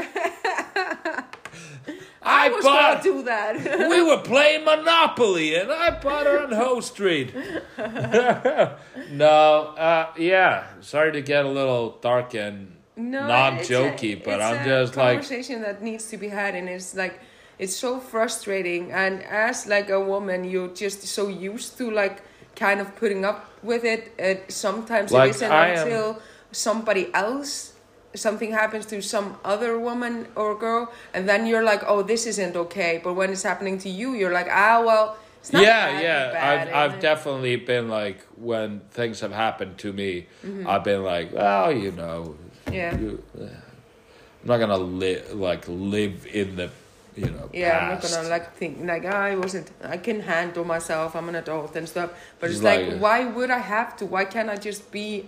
I 2.28 2.49
was 2.49 2.64
bought, 2.64 3.03
gonna 3.05 3.16
do 3.18 3.22
that. 3.24 3.57
we 3.90 4.03
were 4.03 4.18
playing 4.18 4.64
Monopoly 4.64 5.55
and 5.55 5.70
I 5.70 5.90
bought 6.01 6.26
her 6.26 6.40
on 6.42 6.53
Ho 6.53 6.80
Street. 6.80 7.32
no, 9.11 9.26
uh, 9.78 10.12
yeah. 10.18 10.64
Sorry 10.80 11.12
to 11.12 11.22
get 11.22 11.44
a 11.44 11.49
little 11.49 11.99
dark 12.01 12.34
and 12.34 12.72
no, 12.97 13.26
not 13.26 13.61
it's 13.61 13.70
a- 13.70 13.74
jokey, 13.74 14.22
but 14.24 14.40
it's 14.40 14.44
I'm 14.44 14.64
just 14.66 14.97
like, 14.97 15.18
conversation 15.18 15.62
that 15.62 15.82
needs 15.82 16.07
to 16.11 16.16
be 16.16 16.28
had, 16.28 16.55
and 16.57 16.68
it's 16.68 16.94
like 16.97 17.20
it's 17.59 17.76
so 17.76 18.01
frustrating. 18.01 18.90
And 18.92 19.22
as 19.22 19.66
like 19.68 19.88
a 19.90 20.01
woman, 20.01 20.42
you're 20.44 20.68
just 20.74 21.03
so 21.07 21.28
used 21.28 21.78
to 21.78 21.90
like 21.92 22.22
kind 22.57 22.80
of 22.80 22.97
putting 22.97 23.24
up 23.24 23.49
with 23.62 23.84
it. 23.84 24.12
And 24.18 24.40
sometimes 24.49 25.12
Like, 25.12 25.30
it 25.30 25.36
isn't 25.36 25.53
I 25.53 25.68
am- 25.68 25.86
until 25.86 26.18
somebody 26.53 27.12
else 27.14 27.72
something 28.14 28.51
happens 28.53 28.86
to 28.86 29.03
some 29.03 29.36
other 29.44 29.78
woman 29.78 30.26
or 30.36 30.55
girl 30.57 30.90
and 31.12 31.28
then 31.28 31.47
you're 31.47 31.62
like 31.64 31.82
oh 31.86 32.03
this 32.03 32.26
isn't 32.26 32.57
okay 32.57 32.99
but 33.05 33.12
when 33.14 33.30
it's 33.30 33.42
happening 33.42 33.76
to 33.78 33.88
you 33.90 34.14
you're 34.14 34.32
like 34.32 34.49
ah 34.51 34.82
well 34.84 35.16
it's 35.40 35.53
not 35.53 35.62
yeah, 35.62 36.01
yeah. 36.01 36.32
bad, 36.32 36.68
I've 36.68 36.74
I've 36.74 36.94
it?" 36.99 37.01
definitely 37.03 37.57
been 37.57 37.88
like 37.88 38.18
when 38.36 38.80
things 38.90 39.20
have 39.20 39.30
happened 39.32 39.78
to 39.78 39.92
me, 39.92 40.26
Mm-hmm. 40.44 40.66
I've 40.68 40.82
been 40.82 41.05
like, 41.05 41.32
well, 41.32 41.70
you 41.70 41.92
know, 41.92 42.34
Yeah. 42.72 42.99
you, 42.99 43.22
I'm 43.38 43.51
not 44.44 44.59
gonna 44.59 44.76
live 44.78 45.34
like 45.34 45.64
live 45.68 46.26
in 46.26 46.57
the, 46.57 46.70
you 47.16 47.30
know, 47.30 47.49
yeah 47.53 47.78
i'm 47.78 47.88
not 47.94 48.03
gonna 48.03 48.28
like 48.28 48.55
think 48.57 48.84
like 48.84 49.05
"Ah, 49.07 49.22
i 49.32 49.36
wasn't 49.36 49.70
i 49.84 49.97
can 49.97 50.18
handle 50.20 50.64
myself 50.64 51.14
i'm 51.16 51.28
an 51.28 51.36
adult 51.36 51.76
and 51.76 51.88
stuff 51.88 52.11
but 52.40 52.49
Just 52.49 52.59
it's 52.59 52.64
like, 52.64 52.86
like- 52.88 53.01
why 53.01 53.24
would 53.24 53.51
i 53.51 53.59
have 53.59 53.97
to 53.99 54.05
why 54.07 54.24
can't 54.24 54.51
i 54.51 54.57
just 54.57 54.90
be 54.90 55.26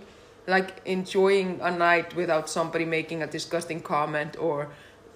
like 0.55 0.69
enjoying 0.85 1.59
a 1.61 1.71
night 1.87 2.15
without 2.15 2.49
somebody 2.49 2.85
making 2.85 3.21
a 3.23 3.27
disgusting 3.27 3.79
comment 3.81 4.35
or 4.39 4.57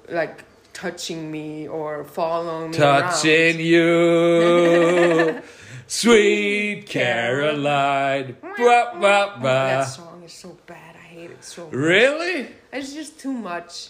like 0.10 0.44
touching 0.74 1.32
me 1.32 1.68
or 1.68 2.04
following 2.04 2.72
me 2.72 2.78
touching 2.78 3.60
you, 3.60 5.42
sweet 5.88 6.86
Caroline. 6.88 8.36
Around. 8.44 9.42
that 9.44 9.84
song 9.84 10.22
is 10.24 10.34
so 10.34 10.58
bad 10.68 10.96
i 10.96 11.00
hate 11.16 11.32
it 11.32 11.44
so 11.44 11.66
much 11.66 11.74
Really? 11.74 12.48
it's 12.72 12.94
just 12.94 13.20
too 13.20 13.34
much 13.34 13.90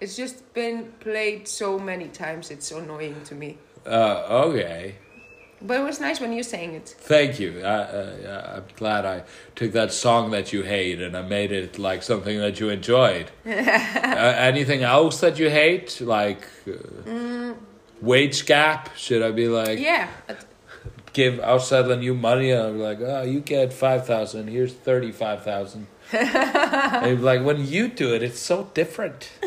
it's 0.00 0.16
just 0.16 0.36
been 0.54 0.92
played 1.00 1.46
so 1.48 1.78
many 1.78 2.08
times 2.08 2.50
it's 2.50 2.70
annoying 2.72 3.20
to 3.24 3.34
me 3.34 3.58
Uh, 3.86 4.46
okay. 4.48 4.94
But 5.66 5.80
it 5.80 5.82
was 5.82 5.98
nice 6.00 6.20
when 6.20 6.32
you 6.32 6.42
sang 6.42 6.74
it 6.74 6.94
Thank 6.98 7.40
you. 7.40 7.60
I, 7.60 7.66
uh, 7.66 8.56
I'm 8.56 8.64
glad 8.76 9.04
I 9.06 9.22
took 9.56 9.72
that 9.72 9.92
song 9.92 10.30
that 10.32 10.52
you 10.52 10.62
hate 10.62 11.00
and 11.02 11.16
I 11.16 11.22
made 11.22 11.50
it 11.52 11.78
like 11.78 12.02
something 12.02 12.38
that 12.38 12.60
you 12.60 12.68
enjoyed. 12.68 13.30
uh, 13.46 13.50
anything 14.50 14.82
else 14.82 15.20
that 15.20 15.38
you 15.38 15.48
hate, 15.50 16.00
like 16.00 16.42
uh, 16.68 17.54
wage 18.00 18.46
gap? 18.46 18.90
Should 18.96 19.22
I 19.22 19.30
be 19.30 19.48
like 19.48 19.78
yeah 19.80 20.08
give 21.14 21.38
Outsettling 21.40 22.02
you 22.02 22.14
money 22.14 22.50
and 22.50 22.62
I'm 22.62 22.78
like, 22.80 22.98
oh, 23.00 23.22
you 23.22 23.40
get 23.40 23.72
five 23.72 24.04
thousand. 24.06 24.48
Here's 24.48 24.72
thirty 24.74 25.12
five 25.12 25.42
thousand. 25.44 25.86
and 26.12 27.22
like 27.24 27.42
when 27.44 27.66
you 27.66 27.88
do 27.88 28.14
it, 28.14 28.22
it's 28.22 28.40
so 28.40 28.70
different. 28.74 29.30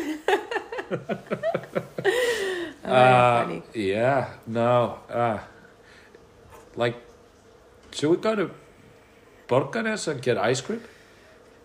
Oh, 2.84 2.94
Uh, 2.94 3.44
funny. 3.44 3.62
yeah, 3.74 4.30
no. 4.46 4.98
Like, 6.78 6.96
should 7.90 8.10
we 8.10 8.16
go 8.28 8.34
to 8.36 8.50
Borgarnes 9.48 10.06
and 10.08 10.22
get 10.22 10.38
ice 10.38 10.60
cream? 10.60 10.82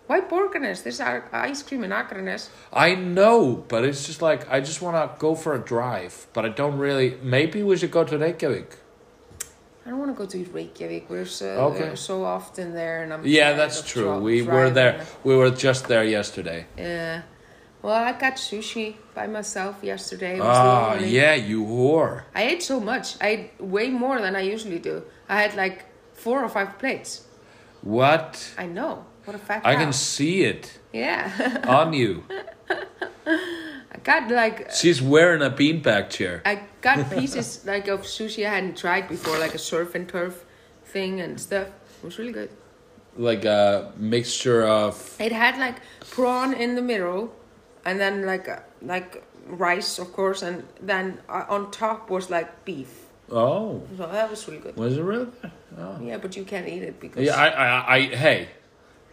Why 0.08 0.20
Borgarnes? 0.20 0.82
There's 0.82 1.00
our 1.00 1.28
ice 1.32 1.62
cream 1.62 1.84
in 1.84 1.90
Akranes. 1.90 2.48
I 2.72 2.94
know, 2.94 3.64
but 3.68 3.84
it's 3.84 4.04
just 4.06 4.20
like 4.20 4.42
I 4.50 4.60
just 4.60 4.82
want 4.82 4.96
to 5.00 5.18
go 5.18 5.34
for 5.34 5.54
a 5.54 5.58
drive, 5.74 6.26
but 6.34 6.44
I 6.44 6.50
don't 6.60 6.76
really. 6.78 7.16
Maybe 7.22 7.62
we 7.62 7.76
should 7.78 7.90
go 7.90 8.04
to 8.04 8.18
Reykjavik. 8.18 8.70
I 9.86 9.90
don't 9.90 9.98
want 9.98 10.10
to 10.16 10.18
go 10.22 10.26
to 10.26 10.38
Reykjavik. 10.52 11.08
We're 11.10 11.26
so, 11.26 11.48
Okay. 11.68 11.88
we're 11.90 11.96
so 11.96 12.24
often 12.24 12.72
there, 12.74 13.02
and 13.02 13.12
I'm 13.12 13.22
Yeah, 13.24 13.52
that's 13.52 13.82
true. 13.82 14.18
we 14.18 14.42
were 14.42 14.70
there. 14.70 14.94
We 15.24 15.36
were 15.36 15.50
just 15.50 15.88
there 15.88 16.04
yesterday. 16.04 16.66
Yeah. 16.76 17.22
Well, 17.84 17.92
I 18.02 18.12
got 18.12 18.36
sushi 18.36 18.94
by 19.14 19.26
myself 19.26 19.74
yesterday. 19.82 20.40
Oh, 20.40 20.44
ah, 20.46 20.92
lovely. 20.92 21.08
yeah, 21.10 21.34
you 21.34 21.62
whore. 21.66 22.22
I 22.34 22.44
ate 22.44 22.62
so 22.62 22.80
much. 22.80 23.06
I 23.20 23.28
ate 23.28 23.60
way 23.60 23.90
more 23.90 24.18
than 24.22 24.34
I 24.34 24.40
usually 24.40 24.78
do. 24.78 25.02
I 25.28 25.42
had 25.42 25.54
like 25.54 25.84
four 26.14 26.42
or 26.42 26.48
five 26.48 26.78
plates. 26.78 27.26
What? 27.82 28.54
I 28.56 28.64
know. 28.64 29.04
What 29.26 29.36
a 29.36 29.38
fat 29.38 29.60
I 29.66 29.74
cow. 29.74 29.80
can 29.82 29.92
see 29.92 30.44
it 30.44 30.78
Yeah. 30.94 31.60
on 31.68 31.92
you. 31.92 32.24
I 33.28 33.98
got 34.02 34.30
like 34.30 34.70
She's 34.70 35.02
wearing 35.02 35.42
a 35.42 35.50
beanbag 35.50 36.08
chair. 36.08 36.40
I 36.46 36.62
got 36.80 37.10
pieces 37.18 37.66
like 37.66 37.86
of 37.88 38.00
sushi 38.02 38.46
I 38.46 38.54
hadn't 38.54 38.78
tried 38.78 39.08
before, 39.08 39.38
like 39.38 39.54
a 39.54 39.58
surf 39.58 39.94
and 39.94 40.08
turf 40.08 40.42
thing 40.86 41.20
and 41.20 41.38
stuff. 41.38 41.68
It 41.98 42.04
was 42.06 42.18
really 42.18 42.32
good. 42.32 42.48
Like 43.16 43.44
a 43.44 43.92
mixture 43.98 44.64
of. 44.66 44.94
It 45.20 45.32
had 45.32 45.58
like 45.58 45.76
prawn 46.10 46.54
in 46.54 46.76
the 46.76 46.82
middle, 46.82 47.34
and 47.84 48.00
then 48.00 48.24
like 48.26 48.48
uh, 48.48 48.60
like 48.82 49.22
rice, 49.46 49.98
of 49.98 50.12
course, 50.12 50.42
and 50.42 50.64
then 50.80 51.20
uh, 51.28 51.44
on 51.48 51.70
top 51.70 52.10
was 52.10 52.30
like 52.30 52.64
beef. 52.64 53.00
Oh, 53.30 53.82
So 53.96 54.06
that 54.06 54.30
was 54.30 54.46
really 54.46 54.60
good. 54.60 54.76
was 54.76 54.98
it 54.98 55.02
really? 55.02 55.28
Oh. 55.78 55.98
Yeah, 56.02 56.18
but 56.18 56.36
you 56.36 56.44
can't 56.44 56.68
eat 56.68 56.82
it 56.82 57.00
because 57.00 57.24
Yeah, 57.24 57.34
I, 57.34 57.48
I, 57.48 57.94
I, 57.96 58.00
hey, 58.14 58.48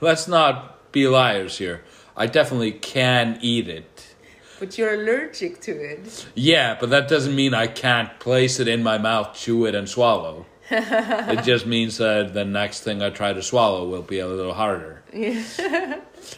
let's 0.01 0.28
not 0.28 0.91
be 0.91 1.07
liars 1.07 1.57
here. 1.57 1.84
I 2.17 2.28
definitely 2.28 2.74
can 2.74 3.39
eat 3.41 3.69
it. 3.69 4.15
but 4.59 4.78
you're 4.78 4.93
allergic 4.95 5.61
to 5.61 5.72
it. 5.72 6.28
Yeah, 6.36 6.76
but 6.80 6.89
that 6.89 7.07
doesn't 7.07 7.34
mean 7.36 7.53
I 7.53 7.67
can't 7.67 8.19
place 8.19 8.59
it 8.59 8.67
in 8.67 8.84
my 8.84 8.97
mouth, 8.97 9.34
chew 9.34 9.65
it, 9.65 9.76
and 9.76 9.88
swallow. 9.88 10.45
it 10.69 11.43
just 11.43 11.65
means 11.65 11.97
that 11.97 12.34
the 12.34 12.45
next 12.45 12.82
thing 12.82 13.01
I 13.01 13.09
try 13.11 13.32
to 13.34 13.41
swallow 13.41 13.88
will 13.88 14.03
be 14.03 14.19
a 14.19 14.28
little 14.28 14.53
harder. 14.53 15.01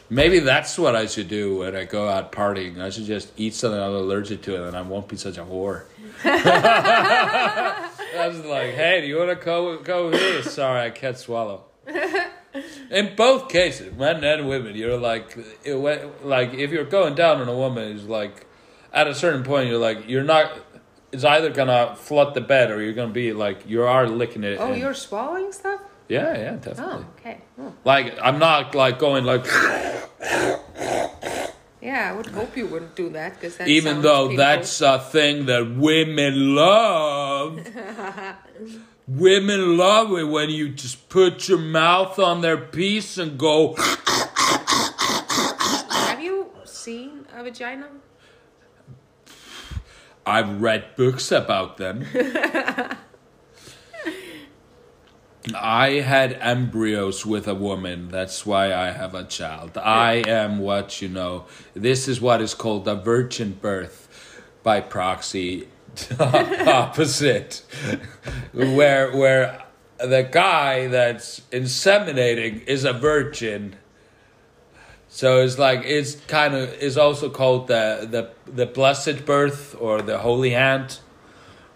Maybe 0.09 0.39
that's 0.39 0.77
what 0.77 0.95
I 0.95 1.05
should 1.07 1.27
do 1.27 1.57
when 1.59 1.75
I 1.75 1.85
go 1.85 2.07
out 2.09 2.31
partying. 2.31 2.79
I 2.79 2.89
should 2.89 3.05
just 3.05 3.31
eat 3.37 3.53
something 3.53 3.79
I'm 3.79 3.93
allergic 3.93 4.41
to, 4.43 4.55
and 4.55 4.65
then 4.67 4.75
I 4.75 4.81
won't 4.81 5.07
be 5.07 5.17
such 5.17 5.37
a 5.37 5.43
whore. 5.43 5.83
I 6.23 7.89
was 8.27 8.39
like, 8.45 8.71
hey, 8.73 9.01
do 9.01 9.07
you 9.07 9.17
want 9.17 9.29
to 9.37 9.43
go 9.45 9.77
go 9.79 10.11
here?" 10.11 10.43
Sorry, 10.43 10.85
I 10.85 10.89
can't 10.89 11.17
swallow. 11.17 11.65
In 12.91 13.15
both 13.15 13.49
cases, 13.49 13.95
men 13.97 14.23
and 14.23 14.47
women, 14.47 14.75
you're 14.75 14.97
like, 14.97 15.35
it, 15.63 15.73
went- 15.73 16.23
like 16.25 16.53
if 16.53 16.69
you're 16.71 16.85
going 16.85 17.15
down 17.15 17.41
on 17.41 17.49
a 17.49 17.55
woman, 17.55 17.95
it's 17.97 18.05
like, 18.05 18.45
at 18.93 19.07
a 19.07 19.15
certain 19.15 19.43
point, 19.43 19.69
you're 19.69 19.79
like, 19.79 20.07
you're 20.07 20.23
not. 20.23 20.51
It's 21.11 21.23
either 21.23 21.49
gonna 21.51 21.95
flood 21.95 22.33
the 22.35 22.41
bed 22.41 22.69
or 22.71 22.81
you're 22.81 22.93
gonna 22.93 23.11
be 23.11 23.33
like, 23.33 23.67
you 23.67 23.83
are 23.83 24.07
licking 24.07 24.43
it. 24.43 24.59
Oh, 24.59 24.67
and- 24.71 24.79
you're 24.79 24.93
swallowing 24.93 25.51
stuff? 25.51 25.81
Yeah, 26.13 26.37
yeah, 26.37 26.55
definitely. 26.57 26.83
Oh, 26.85 27.05
okay. 27.17 27.37
Oh. 27.59 27.73
Like 27.83 28.17
I'm 28.21 28.37
not 28.37 28.75
like 28.75 28.99
going 28.99 29.25
like, 29.25 29.45
Yeah, 31.81 32.11
I 32.11 32.13
would 32.15 32.27
hope 32.27 32.55
you 32.55 32.67
wouldn't 32.67 32.95
do 32.95 33.09
that 33.09 33.33
because 33.33 33.59
even 33.61 34.01
though 34.01 34.35
that's 34.37 34.79
a 34.81 34.99
thing 34.99 35.47
that 35.47 35.75
women 35.75 36.55
love. 36.55 37.59
women 39.07 39.77
love 39.77 40.11
it 40.11 40.23
when 40.25 40.49
you 40.49 40.69
just 40.69 41.09
put 41.09 41.49
your 41.49 41.57
mouth 41.57 42.19
on 42.19 42.41
their 42.41 42.57
piece 42.57 43.17
and 43.17 43.37
go. 43.37 43.75
Have 45.89 46.21
you 46.21 46.51
seen 46.63 47.25
a 47.35 47.43
vagina? 47.43 47.87
I've 50.25 50.61
read 50.61 50.95
books 50.95 51.31
about 51.31 51.77
them. 51.77 52.05
I 55.53 56.01
had 56.01 56.33
embryos 56.39 57.25
with 57.25 57.47
a 57.47 57.55
woman. 57.55 58.07
That's 58.09 58.45
why 58.45 58.73
I 58.73 58.91
have 58.91 59.13
a 59.13 59.25
child. 59.25 59.77
I 59.77 60.23
am 60.25 60.59
what 60.59 61.01
you 61.01 61.09
know. 61.09 61.45
This 61.73 62.07
is 62.07 62.21
what 62.21 62.41
is 62.41 62.53
called 62.53 62.87
a 62.87 62.95
virgin 62.95 63.57
birth. 63.61 64.09
by 64.63 64.79
proxy 64.79 65.67
opposite, 66.19 67.63
where 68.53 69.11
where 69.11 69.63
the 69.99 70.23
guy 70.23 70.87
that's 70.87 71.41
inseminating 71.51 72.65
is 72.65 72.85
a 72.85 72.93
virgin. 72.93 73.75
So 75.09 75.43
it's 75.43 75.59
like 75.59 75.81
it's 75.83 76.15
kind 76.27 76.55
of 76.55 76.73
is 76.75 76.97
also 76.97 77.29
called 77.29 77.67
the 77.67 78.07
the 78.09 78.51
the 78.51 78.65
blessed 78.65 79.25
birth 79.25 79.75
or 79.79 80.01
the 80.01 80.19
holy 80.19 80.51
hand, 80.51 80.99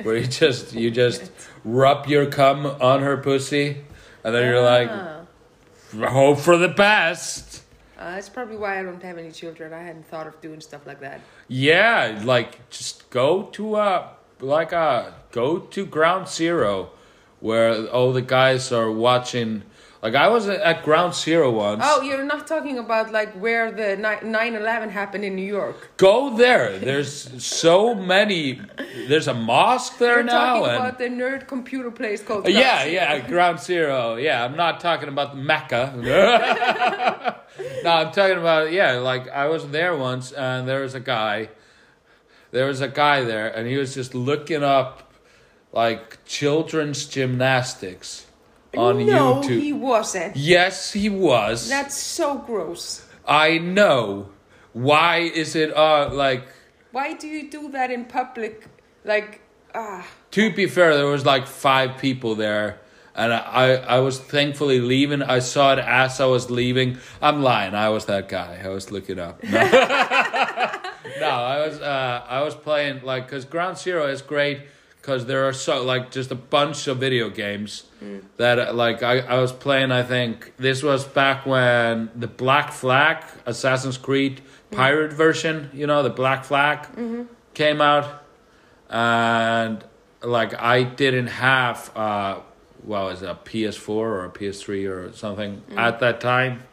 where 0.04 0.16
you 0.16 0.28
just 0.28 0.74
you 0.74 0.90
just 0.90 1.30
rub 1.68 2.08
your 2.08 2.26
cum 2.26 2.66
on 2.66 3.02
her 3.02 3.18
pussy, 3.18 3.78
and 4.24 4.34
then 4.34 4.48
you're 4.48 4.62
like, 4.62 4.90
Ah. 4.90 6.08
hope 6.10 6.40
for 6.40 6.58
the 6.58 6.70
best. 6.70 7.64
Uh, 8.00 8.12
that's 8.12 8.30
probably 8.30 8.56
why 8.58 8.80
I 8.80 8.84
don't 8.84 9.02
have 9.02 9.18
any 9.18 9.32
children. 9.32 9.74
I 9.74 9.82
hadn't 9.84 10.08
thought 10.08 10.28
of 10.28 10.40
doing 10.40 10.62
stuff 10.62 10.86
like 10.86 11.00
that. 11.02 11.20
Yeah, 11.48 12.22
like 12.24 12.70
just 12.70 13.10
go 13.10 13.44
to 13.54 13.76
a 13.76 14.12
like 14.40 14.72
a 14.72 15.16
go 15.32 15.58
to 15.58 15.86
ground 15.86 16.28
zero 16.28 16.92
where 17.40 17.88
all 17.88 18.14
the 18.14 18.22
guys 18.22 18.72
are 18.72 18.92
watching 18.92 19.64
like 20.02 20.14
I 20.14 20.28
was 20.28 20.48
at 20.48 20.84
ground 20.84 21.16
zero 21.16 21.52
once. 21.52 21.82
Oh, 21.84 22.02
you're 22.02 22.24
not 22.24 22.46
talking 22.46 22.78
about 22.78 23.12
like 23.12 23.34
where 23.34 23.72
the 23.72 23.98
ni- 23.98 24.30
9/11 24.30 24.92
happened 24.92 25.24
in 25.24 25.36
New 25.36 25.46
York. 25.46 25.98
Go 25.98 26.38
there. 26.38 26.78
There's 26.78 27.44
so 27.44 27.96
many 27.96 28.62
there's 29.08 29.28
a 29.28 29.34
mosque 29.34 29.98
there 29.98 30.16
You're 30.16 30.24
now 30.24 30.60
talking 30.60 30.70
and 30.70 30.76
about 30.76 30.98
the 31.00 31.10
nerd 31.10 31.48
computer 31.48 31.90
place 31.90 32.22
called. 32.22 32.46
Uh, 32.46 32.50
yeah, 32.50 32.84
Ground 32.84 32.92
yeah, 32.94 33.28
ground 33.28 33.60
zero. 33.60 34.16
Yeah, 34.16 34.46
I'm 34.46 34.56
not 34.56 34.80
talking 34.80 35.10
about 35.10 35.36
Mecca. 35.36 35.94
no, 37.84 37.90
I'm 37.90 38.12
talking 38.12 38.38
about 38.38 38.72
yeah, 38.72 38.94
like 39.00 39.28
I 39.30 39.48
was 39.48 39.68
there 39.70 39.96
once 39.98 40.32
and 40.32 40.68
there 40.68 40.82
was 40.82 40.94
a 40.94 41.00
guy 41.00 41.50
there 42.52 42.68
was 42.68 42.82
a 42.82 42.88
guy 42.88 43.24
there 43.24 43.48
and 43.48 43.68
he 43.68 43.78
was 43.78 43.96
just 43.96 44.14
looking 44.14 44.64
up 44.64 45.12
like 45.74 46.24
children's 46.26 47.06
gymnastics 47.06 48.27
on 48.76 49.06
no, 49.06 49.36
YouTube. 49.36 49.62
he 49.62 49.74
wasn't. 49.74 50.36
Yes, 50.36 50.94
he 50.94 51.10
was. 51.10 51.70
That's 51.70 51.98
so 51.98 52.38
gross. 52.40 53.06
I 53.26 53.58
know. 53.58 54.30
Why 54.74 55.20
is 55.20 55.56
it 55.56 55.76
uh 55.76 56.10
like 56.14 56.48
Why 56.92 57.14
do 57.14 57.28
you 57.28 57.50
do 57.50 57.70
that 57.72 57.92
in 57.92 58.06
public? 58.06 58.68
Like, 59.04 59.42
ah, 59.74 60.06
to 60.32 60.54
be 60.54 60.68
fair, 60.68 60.96
there 60.96 61.06
was 61.06 61.26
like 61.26 61.48
five 61.48 61.98
people 61.98 62.36
there, 62.36 62.80
and 63.16 63.34
I, 63.34 63.76
I 63.76 64.00
was 64.00 64.20
thankfully 64.20 64.80
leaving. 64.80 65.24
I 65.24 65.40
saw 65.40 65.74
it 65.74 65.80
as 65.80 66.20
I 66.20 66.26
was 66.26 66.52
leaving. 66.52 66.98
I'm 67.22 67.42
lying. 67.42 67.74
I 67.74 67.90
was 67.90 68.06
that 68.06 68.28
guy. 68.30 68.62
I 68.64 68.70
was 68.70 68.92
looking 68.92 69.18
up. 69.18 69.44
No, 69.44 69.50
no 71.20 71.30
I 71.30 71.68
was 71.68 71.80
uh, 71.80 72.24
I 72.28 72.42
was 72.44 72.56
playing 72.56 73.04
like 73.04 73.26
because 73.28 73.46
Ground 73.46 73.78
Zero 73.78 74.08
is 74.08 74.22
great 74.22 74.62
because 75.08 75.26
there 75.26 75.48
are 75.48 75.54
so 75.54 75.82
like 75.86 76.12
just 76.12 76.32
a 76.32 76.36
bunch 76.36 76.86
of 76.88 76.98
video 76.98 77.30
games 77.30 77.86
that 78.36 78.60
uh, 78.60 78.74
like 78.74 79.02
I, 79.02 79.20
I 79.20 79.40
was 79.40 79.54
playing. 79.54 79.90
I 79.90 80.04
think 80.04 80.52
this 80.58 80.84
was 80.84 81.06
back 81.06 81.46
when 81.46 82.12
the 82.14 82.28
Black 82.28 82.74
Flag 82.74 83.24
Assassin's 83.46 83.98
Creed 83.98 84.42
pirate 84.70 85.14
version, 85.14 85.70
you 85.74 85.88
know, 85.88 86.04
the 86.04 86.10
Black 86.10 86.44
Flag 86.44 86.86
came 87.54 87.80
out 87.80 88.22
and 88.90 89.82
like 90.22 90.54
I 90.62 90.84
didn't 90.84 91.28
have 91.28 91.90
uh 91.96 92.42
what 92.84 93.06
was 93.06 93.22
it, 93.22 93.30
a 93.30 93.36
PS4 93.36 93.88
or 93.90 94.26
a 94.26 94.30
PS3 94.30 94.90
or 94.90 95.14
something 95.14 95.64
at 95.78 96.02
that 96.02 96.20
time. 96.20 96.64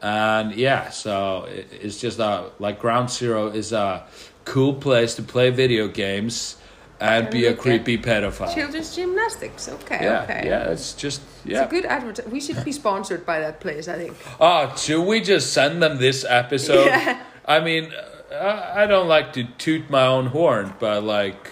And 0.00 0.54
yeah, 0.54 0.88
so 0.88 1.44
it, 1.44 1.68
it's 1.72 2.00
just 2.00 2.20
uh 2.20 2.44
like 2.58 2.80
Ground 2.80 3.10
Zero 3.10 3.48
is 3.48 3.72
a 3.72 4.06
cool 4.52 4.74
place 4.74 5.14
to 5.16 5.22
play 5.22 5.50
video 5.50 5.88
games 5.88 6.56
and, 7.00 7.24
And 7.24 7.32
be 7.32 7.46
a 7.46 7.54
creepy 7.54 7.96
pedophile. 7.98 8.52
children's 8.54 8.94
gymnastics. 8.96 9.68
Okay, 9.68 10.00
yeah, 10.02 10.22
okay. 10.24 10.42
yeah, 10.50 10.72
it's 10.72 10.94
just 11.02 11.20
It's 11.44 11.52
yeah. 11.54 11.64
a 11.64 11.68
good 11.68 11.84
advert. 11.86 12.18
We 12.34 12.40
should 12.40 12.64
be 12.64 12.72
sponsored 12.72 13.22
by 13.24 13.38
that 13.40 13.60
place. 13.60 13.86
I 13.94 13.96
think. 14.02 14.14
Oh, 14.40 14.74
should 14.76 15.04
we 15.06 15.20
just 15.20 15.52
send 15.52 15.80
them 15.82 15.98
this 15.98 16.24
episode? 16.28 16.86
Yeah. 16.86 17.22
I 17.56 17.60
mean, 17.60 17.84
I 18.32 18.82
I 18.82 18.86
don't 18.92 19.08
like 19.16 19.32
to 19.34 19.42
toot 19.64 19.88
my 19.90 20.04
own 20.14 20.26
horn, 20.36 20.66
but 20.80 21.04
like, 21.04 21.50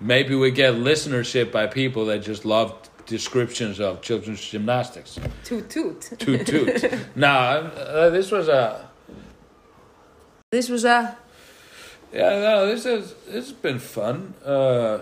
maybe 0.00 0.34
we 0.34 0.50
get 0.50 0.74
listenership 0.74 1.52
by 1.52 1.66
people 1.66 2.02
that 2.06 2.18
just 2.26 2.44
love 2.44 2.74
descriptions 3.06 3.78
of 3.80 4.00
children's 4.02 4.40
gymnastics. 4.52 5.18
Toot 5.44 5.70
toot. 5.70 6.00
Toot 6.18 6.46
toot. 6.50 7.06
nah, 7.16 7.30
uh, 7.30 8.10
this 8.10 8.30
was 8.30 8.48
a 8.48 8.88
This 10.50 10.68
was 10.68 10.84
a. 10.84 11.16
yeah. 12.14 12.30
No, 12.40 12.66
this 12.66 12.86
is 12.86 13.14
this 13.26 13.46
has 13.48 13.52
been 13.52 13.78
fun. 13.78 14.34
Uh, 14.44 14.98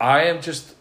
I 0.00 0.24
am 0.24 0.40
just. 0.40 0.74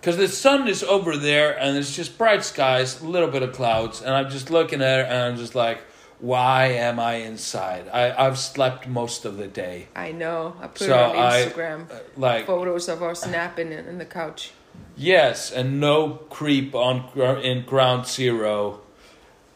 Because 0.00 0.18
the 0.18 0.28
sun 0.28 0.68
is 0.68 0.82
over 0.82 1.16
there 1.16 1.58
and 1.58 1.78
it's 1.78 1.96
just 1.96 2.18
bright 2.18 2.44
skies, 2.44 3.00
a 3.00 3.06
little 3.06 3.30
bit 3.30 3.42
of 3.42 3.54
clouds, 3.54 4.02
and 4.02 4.12
I'm 4.14 4.28
just 4.28 4.50
looking 4.50 4.82
at 4.82 5.00
it 5.00 5.06
and 5.06 5.16
I'm 5.16 5.36
just 5.38 5.54
like, 5.54 5.78
why 6.20 6.66
am 6.66 7.00
I 7.00 7.14
inside? 7.24 7.88
I, 7.90 8.12
I've 8.26 8.36
slept 8.38 8.86
most 8.86 9.24
of 9.24 9.38
the 9.38 9.46
day. 9.46 9.88
I 9.96 10.12
know. 10.12 10.56
I 10.60 10.66
put 10.66 10.78
So 10.80 10.86
it 10.88 10.92
on 10.92 11.16
I- 11.16 11.44
Instagram. 11.46 11.90
Uh, 11.90 11.94
Like, 12.18 12.44
Photos 12.46 12.90
of 12.90 13.02
us 13.02 13.26
napping 13.26 13.72
in, 13.72 13.86
in 13.88 13.96
the 13.96 14.04
couch. 14.04 14.50
yes, 14.94 15.50
and 15.50 15.80
no 15.80 16.16
creep 16.28 16.74
on 16.74 17.08
in 17.42 17.64
ground 17.64 18.06
zero. 18.06 18.80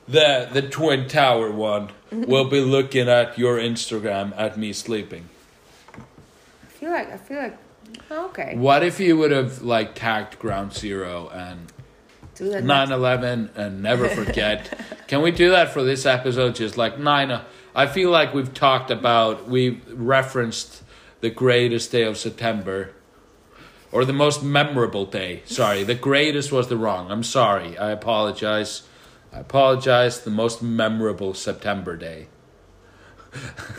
The 0.08 0.48
the 0.52 0.62
twin 0.62 1.06
tower 1.06 1.50
one 1.50 1.90
will 2.10 2.46
be 2.48 2.60
looking 2.60 3.08
at 3.08 3.38
your 3.38 3.58
Instagram 3.58 4.32
at 4.36 4.56
me 4.56 4.72
sleeping. 4.72 5.28
I 5.94 6.66
feel 6.66 6.90
like. 6.90 7.12
I 7.12 7.16
feel 7.18 7.36
like. 7.38 7.58
Oh, 8.10 8.26
okay. 8.26 8.54
What 8.56 8.82
if 8.82 9.00
you 9.00 9.16
would 9.18 9.30
have 9.30 9.62
like 9.62 9.94
tagged 9.94 10.38
ground 10.38 10.72
zero 10.72 11.28
and 11.28 11.72
Do 12.34 12.60
9 12.60 12.92
11 12.92 13.50
and 13.54 13.82
never 13.82 14.08
forget. 14.20 14.78
Can 15.08 15.22
we 15.22 15.30
do 15.30 15.50
that 15.50 15.72
for 15.72 15.82
this 15.82 16.06
episode? 16.06 16.54
Just 16.54 16.76
like 16.76 16.98
9 16.98 17.40
I 17.74 17.86
feel 17.86 18.10
like 18.10 18.34
we've 18.34 18.52
talked 18.52 18.90
about, 18.90 19.48
we've 19.48 19.82
referenced 19.92 20.82
the 21.20 21.30
greatest 21.30 21.92
day 21.92 22.02
of 22.02 22.16
September. 22.16 22.90
Or 23.90 24.04
the 24.04 24.12
most 24.12 24.42
memorable 24.42 25.06
day. 25.06 25.42
Sorry, 25.46 25.82
the 25.82 25.94
greatest 25.94 26.52
was 26.52 26.68
the 26.68 26.76
wrong. 26.76 27.10
I'm 27.10 27.22
sorry. 27.22 27.78
I 27.78 27.90
apologize. 27.90 28.82
I 29.38 29.42
apologize. 29.42 30.22
The 30.22 30.30
most 30.30 30.64
memorable 30.64 31.32
September 31.32 31.96
day. 31.96 32.26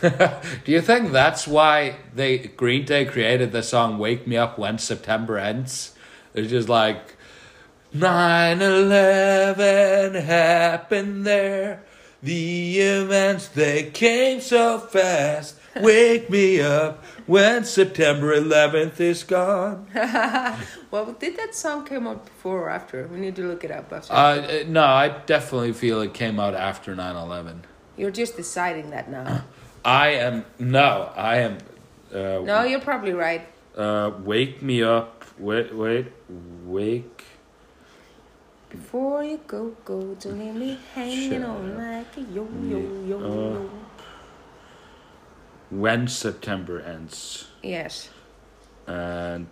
Do 0.00 0.72
you 0.72 0.80
think 0.80 1.12
that's 1.12 1.46
why 1.46 1.96
they 2.14 2.38
Green 2.38 2.86
Day 2.86 3.04
created 3.04 3.52
the 3.52 3.62
song 3.62 3.98
"Wake 3.98 4.26
Me 4.26 4.38
Up 4.38 4.58
When 4.58 4.78
September 4.78 5.36
Ends"? 5.36 5.94
It's 6.32 6.48
just 6.48 6.70
like 6.70 7.18
9-11 7.94 10.24
happened 10.24 11.26
there. 11.26 11.82
The 12.22 12.78
events 12.78 13.48
they 13.48 13.90
came 13.90 14.40
so 14.40 14.78
fast. 14.78 15.59
Wake 15.76 16.28
me 16.30 16.60
up 16.60 17.04
when 17.26 17.64
September 17.64 18.34
11th 18.38 19.00
is 19.00 19.22
gone. 19.24 19.86
Well, 20.90 21.12
did 21.12 21.36
that 21.36 21.54
song 21.54 21.84
come 21.86 22.08
out 22.08 22.24
before 22.24 22.62
or 22.62 22.68
after? 22.68 23.06
We 23.06 23.20
need 23.20 23.36
to 23.36 23.42
look 23.46 23.62
it 23.62 23.70
up. 23.70 23.92
After. 23.92 24.12
Uh, 24.12 24.64
no, 24.66 24.82
I 24.82 25.06
definitely 25.26 25.72
feel 25.72 26.00
it 26.00 26.12
came 26.14 26.40
out 26.40 26.52
after 26.56 26.96
9-11. 26.96 27.58
You're 27.96 28.10
just 28.10 28.36
deciding 28.36 28.90
that 28.90 29.08
now. 29.08 29.44
I 29.84 30.08
am 30.14 30.44
no, 30.58 31.12
I 31.14 31.36
am. 31.46 31.58
Uh, 32.12 32.40
no, 32.42 32.64
you're 32.64 32.80
probably 32.80 33.12
right. 33.12 33.46
Uh, 33.76 34.10
wake 34.24 34.60
me 34.62 34.82
up. 34.82 35.24
Wait, 35.38 35.72
wait, 35.72 36.06
wake. 36.64 37.24
Before 38.68 39.22
you 39.22 39.38
go, 39.46 39.76
go, 39.84 40.14
don't 40.20 40.38
leave 40.40 40.54
me 40.54 40.78
hanging 40.94 41.30
Shut 41.30 41.42
on 41.42 41.70
up. 41.72 41.78
like 41.78 42.16
a 42.16 42.20
yo 42.32 42.48
yo 42.68 42.78
yo 43.06 43.18
Uh. 43.18 43.22
yo. 43.54 43.70
When 45.70 46.08
September 46.08 46.80
ends. 46.80 47.46
Yes. 47.62 48.10
And 48.86 49.46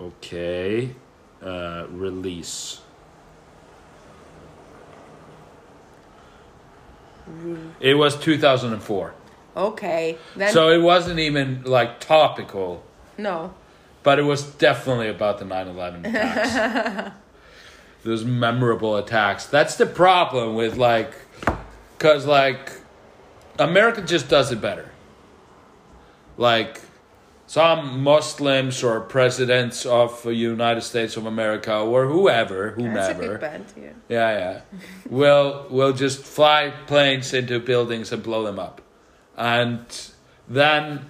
okay, 0.00 0.94
uh, 1.42 1.86
release. 1.90 2.80
It 7.80 7.94
was 7.94 8.16
2004. 8.16 9.14
Okay. 9.56 10.18
Then 10.36 10.52
So 10.52 10.70
it 10.70 10.82
wasn't 10.82 11.18
even 11.20 11.62
like 11.64 12.00
topical, 12.00 12.82
no. 13.16 13.54
but 14.02 14.18
it 14.18 14.22
was 14.22 14.42
definitely 14.42 15.08
about 15.08 15.38
the 15.38 15.44
9 15.44 15.68
11 15.68 16.06
attacks. 16.06 17.14
Those 18.04 18.24
memorable 18.24 18.96
attacks. 18.96 19.46
That's 19.46 19.76
the 19.76 19.86
problem 19.86 20.54
with 20.54 20.76
like, 20.76 21.14
because 21.96 22.26
like, 22.26 22.72
America 23.58 24.02
just 24.02 24.28
does 24.28 24.52
it 24.52 24.60
better. 24.60 24.90
Like, 26.36 26.80
some 27.46 28.02
Muslims 28.02 28.82
or 28.82 29.00
presidents 29.00 29.84
of 29.86 30.22
the 30.22 30.34
United 30.34 30.80
States 30.80 31.16
of 31.16 31.26
America 31.26 31.76
or 31.78 32.06
whoever, 32.06 32.74
That's 32.78 33.10
a 33.10 33.14
whomever. 33.14 33.38
band. 33.38 33.66
Yeah. 33.76 33.90
Yeah, 34.08 34.38
yeah. 34.38 34.60
we'll 35.08 35.66
we'll 35.70 35.92
just 35.92 36.24
fly 36.24 36.72
planes 36.86 37.34
into 37.34 37.60
buildings 37.60 38.12
and 38.12 38.22
blow 38.22 38.42
them 38.44 38.58
up. 38.58 38.80
and 39.36 39.84
then 40.48 41.00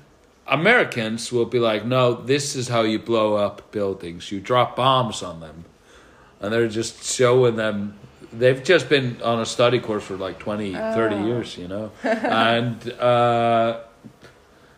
Americans 0.46 1.32
will 1.32 1.46
be 1.46 1.58
like, 1.58 1.84
"No, 1.86 2.14
this 2.14 2.54
is 2.56 2.68
how 2.68 2.82
you 2.82 2.98
blow 2.98 3.34
up 3.34 3.70
buildings. 3.72 4.30
You 4.30 4.40
drop 4.40 4.76
bombs 4.76 5.22
on 5.22 5.40
them," 5.40 5.64
and 6.40 6.52
they're 6.52 6.68
just 6.68 7.02
showing 7.04 7.56
them. 7.56 7.94
They've 8.32 8.62
just 8.62 8.88
been 8.88 9.22
on 9.22 9.40
a 9.40 9.46
study 9.46 9.78
course 9.78 10.04
for 10.04 10.16
like 10.16 10.38
20, 10.40 10.74
30 10.74 11.16
years, 11.16 11.56
you 11.56 11.68
know, 11.68 11.92
and 12.02 12.76
uh, 13.00 13.80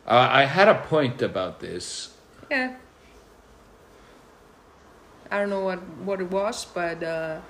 I, 0.06 0.42
I 0.42 0.44
had 0.44 0.68
a 0.68 0.74
point 0.74 1.22
about 1.22 1.60
this. 1.60 2.14
Yeah. 2.50 2.76
I 5.30 5.40
don't 5.40 5.50
know 5.50 5.64
what 5.64 5.78
what 6.04 6.20
it 6.20 6.30
was, 6.30 6.64
but 6.66 7.02
uh, 7.02 7.40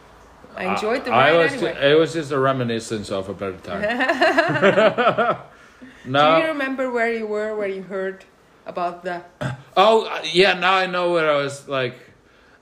I 0.57 0.65
enjoyed 0.65 1.05
the 1.05 1.13
I 1.13 1.33
ride 1.33 1.43
was 1.43 1.53
anyway. 1.53 1.93
it 1.93 1.99
was 1.99 2.15
just 2.15 2.33
a 2.33 2.39
reminiscence 2.39 3.11
of 3.11 3.29
a 3.29 3.35
better 3.35 3.59
time. 3.59 3.83
Do 6.05 6.11
you 6.11 6.49
remember 6.49 6.91
where 6.91 7.13
you 7.13 7.27
were 7.27 7.55
when 7.55 7.75
you 7.75 7.83
heard 7.83 8.25
about 8.65 9.05
the? 9.05 9.23
oh 9.77 10.07
uh, 10.07 10.23
yeah, 10.25 10.55
now 10.55 10.75
I 10.75 10.87
know 10.87 11.13
where 11.13 11.31
I 11.31 11.37
was 11.37 11.69
like. 11.69 11.99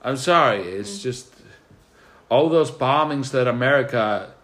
I'm 0.02 0.18
sorry, 0.18 0.60
it's 0.60 1.02
just 1.02 1.34
all 2.28 2.50
those 2.50 2.70
bombings 2.70 3.30
that 3.30 3.48
America 3.48 4.34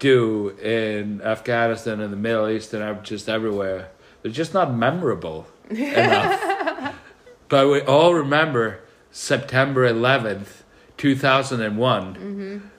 do 0.00 0.50
in 0.58 1.20
Afghanistan 1.22 2.00
and 2.00 2.12
the 2.12 2.16
Middle 2.16 2.48
East 2.48 2.74
and 2.74 3.04
just 3.04 3.28
everywhere. 3.28 3.90
They're 4.28 4.34
just 4.34 4.52
not 4.52 4.74
memorable 4.74 5.46
enough. 5.70 6.94
But 7.48 7.70
we 7.70 7.80
all 7.80 8.12
remember 8.12 8.80
September 9.10 9.90
11th, 9.90 10.64
2001. 10.98 12.70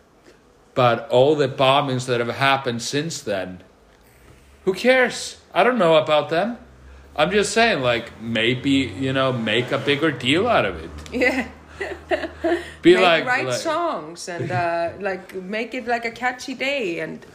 But 0.76 1.10
all 1.10 1.36
the 1.36 1.47
bombings 1.47 2.06
that 2.06 2.20
have 2.20 2.36
happened 2.36 2.84
since 2.84 3.20
then, 3.20 3.64
who 4.66 4.76
cares? 4.76 5.41
I 5.52 5.64
don't 5.64 5.80
know 5.80 5.95
about 5.95 6.30
them. 6.30 6.60
I'm 7.16 7.32
just 7.32 7.52
saying, 7.52 7.82
like, 7.82 8.22
maybe, 8.22 8.70
you 8.70 9.12
know, 9.12 9.34
make 9.34 9.72
a 9.72 9.80
bigger 9.80 10.12
deal 10.12 10.47
out 10.47 10.66
of 10.66 10.76
it. 10.84 10.91
Yeah. 11.12 11.47
Be 12.84 12.93
make 12.93 13.04
like, 13.04 13.26
write 13.26 13.47
like, 13.47 13.56
songs 13.56 14.30
and 14.30 14.52
uh, 14.52 14.91
like 15.00 15.34
make 15.34 15.74
it 15.74 15.88
like 15.88 16.06
a 16.06 16.12
catchy 16.12 16.54
day 16.54 17.00
and 17.00 17.26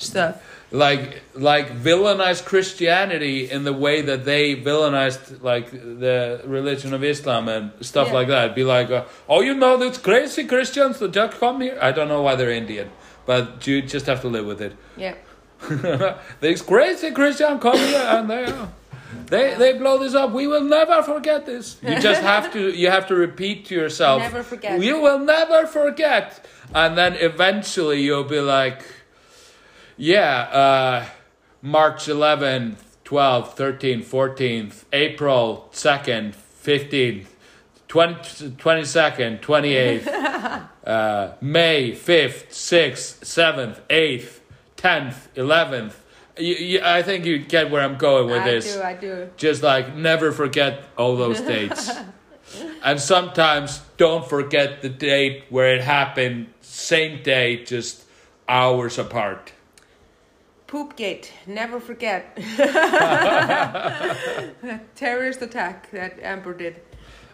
stuff. 0.00 0.34
like 0.72 1.22
like 1.34 1.66
villainize 1.88 2.40
Christianity 2.50 3.50
in 3.50 3.64
the 3.64 3.72
way 3.72 3.96
that 4.02 4.24
they 4.24 4.54
villainized 4.54 5.42
like 5.42 5.66
the 5.72 6.40
religion 6.46 6.94
of 6.94 7.02
Islam 7.14 7.48
and 7.48 7.64
stuff 7.80 8.08
Yeah. 8.08 8.14
like 8.18 8.28
that. 8.28 8.54
Be 8.54 8.64
like, 8.76 8.88
uh, 8.90 9.04
oh, 9.28 9.40
you 9.48 9.54
know, 9.54 9.76
these 9.76 9.98
crazy 9.98 10.44
Christians 10.52 10.98
that 11.00 11.10
just 11.12 11.38
come 11.40 11.60
here. 11.60 11.76
I 11.88 11.90
don't 11.96 12.08
know 12.08 12.22
why 12.22 12.34
they're 12.38 12.56
Indian, 12.64 12.88
but 13.26 13.66
you 13.66 13.82
just 13.82 14.06
have 14.06 14.20
to 14.22 14.28
live 14.36 14.46
with 14.52 14.60
it. 14.68 14.72
Yeah. 14.96 15.14
these 16.40 16.62
crazy 16.62 17.10
Christians 17.10 17.60
come 17.62 17.76
here 17.78 18.06
and 18.16 18.30
they. 18.30 18.44
uh, 18.44 18.66
They, 19.26 19.54
they 19.62 19.72
blow 19.78 19.98
this 19.98 20.14
up. 20.14 20.30
We 20.32 20.46
will 20.46 20.62
never 20.78 21.02
forget 21.02 21.44
this. 21.44 21.76
You 21.82 21.98
just 22.08 22.22
have 22.22 22.52
to 22.52 22.60
you 22.82 22.88
have 22.96 23.06
to 23.08 23.14
repeat 23.26 23.66
to 23.68 23.74
yourself. 23.74 24.22
Never 24.22 24.42
forget. 24.42 24.80
You 24.80 25.00
will 25.06 25.18
never 25.36 25.66
forget. 25.66 26.26
And 26.82 26.90
then 27.00 27.12
eventually 27.14 27.98
you'll 28.06 28.30
be 28.38 28.40
like, 28.40 28.78
yeah, 30.00 30.40
uh, 30.40 31.06
March 31.60 32.06
11th, 32.06 32.76
12th, 33.04 33.54
13th, 33.54 34.04
14th, 34.04 34.84
April 34.92 35.68
2nd, 35.72 36.34
15th, 36.64 37.26
20, 37.88 38.14
22nd, 38.52 39.40
28th, 39.40 40.68
uh, 40.86 41.32
May 41.42 41.92
5th, 41.92 42.48
6th, 42.48 43.20
7th, 43.20 43.80
8th, 43.90 44.38
10th, 44.76 45.28
11th. 45.34 45.92
You, 46.38 46.54
you, 46.54 46.80
I 46.82 47.02
think 47.02 47.26
you 47.26 47.38
get 47.38 47.70
where 47.70 47.82
I'm 47.82 47.98
going 47.98 48.26
with 48.26 48.42
I 48.42 48.50
this 48.50 48.78
I 48.78 48.94
do. 48.94 49.12
I 49.12 49.16
do. 49.24 49.30
just 49.36 49.62
like 49.62 49.94
never 49.94 50.32
forget 50.32 50.84
all 50.96 51.16
those 51.16 51.40
dates 51.42 51.90
and 52.82 52.98
sometimes 52.98 53.82
don't 53.98 54.26
forget 54.26 54.80
the 54.80 54.88
date 54.88 55.44
where 55.50 55.74
it 55.74 55.82
happened 55.82 56.46
same 56.62 57.22
day 57.22 57.62
just 57.64 58.04
hours 58.48 58.96
apart 58.96 59.52
Poopgate. 60.70 61.32
Never 61.48 61.80
forget. 61.80 62.36
Terrorist 64.94 65.42
attack 65.42 65.90
that 65.90 66.20
Amber 66.22 66.54
did. 66.54 66.76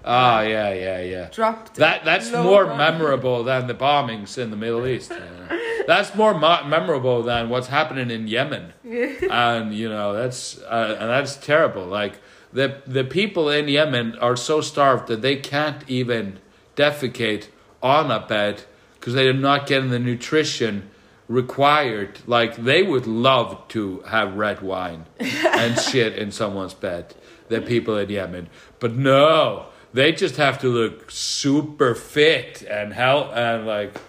ah 0.05 0.41
yeah 0.41 0.73
yeah 0.73 1.01
yeah 1.03 1.29
Dropped. 1.33 1.75
that 1.75 2.05
that's 2.05 2.31
more 2.33 2.65
bomb. 2.65 2.79
memorable 2.79 3.43
than 3.45 3.67
the 3.67 3.75
bombings 3.75 4.39
in 4.39 4.51
the 4.51 4.57
middle 4.57 4.87
east 4.87 5.11
yeah. 5.15 5.59
that's 5.87 6.15
more 6.15 6.33
mo- 6.33 6.63
memorable 6.65 7.23
than 7.25 7.49
what's 7.49 7.67
happening 7.67 8.09
in 8.11 8.29
yemen 8.29 8.73
and 8.85 9.75
you 9.75 9.89
know 9.89 10.13
that's 10.13 10.59
uh, 10.63 10.97
and 11.01 11.11
that's 11.11 11.35
terrible 11.37 11.85
like 11.85 12.21
the 12.53 12.81
the 12.87 13.03
people 13.03 13.51
in 13.51 13.67
yemen 13.69 14.17
are 14.21 14.37
so 14.37 14.61
starved 14.61 15.09
that 15.09 15.23
they 15.23 15.35
can't 15.37 15.83
even 15.89 16.39
defecate 16.77 17.49
on 17.83 18.11
a 18.11 18.21
bed 18.35 18.63
because 18.95 19.13
they're 19.15 19.33
not 19.51 19.67
getting 19.67 19.91
the 19.91 19.99
nutrition 19.99 20.89
required 21.29 22.21
like 22.27 22.57
they 22.57 22.83
would 22.83 23.07
love 23.07 23.67
to 23.69 24.01
have 24.03 24.35
red 24.35 24.63
wine 24.63 25.07
and 25.19 25.79
shit 25.89 26.17
in 26.17 26.31
someone's 26.31 26.75
bed 26.75 27.15
the 27.49 27.61
people 27.61 27.97
in 27.99 28.09
yemen 28.09 28.49
but 28.79 28.95
no 28.95 29.67
they 29.93 30.13
just 30.13 30.37
have 30.37 30.59
to 30.59 30.69
look 30.69 31.11
super 31.11 31.95
fit 31.95 32.63
and 32.63 32.93
hell 32.93 33.31
and 33.35 33.67
like 33.67 34.01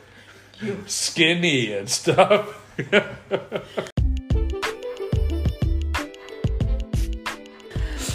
skinny 0.86 1.74
and 1.74 1.90
stuff 1.90 2.64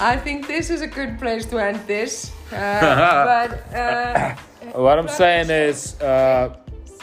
I 0.00 0.16
think 0.16 0.48
this 0.48 0.68
is 0.68 0.80
a 0.80 0.88
good 0.88 1.16
place 1.20 1.46
to 1.46 1.58
end 1.58 1.86
this. 1.86 2.32
Uh, 2.52 2.56
but 3.50 3.72
uh, 3.72 4.34
what 4.74 4.98
i'm 4.98 5.08
saying 5.08 5.50
is 5.50 6.00
uh 6.00 6.56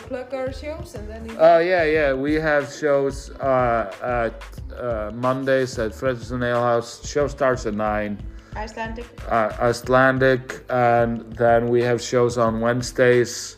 plug 0.10 0.34
our 0.34 0.52
shows 0.52 0.96
and 0.96 1.06
then. 1.10 1.22
you- 1.30 1.38
Oh 1.40 1.60
yeah, 1.60 1.84
yeah. 1.98 2.14
We 2.14 2.34
have 2.36 2.64
shows 2.74 3.30
uh, 3.40 3.94
at 4.22 4.36
uh, 4.76 5.12
Mondays 5.14 5.78
at 5.80 5.92
Fredriksen 5.94 6.44
Ale 6.44 6.62
House. 6.62 6.90
Show 7.08 7.28
starts 7.28 7.66
at 7.66 7.74
nine. 7.76 8.18
Icelandic. 8.56 9.06
Uh, 9.30 9.54
Icelandic, 9.62 10.66
and 10.70 11.32
then 11.38 11.70
we 11.70 11.82
have 11.84 12.02
shows 12.02 12.38
on 12.38 12.60
Wednesdays 12.60 13.58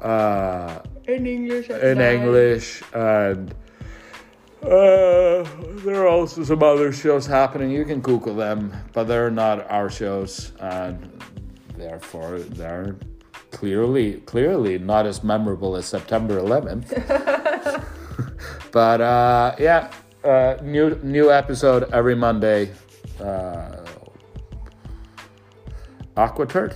uh, 0.00 0.80
In 1.06 1.26
English. 1.26 1.68
in 1.70 1.98
nine. 1.98 2.16
English, 2.16 2.82
and 2.94 3.54
uh, 4.62 5.44
there 5.84 6.00
are 6.02 6.08
also 6.08 6.42
some 6.42 6.62
other 6.62 6.90
shows 6.92 7.26
happening. 7.26 7.70
You 7.70 7.84
can 7.84 8.00
Google 8.00 8.34
them, 8.34 8.72
but 8.94 9.04
they're 9.04 9.30
not 9.30 9.70
our 9.70 9.90
shows, 9.90 10.52
and 10.58 10.96
therefore 11.76 12.38
they're 12.40 12.96
clearly 13.54 14.20
clearly 14.26 14.78
not 14.78 15.06
as 15.06 15.22
memorable 15.22 15.76
as 15.76 15.86
September 15.86 16.38
11th. 16.40 16.90
but 18.72 19.00
uh, 19.00 19.54
yeah, 19.58 19.90
uh, 20.24 20.56
new 20.62 20.98
new 21.02 21.30
episode 21.30 21.90
every 21.92 22.14
Monday. 22.14 22.70
Uh, 23.20 23.86
Aquaturd. 26.16 26.74